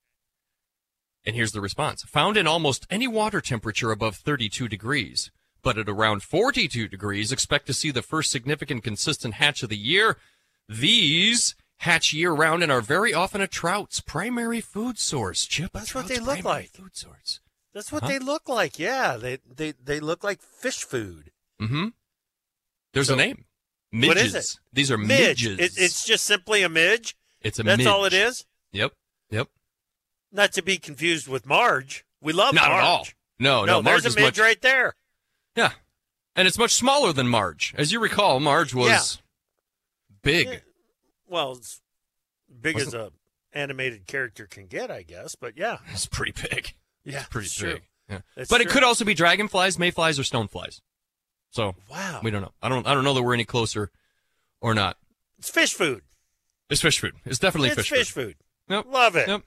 And 1.24 1.36
here's 1.36 1.52
the 1.52 1.60
response. 1.60 2.02
Found 2.02 2.36
in 2.36 2.48
almost 2.48 2.84
any 2.90 3.06
water 3.06 3.40
temperature 3.40 3.92
above 3.92 4.16
32 4.16 4.66
degrees. 4.66 5.30
But 5.62 5.78
at 5.78 5.88
around 5.88 6.24
42 6.24 6.88
degrees, 6.88 7.30
expect 7.30 7.66
to 7.68 7.74
see 7.74 7.92
the 7.92 8.02
first 8.02 8.32
significant 8.32 8.82
consistent 8.82 9.34
hatch 9.34 9.62
of 9.62 9.68
the 9.68 9.76
year. 9.76 10.16
These 10.68 11.54
hatch 11.76 12.12
year 12.12 12.32
round 12.32 12.64
and 12.64 12.72
are 12.72 12.80
very 12.80 13.14
often 13.14 13.40
a 13.40 13.46
trout's 13.46 14.00
primary 14.00 14.60
food 14.60 14.98
source. 14.98 15.46
Chip, 15.46 15.70
That's 15.72 15.94
what 15.94 16.08
they 16.08 16.18
look 16.18 16.42
like. 16.42 16.70
Food 16.70 16.96
source. 16.96 17.38
That's 17.74 17.90
what 17.90 18.02
Huh? 18.02 18.08
they 18.08 18.18
look 18.18 18.48
like. 18.48 18.78
Yeah, 18.78 19.16
they 19.16 19.38
they 19.48 19.72
they 19.82 20.00
look 20.00 20.22
like 20.22 20.40
fish 20.42 20.84
food. 20.84 21.30
Mm-hmm. 21.60 21.88
There's 22.92 23.06
So, 23.08 23.14
a 23.14 23.16
name. 23.16 23.44
what 23.90 24.00
Midges. 24.16 24.34
is 24.34 24.54
it? 24.54 24.60
These 24.72 24.90
are 24.90 24.98
Midge. 24.98 25.46
midges. 25.48 25.58
It, 25.58 25.82
it's 25.82 26.04
just 26.04 26.24
simply 26.24 26.62
a 26.62 26.68
midge. 26.68 27.16
it's 27.40 27.58
a 27.58 27.64
midge. 27.64 27.70
That's 27.70 27.78
midge. 27.78 27.86
all 27.86 28.04
it 28.04 28.12
is. 28.12 28.44
Yep. 28.72 28.92
Yep. 29.30 29.48
Not 30.30 30.52
to 30.52 30.62
be 30.62 30.76
confused 30.78 31.28
with 31.28 31.46
Marge. 31.46 32.04
We 32.20 32.32
love 32.32 32.54
Marge. 32.54 32.68
Not 32.68 32.70
Marge. 32.70 32.82
at 32.82 32.88
all. 32.88 33.06
No, 33.38 33.64
No, 33.64 33.72
no, 33.76 33.82
Marge 33.82 34.02
there's 34.02 34.14
a 34.14 34.18
midge 34.20 34.36
much 34.36 34.38
right 34.38 34.60
there. 34.60 34.94
Yeah. 35.56 35.72
And 36.36 36.46
it's 36.48 36.58
much 36.58 36.72
smaller 36.72 37.12
than 37.12 37.28
Marge. 37.28 37.74
As 37.76 37.92
you 37.92 38.00
recall, 38.00 38.40
Marge 38.40 38.74
was 38.74 39.20
big. 40.22 40.48
Yeah. 40.48 40.56
Well, 41.26 41.52
it's 41.52 41.80
big 42.60 42.74
Wasn't- 42.76 42.94
as 42.94 43.00
a 43.08 43.12
animated 43.52 44.06
character 44.06 44.46
can 44.46 44.66
get, 44.66 44.90
I 44.90 45.02
guess. 45.02 45.34
But 45.34 45.56
yeah, 45.56 45.78
It's 45.92 46.06
pretty 46.06 46.32
big. 46.32 46.74
Yeah, 47.04 47.24
Pretty 47.30 47.46
it's 47.46 47.60
big. 47.60 47.70
true. 47.70 47.80
Yeah. 48.08 48.20
It's 48.36 48.50
but 48.50 48.60
it 48.60 48.68
could 48.68 48.82
also 48.84 49.04
be 49.04 49.14
dragonflies, 49.14 49.78
mayflies, 49.78 50.18
or 50.18 50.22
stoneflies. 50.22 50.80
So 51.50 51.74
Wow, 51.90 52.20
we 52.22 52.30
don't 52.30 52.42
know. 52.42 52.52
I 52.62 52.68
don't 52.68 52.86
I 52.86 52.94
don't 52.94 53.04
know 53.04 53.14
that 53.14 53.22
we're 53.22 53.34
any 53.34 53.44
closer 53.44 53.90
or 54.60 54.74
not. 54.74 54.96
it's 55.38 55.50
fish 55.50 55.74
food. 55.74 56.02
It's 56.70 56.80
fish 56.80 56.98
food. 57.00 57.14
It's 57.24 57.38
definitely 57.38 57.68
it's 57.70 57.76
fish, 57.76 57.88
fish 57.90 58.10
food. 58.10 58.36
food. 58.68 58.74
Yep. 58.74 58.86
Love 58.88 59.16
it. 59.16 59.28
Yep. 59.28 59.42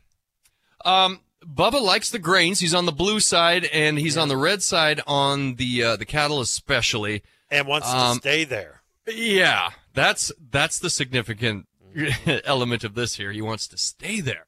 Um 0.85 1.19
Bubba 1.45 1.79
likes 1.81 2.09
the 2.09 2.17
grains. 2.19 2.59
He's 2.59 2.73
on 2.73 2.85
the 2.87 2.91
blue 2.91 3.19
side 3.19 3.65
and 3.65 3.99
he's 3.99 4.17
on 4.17 4.29
the 4.29 4.37
red 4.37 4.63
side 4.63 5.01
on 5.05 5.55
the 5.55 5.83
uh, 5.83 5.95
the 5.95 6.05
cattle 6.05 6.41
especially. 6.41 7.21
And 7.51 7.67
wants 7.67 7.87
Um, 7.87 8.15
to 8.17 8.21
stay 8.21 8.43
there. 8.45 8.81
Yeah, 9.07 9.69
that's 9.93 10.31
that's 10.49 10.79
the 10.79 10.89
significant 10.89 11.67
element 12.45 12.83
of 12.83 12.95
this 12.95 13.15
here. 13.17 13.31
He 13.31 13.41
wants 13.43 13.67
to 13.67 13.77
stay 13.77 14.21
there. 14.21 14.47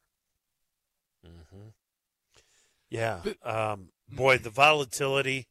Yeah. 2.89 3.21
Um, 3.43 3.89
boy, 4.09 4.37
the 4.37 4.49
volatility 4.49 5.47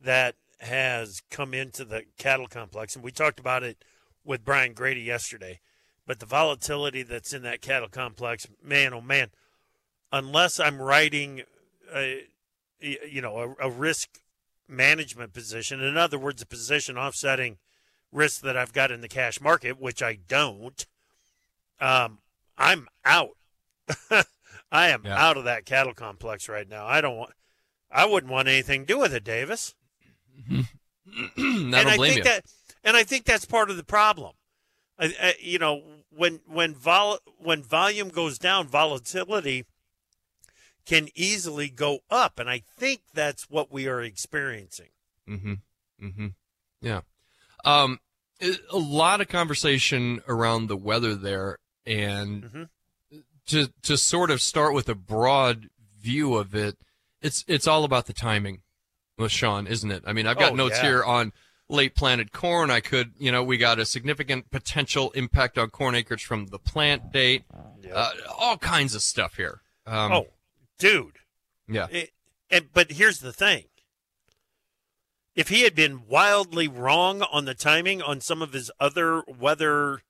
that 0.00 0.34
has 0.60 1.22
come 1.30 1.54
into 1.54 1.84
the 1.84 2.04
cattle 2.18 2.46
complex, 2.46 2.94
and 2.94 3.04
we 3.04 3.10
talked 3.10 3.40
about 3.40 3.62
it 3.62 3.84
with 4.24 4.44
Brian 4.44 4.74
Grete 4.74 4.98
yesterday, 4.98 5.60
but 6.06 6.18
the 6.18 6.26
volatility 6.26 7.02
that's 7.02 7.32
in 7.32 7.42
that 7.42 7.62
cattle 7.62 7.88
complex, 7.88 8.46
man, 8.62 8.92
oh 8.92 9.00
man, 9.00 9.28
unless 10.12 10.60
I'm 10.60 10.80
writing, 10.80 11.42
a, 11.94 12.24
you 12.80 13.22
know, 13.22 13.56
a, 13.60 13.68
a 13.68 13.70
risk 13.70 14.20
management 14.68 15.32
position, 15.32 15.80
in 15.80 15.96
other 15.96 16.18
words, 16.18 16.42
a 16.42 16.46
position 16.46 16.98
offsetting 16.98 17.58
risk 18.12 18.42
that 18.42 18.56
I've 18.56 18.72
got 18.72 18.90
in 18.90 19.00
the 19.00 19.08
cash 19.08 19.40
market, 19.40 19.80
which 19.80 20.02
I 20.02 20.18
don't, 20.28 20.86
um, 21.80 22.18
I'm 22.58 22.88
out. 23.04 23.36
I 24.72 24.88
am 24.88 25.02
Yeah. 25.04 25.16
out 25.18 25.36
of 25.36 25.44
that 25.44 25.64
cattle 25.64 25.94
complex 25.94 26.48
right 26.48 26.68
now. 26.68 26.86
I 26.86 27.00
don't 27.00 27.16
want. 27.16 27.32
I 27.90 28.06
wouldn't 28.06 28.32
want 28.32 28.46
anything 28.48 28.82
to 28.82 28.86
do 28.86 28.98
with 28.98 29.12
it, 29.12 29.24
Davis. 29.24 29.74
I 30.50 30.64
and 31.36 31.74
I 31.74 31.96
think 31.96 32.18
you. 32.18 32.22
that, 32.24 32.44
and 32.84 32.96
I 32.96 33.02
think 33.02 33.24
that's 33.24 33.44
part 33.44 33.70
of 33.70 33.76
the 33.76 33.84
problem. 33.84 34.32
I, 34.98 35.14
I, 35.20 35.34
you 35.40 35.58
know, 35.58 35.82
when 36.10 36.40
when 36.46 36.74
vol 36.74 37.18
when 37.38 37.62
volume 37.62 38.08
goes 38.10 38.38
down, 38.38 38.68
volatility 38.68 39.64
can 40.86 41.08
easily 41.14 41.68
go 41.68 42.00
up, 42.10 42.38
and 42.38 42.48
I 42.48 42.62
think 42.78 43.02
that's 43.12 43.50
what 43.50 43.72
we 43.72 43.86
are 43.88 44.00
experiencing. 44.00 44.88
Mm-hmm. 45.28 45.54
Mm-hmm. 46.02 46.26
Yeah. 46.80 47.00
Um, 47.64 48.00
a 48.40 48.78
lot 48.78 49.20
of 49.20 49.28
conversation 49.28 50.22
around 50.28 50.66
the 50.68 50.76
weather 50.76 51.14
there, 51.14 51.58
and 51.84 52.42
Mhm. 52.44 52.68
To 53.46 53.68
to 53.82 53.96
sort 53.96 54.30
of 54.30 54.40
start 54.40 54.74
with 54.74 54.88
a 54.88 54.94
broad 54.94 55.68
view 56.00 56.34
of 56.36 56.54
it, 56.54 56.76
it's 57.20 57.44
it's 57.48 57.66
all 57.66 57.84
about 57.84 58.06
the 58.06 58.12
timing 58.12 58.62
with 59.18 59.32
Shawn, 59.32 59.66
isn't 59.66 59.90
it? 59.90 60.04
I 60.06 60.12
mean, 60.12 60.26
I've 60.26 60.38
got 60.38 60.52
Oh, 60.52 60.56
notes 60.56 60.76
yeah. 60.78 60.82
here 60.88 61.04
on 61.04 61.32
late 61.68 61.94
planted 61.94 62.32
corn. 62.32 62.70
I 62.70 62.80
could, 62.80 63.12
you 63.18 63.30
know, 63.32 63.42
we 63.42 63.56
got 63.58 63.78
a 63.78 63.84
significant 63.84 64.50
potential 64.50 65.10
impact 65.12 65.58
on 65.58 65.70
corn 65.70 65.94
acreage 65.94 66.24
from 66.24 66.46
the 66.46 66.58
plant 66.58 67.12
date. 67.12 67.44
Uh, 67.92 68.10
all 68.38 68.56
kinds 68.56 68.94
of 68.94 69.02
stuff 69.02 69.36
here. 69.36 69.60
Um, 69.86 70.12
oh, 70.12 70.26
dude. 70.78 71.18
yeah. 71.68 71.86
It, 71.90 72.10
and 72.50 72.72
but 72.72 72.92
here's 72.92 73.18
the 73.18 73.32
thing. 73.32 73.64
If 75.34 75.48
he 75.48 75.62
had 75.62 75.74
been 75.74 76.06
wildly 76.08 76.68
wrong 76.68 77.22
on 77.22 77.44
the 77.44 77.54
timing 77.54 78.02
on 78.02 78.20
some 78.20 78.42
of 78.42 78.52
his 78.52 78.70
other 78.80 79.22
weather 79.26 80.02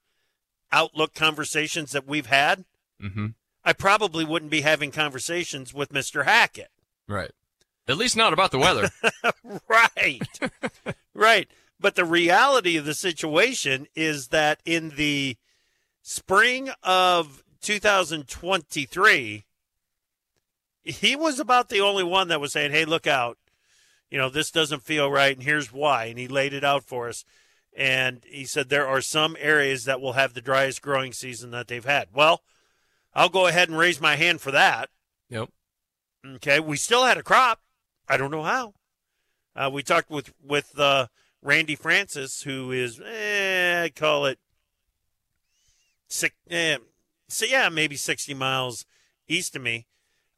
outlook 0.72 1.14
conversations 1.14 1.92
that 1.92 2.06
we've 2.06 2.26
had, 2.26 2.64
Mm-hmm. 3.02 3.26
I 3.64 3.72
probably 3.72 4.24
wouldn't 4.24 4.50
be 4.50 4.62
having 4.62 4.90
conversations 4.90 5.74
with 5.74 5.92
Mr. 5.92 6.24
Hackett. 6.24 6.70
Right. 7.08 7.32
At 7.88 7.96
least 7.96 8.16
not 8.16 8.32
about 8.32 8.50
the 8.50 8.58
weather. 8.58 8.90
right. 9.68 10.20
right. 11.14 11.48
But 11.78 11.94
the 11.94 12.04
reality 12.04 12.76
of 12.76 12.84
the 12.84 12.94
situation 12.94 13.86
is 13.94 14.28
that 14.28 14.60
in 14.64 14.90
the 14.90 15.36
spring 16.02 16.70
of 16.82 17.42
2023, 17.62 19.44
he 20.82 21.16
was 21.16 21.40
about 21.40 21.68
the 21.68 21.80
only 21.80 22.04
one 22.04 22.28
that 22.28 22.40
was 22.40 22.52
saying, 22.52 22.72
hey, 22.72 22.84
look 22.84 23.06
out. 23.06 23.38
You 24.10 24.18
know, 24.18 24.28
this 24.28 24.50
doesn't 24.50 24.82
feel 24.82 25.10
right, 25.10 25.36
and 25.36 25.44
here's 25.44 25.72
why. 25.72 26.06
And 26.06 26.18
he 26.18 26.26
laid 26.26 26.52
it 26.52 26.64
out 26.64 26.84
for 26.84 27.08
us. 27.08 27.24
And 27.76 28.24
he 28.26 28.44
said 28.44 28.68
there 28.68 28.88
are 28.88 29.00
some 29.00 29.36
areas 29.38 29.84
that 29.84 30.00
will 30.00 30.14
have 30.14 30.34
the 30.34 30.40
driest 30.40 30.82
growing 30.82 31.12
season 31.12 31.52
that 31.52 31.68
they've 31.68 31.84
had. 31.84 32.08
Well, 32.12 32.42
I'll 33.14 33.28
go 33.28 33.46
ahead 33.46 33.68
and 33.68 33.78
raise 33.78 34.00
my 34.00 34.16
hand 34.16 34.40
for 34.40 34.50
that. 34.50 34.88
Yep. 35.28 35.48
Okay. 36.36 36.60
We 36.60 36.76
still 36.76 37.04
had 37.04 37.18
a 37.18 37.22
crop. 37.22 37.60
I 38.08 38.16
don't 38.16 38.30
know 38.30 38.42
how. 38.42 38.74
Uh, 39.54 39.70
we 39.72 39.82
talked 39.82 40.10
with 40.10 40.32
with 40.42 40.78
uh, 40.78 41.06
Randy 41.42 41.74
Francis, 41.74 42.42
who 42.42 42.70
is, 42.70 43.00
eh, 43.00 43.84
I 43.84 43.88
call 43.88 44.26
it 44.26 44.38
six, 46.08 46.34
eh, 46.50 46.78
so 47.28 47.46
yeah, 47.46 47.68
maybe 47.68 47.96
sixty 47.96 48.34
miles 48.34 48.84
east 49.28 49.56
of 49.56 49.62
me. 49.62 49.86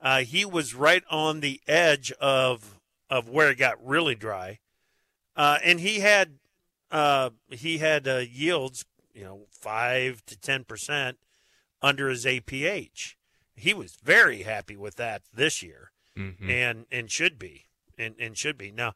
Uh, 0.01 0.21
he 0.21 0.45
was 0.45 0.75
right 0.75 1.05
on 1.11 1.41
the 1.41 1.61
edge 1.67 2.13
of 2.13 2.81
of 3.11 3.29
where 3.29 3.51
it 3.51 3.59
got 3.59 3.85
really 3.85 4.15
dry, 4.15 4.59
uh, 5.37 5.59
and 5.63 5.81
he 5.81 6.01
had 6.01 6.39
uh, 6.91 7.31
he 7.51 7.79
had 7.79 8.09
uh, 8.09 8.19
yields, 8.19 8.85
you 9.15 9.25
know, 9.25 9.47
five 9.51 10.25
to 10.27 10.39
ten 10.39 10.65
percent 10.65 11.19
under 11.83 12.09
his 12.09 12.25
APH. 12.25 13.15
He 13.55 13.75
was 13.75 13.97
very 14.03 14.43
happy 14.43 14.77
with 14.77 14.97
that 14.97 15.23
this 15.33 15.63
year 15.63 15.91
Mm-hmm. 16.17 16.51
and 16.51 16.87
and 16.93 17.11
should 17.11 17.39
be 17.39 17.65
and 17.97 18.15
and 18.21 18.37
should 18.37 18.59
be 18.59 18.71
now 18.71 18.93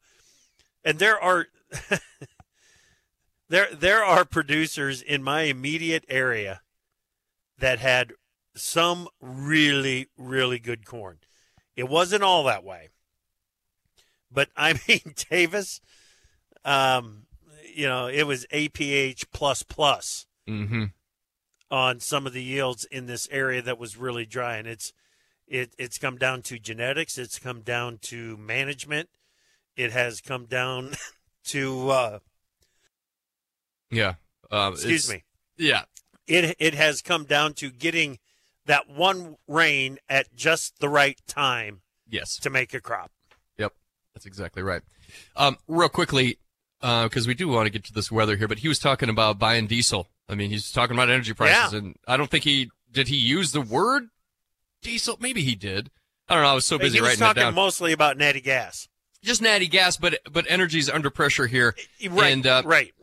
and 0.85 0.99
there 0.99 1.19
are 1.19 1.47
there 3.49 3.73
there 3.73 4.03
are 4.03 4.23
producers 4.23 5.01
in 5.01 5.23
my 5.23 5.41
immediate 5.43 6.05
area 6.09 6.61
that 7.57 7.79
had 7.79 8.13
some 8.55 9.07
really 9.19 10.09
really 10.15 10.59
good 10.59 10.85
corn 10.85 11.17
it 11.75 11.89
wasn't 11.89 12.21
all 12.21 12.43
that 12.43 12.63
way 12.63 12.89
but 14.31 14.49
i 14.55 14.73
mean 14.87 15.15
davis 15.29 15.81
um 16.65 17.23
you 17.73 17.87
know 17.87 18.05
it 18.05 18.27
was 18.27 18.45
aph 18.51 19.25
plus 19.31 19.63
plus 19.63 20.25
Mm-hmm. 20.47 20.85
On 21.69 21.99
some 21.99 22.25
of 22.25 22.33
the 22.33 22.43
yields 22.43 22.85
in 22.85 23.05
this 23.07 23.27
area 23.31 23.61
that 23.61 23.77
was 23.77 23.97
really 23.97 24.25
dry 24.25 24.55
and 24.57 24.67
it's 24.67 24.93
it, 25.47 25.73
it's 25.77 25.97
come 25.97 26.17
down 26.17 26.41
to 26.41 26.57
genetics 26.59 27.17
it's 27.17 27.39
come 27.39 27.61
down 27.61 27.97
to 28.01 28.37
management 28.37 29.09
it 29.75 29.91
has 29.91 30.21
come 30.21 30.45
down 30.45 30.91
to 31.45 31.89
uh, 31.89 32.19
Yeah. 33.91 34.15
Um, 34.51 34.73
excuse 34.73 35.09
me 35.09 35.23
Yeah. 35.57 35.83
it 36.25 36.55
it 36.59 36.73
has 36.73 37.01
come 37.01 37.25
down 37.25 37.53
to 37.55 37.69
getting 37.69 38.19
that 38.65 38.89
one 38.89 39.35
rain 39.47 39.97
at 40.09 40.35
just 40.35 40.79
the 40.79 40.89
right 40.89 41.19
time 41.27 41.81
Yes. 42.09 42.37
to 42.39 42.49
make 42.49 42.73
a 42.73 42.79
crop 42.81 43.11
Yep. 43.57 43.73
That's 44.13 44.25
exactly 44.25 44.63
right. 44.63 44.81
Um, 45.35 45.57
real 45.67 45.89
quickly, 45.89 46.37
because 46.81 47.27
we 47.27 47.33
do 47.33 47.47
want 47.47 47.65
to 47.65 47.69
get 47.69 47.83
to 47.85 47.93
this 47.93 48.11
weather 48.11 48.35
here, 48.35 48.47
but 48.47 48.59
he 48.59 48.67
was 48.67 48.77
talking 48.79 49.09
about 49.09 49.39
buying 49.39 49.67
diesel. 49.67 50.07
I 50.29 50.35
mean, 50.35 50.49
he's 50.49 50.71
talking 50.71 50.95
about 50.95 51.09
energy 51.09 51.33
prices, 51.33 51.73
Yeah. 51.73 51.79
and 51.79 51.95
I 52.07 52.17
don't 52.17 52.29
think 52.29 52.43
he 52.43 52.69
did. 52.91 53.07
He 53.07 53.15
use 53.17 53.51
the 53.51 53.61
word 53.61 54.09
diesel? 54.81 55.17
Maybe 55.19 55.41
he 55.43 55.55
did. 55.55 55.89
I 56.27 56.33
don't 56.33 56.43
know. 56.43 56.49
I 56.49 56.53
was 56.53 56.65
so 56.65 56.77
busy 56.77 56.97
he 56.97 57.01
was 57.01 57.17
talking 57.17 57.53
mostly 57.53 57.93
about 57.93 58.17
natty 58.17 58.41
gas 58.41 58.89
Just 59.23 59.41
natty 59.41 59.67
gas, 59.67 59.95
but 59.97 60.19
but 60.31 60.45
energy's 60.49 60.89
under 60.89 61.09
pressure 61.09 61.47
here. 61.47 61.75
right 62.09 62.33
And, 62.33 62.45
uh, 62.45 62.63
right 62.65 62.93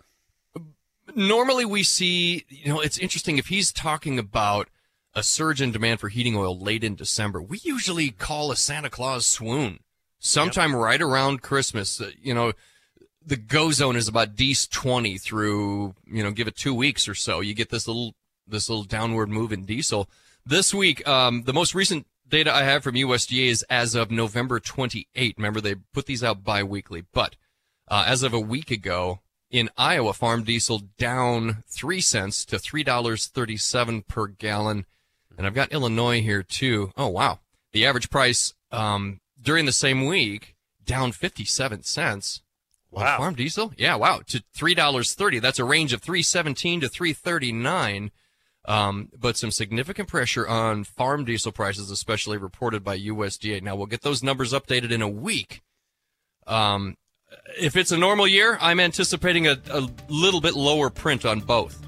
normally 1.15 1.65
we 1.65 1.83
see, 1.83 2.45
you 2.49 2.69
know, 2.73 2.81
it's 2.81 2.99
interesting 2.99 3.39
if 3.39 3.47
he's 3.47 3.73
talking 3.73 4.19
about 4.19 4.69
a 5.15 5.23
surge 5.23 5.61
in 5.63 5.71
demand 5.71 6.01
for 6.01 6.09
heating 6.09 6.37
oil 6.37 6.59
late 6.59 6.83
in 6.83 6.95
December. 6.97 7.41
We 7.41 7.61
usually 7.63 8.11
call 8.11 8.51
a 8.51 8.57
Santa 8.57 8.91
Claus 8.91 9.27
swoon 9.27 9.81
sometime 10.19 10.75
right 10.75 11.01
around 11.01 11.43
Christmas. 11.43 12.01
Uh, 12.01 12.11
you 12.21 12.35
know, 12.35 12.53
the 13.27 13.37
go 13.37 13.71
zone 13.71 13.97
is 13.97 14.09
about 14.09 14.37
D's 14.37 14.67
20 14.67 15.19
through, 15.19 15.95
you 16.07 16.23
know, 16.23 16.31
give 16.31 16.49
it 16.49 16.57
two 16.57 16.75
weeks 16.75 17.09
or 17.09 17.15
so. 17.15 17.41
You 17.41 17.55
get 17.55 17.71
this 17.71 17.87
little, 17.87 18.15
this 18.47 18.69
little 18.69 18.85
downward 18.85 19.29
move 19.29 19.53
in 19.53 19.65
diesel. 19.65 20.09
This 20.45 20.75
week, 20.75 21.07
um, 21.09 21.45
the 21.45 21.55
most 21.55 21.75
recent 21.75 22.07
data 22.29 22.53
I 22.53 22.65
have 22.65 22.83
from 22.83 22.95
USDA 22.95 23.49
is 23.49 23.63
as 23.71 23.95
of 23.95 24.11
November 24.11 24.61
28. 24.61 25.37
Remember, 25.39 25.61
they 25.61 25.77
put 25.93 26.07
these 26.07 26.23
out 26.25 26.45
bi-weekly, 26.45 27.05
but, 27.13 27.37
uh, 27.89 28.05
as 28.07 28.23
of 28.23 28.33
a 28.33 28.41
week 28.41 28.71
ago, 28.71 29.21
in 29.55 29.71
Iowa, 29.79 30.13
farm 30.13 30.43
diesel 30.43 30.83
down 30.99 31.63
three 31.69 32.01
cents 32.01 32.45
to 32.47 32.59
three 32.59 32.83
dollars 32.83 33.29
thirty-seven 33.29 34.03
per 34.03 34.27
gallon, 34.27 34.85
and 35.39 35.47
I've 35.47 35.55
got 35.55 35.73
Illinois 35.73 36.21
here 36.21 36.43
too. 36.43 36.91
Oh 36.97 37.07
wow, 37.07 37.39
the 37.71 37.87
average 37.87 38.11
price 38.11 38.55
um, 38.73 39.21
during 39.41 39.65
the 39.65 39.73
same 39.73 40.07
week 40.07 40.57
down 40.85 41.13
fifty-seven 41.13 41.85
cents. 41.85 42.43
On 42.97 43.03
Wow. 43.03 43.17
farm 43.19 43.35
diesel, 43.35 43.73
yeah, 43.77 43.95
wow, 43.97 44.21
to 44.29 44.43
three 44.55 44.75
dollars 44.75 45.15
thirty. 45.15 45.39
That's 45.39 45.59
a 45.59 45.65
range 45.65 45.93
of 45.93 46.03
three 46.03 46.23
seventeen 46.23 46.81
to 46.81 46.89
three 46.89 47.13
thirty-nine. 47.13 48.11
Um, 48.67 49.11
but 49.19 49.37
some 49.37 49.51
significant 49.51 50.09
pressure 50.09 50.49
on 50.49 50.85
farm 50.85 51.25
diesel 51.27 51.53
prices, 51.53 51.91
especially 51.91 52.39
reported 52.39 52.83
by 52.83 52.99
USDA. 52.99 53.63
Now 53.63 53.77
we'll 53.77 53.87
get 53.87 54.01
those 54.01 54.23
numbers 54.23 54.53
updated 54.55 54.91
in 54.91 55.03
a 55.03 55.09
week. 55.09 55.61
Um, 56.47 56.97
if 57.61 57.77
it's 57.77 57.93
a 57.93 57.99
normal 57.99 58.27
year, 58.27 58.57
I'm 58.61 58.81
anticipating 58.81 59.47
a, 59.49 59.59
a 59.71 59.87
little 60.09 60.41
bit 60.41 60.55
lower 60.55 60.89
print 60.89 61.27
on 61.27 61.41
both. 61.41 61.85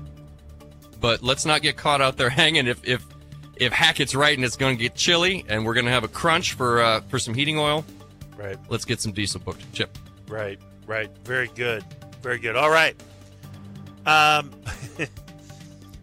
But 1.01 1.23
let's 1.23 1.47
not 1.47 1.63
get 1.63 1.77
caught 1.77 2.01
out 2.03 2.17
there 2.19 2.29
hanging. 2.43 2.67
If 2.67 2.85
if 2.87 3.05
if 3.57 3.73
Hackett's 3.73 4.15
right 4.15 4.37
and 4.37 4.45
it's 4.45 4.57
going 4.57 4.77
to 4.77 4.83
get 4.83 4.95
chilly 4.95 5.47
and 5.49 5.65
we're 5.65 5.73
going 5.75 5.87
to 5.87 5.93
have 5.93 6.05
a 6.05 6.09
crunch 6.09 6.53
for 6.55 6.83
uh, 6.83 7.01
for 7.09 7.19
some 7.19 7.33
heating 7.33 7.59
oil, 7.59 7.85
right 8.37 8.59
let's 8.69 8.85
get 8.85 9.01
some 9.01 9.13
diesel 9.13 9.41
booked. 9.41 9.63
Chip. 9.73 9.97
Right, 10.29 10.59
right. 10.87 11.11
Very 11.25 11.49
good. 11.55 11.85
Very 12.23 12.39
good. 12.39 12.57
All 12.57 12.71
right. 12.71 12.97
Um, 14.07 14.51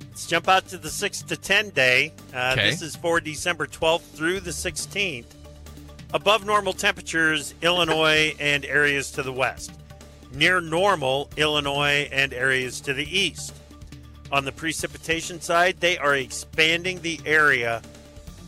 let's 0.10 0.28
jump 0.28 0.48
out 0.48 0.68
to 0.70 0.78
the 0.78 0.90
6 0.90 1.22
to 1.24 1.38
10 1.38 1.70
day. 1.70 2.14
Uh, 2.34 2.52
Okay. 2.54 2.70
This 2.70 2.82
is 2.82 2.96
for 2.96 3.20
December 3.20 3.68
12th 3.68 4.02
through 4.02 4.40
the 4.42 4.52
16th. 4.52 5.26
Above 6.14 6.46
normal 6.46 6.74
temperatures, 6.74 7.56
Illinois 7.62 8.36
and 8.40 8.66
areas 8.66 9.12
to 9.12 9.24
the 9.24 9.34
west. 9.34 9.72
Near 10.34 10.62
normal, 10.62 11.30
Illinois 11.38 12.10
and 12.12 12.34
areas 12.34 12.82
to 12.82 12.94
the 12.94 13.06
east. 13.18 13.54
On 14.32 14.46
the 14.46 14.52
precipitation 14.52 15.40
side, 15.42 15.80
they 15.80 15.98
are 15.98 16.16
expanding 16.16 17.00
the 17.02 17.20
area 17.26 17.82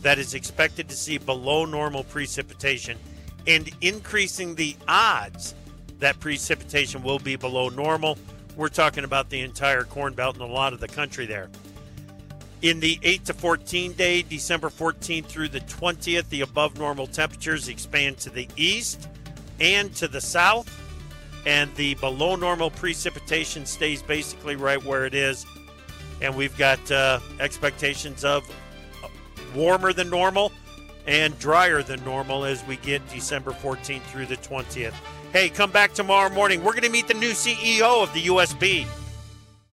that 0.02 0.18
is 0.18 0.34
expected 0.34 0.88
to 0.88 0.96
see 0.96 1.18
below 1.18 1.64
normal 1.64 2.04
precipitation 2.04 2.98
and 3.46 3.70
increasing 3.80 4.54
the 4.56 4.76
odds 4.88 5.54
that 5.98 6.20
precipitation 6.20 7.02
will 7.02 7.18
be 7.18 7.36
below 7.36 7.68
normal. 7.68 8.18
We're 8.56 8.68
talking 8.68 9.04
about 9.04 9.30
the 9.30 9.40
entire 9.40 9.84
Corn 9.84 10.14
Belt 10.14 10.36
and 10.36 10.44
a 10.44 10.52
lot 10.52 10.72
of 10.72 10.80
the 10.80 10.88
country 10.88 11.26
there. 11.26 11.48
In 12.62 12.80
the 12.80 12.98
8 13.02 13.26
to 13.26 13.34
14 13.34 13.92
day, 13.92 14.22
December 14.22 14.70
14th 14.70 15.26
through 15.26 15.48
the 15.48 15.60
20th, 15.60 16.28
the 16.30 16.40
above 16.40 16.78
normal 16.78 17.06
temperatures 17.06 17.68
expand 17.68 18.18
to 18.18 18.30
the 18.30 18.48
east 18.56 19.08
and 19.60 19.94
to 19.96 20.08
the 20.08 20.20
south, 20.20 20.70
and 21.46 21.74
the 21.76 21.94
below 21.94 22.34
normal 22.34 22.70
precipitation 22.70 23.66
stays 23.66 24.02
basically 24.02 24.56
right 24.56 24.82
where 24.84 25.04
it 25.04 25.14
is. 25.14 25.46
And 26.22 26.34
we've 26.34 26.56
got 26.56 26.90
uh, 26.90 27.20
expectations 27.40 28.24
of 28.24 28.42
warmer 29.54 29.92
than 29.92 30.08
normal 30.08 30.50
and 31.06 31.38
drier 31.38 31.82
than 31.82 32.02
normal 32.04 32.44
as 32.44 32.64
we 32.64 32.76
get 32.76 33.06
December 33.10 33.52
14th 33.52 34.02
through 34.02 34.26
the 34.26 34.36
20th. 34.38 34.94
Hey, 35.36 35.50
come 35.50 35.70
back 35.70 35.92
tomorrow 35.92 36.30
morning. 36.30 36.64
We're 36.64 36.72
going 36.72 36.84
to 36.84 36.88
meet 36.88 37.08
the 37.08 37.12
new 37.12 37.32
CEO 37.32 38.02
of 38.02 38.10
the 38.14 38.22
USB. 38.28 38.86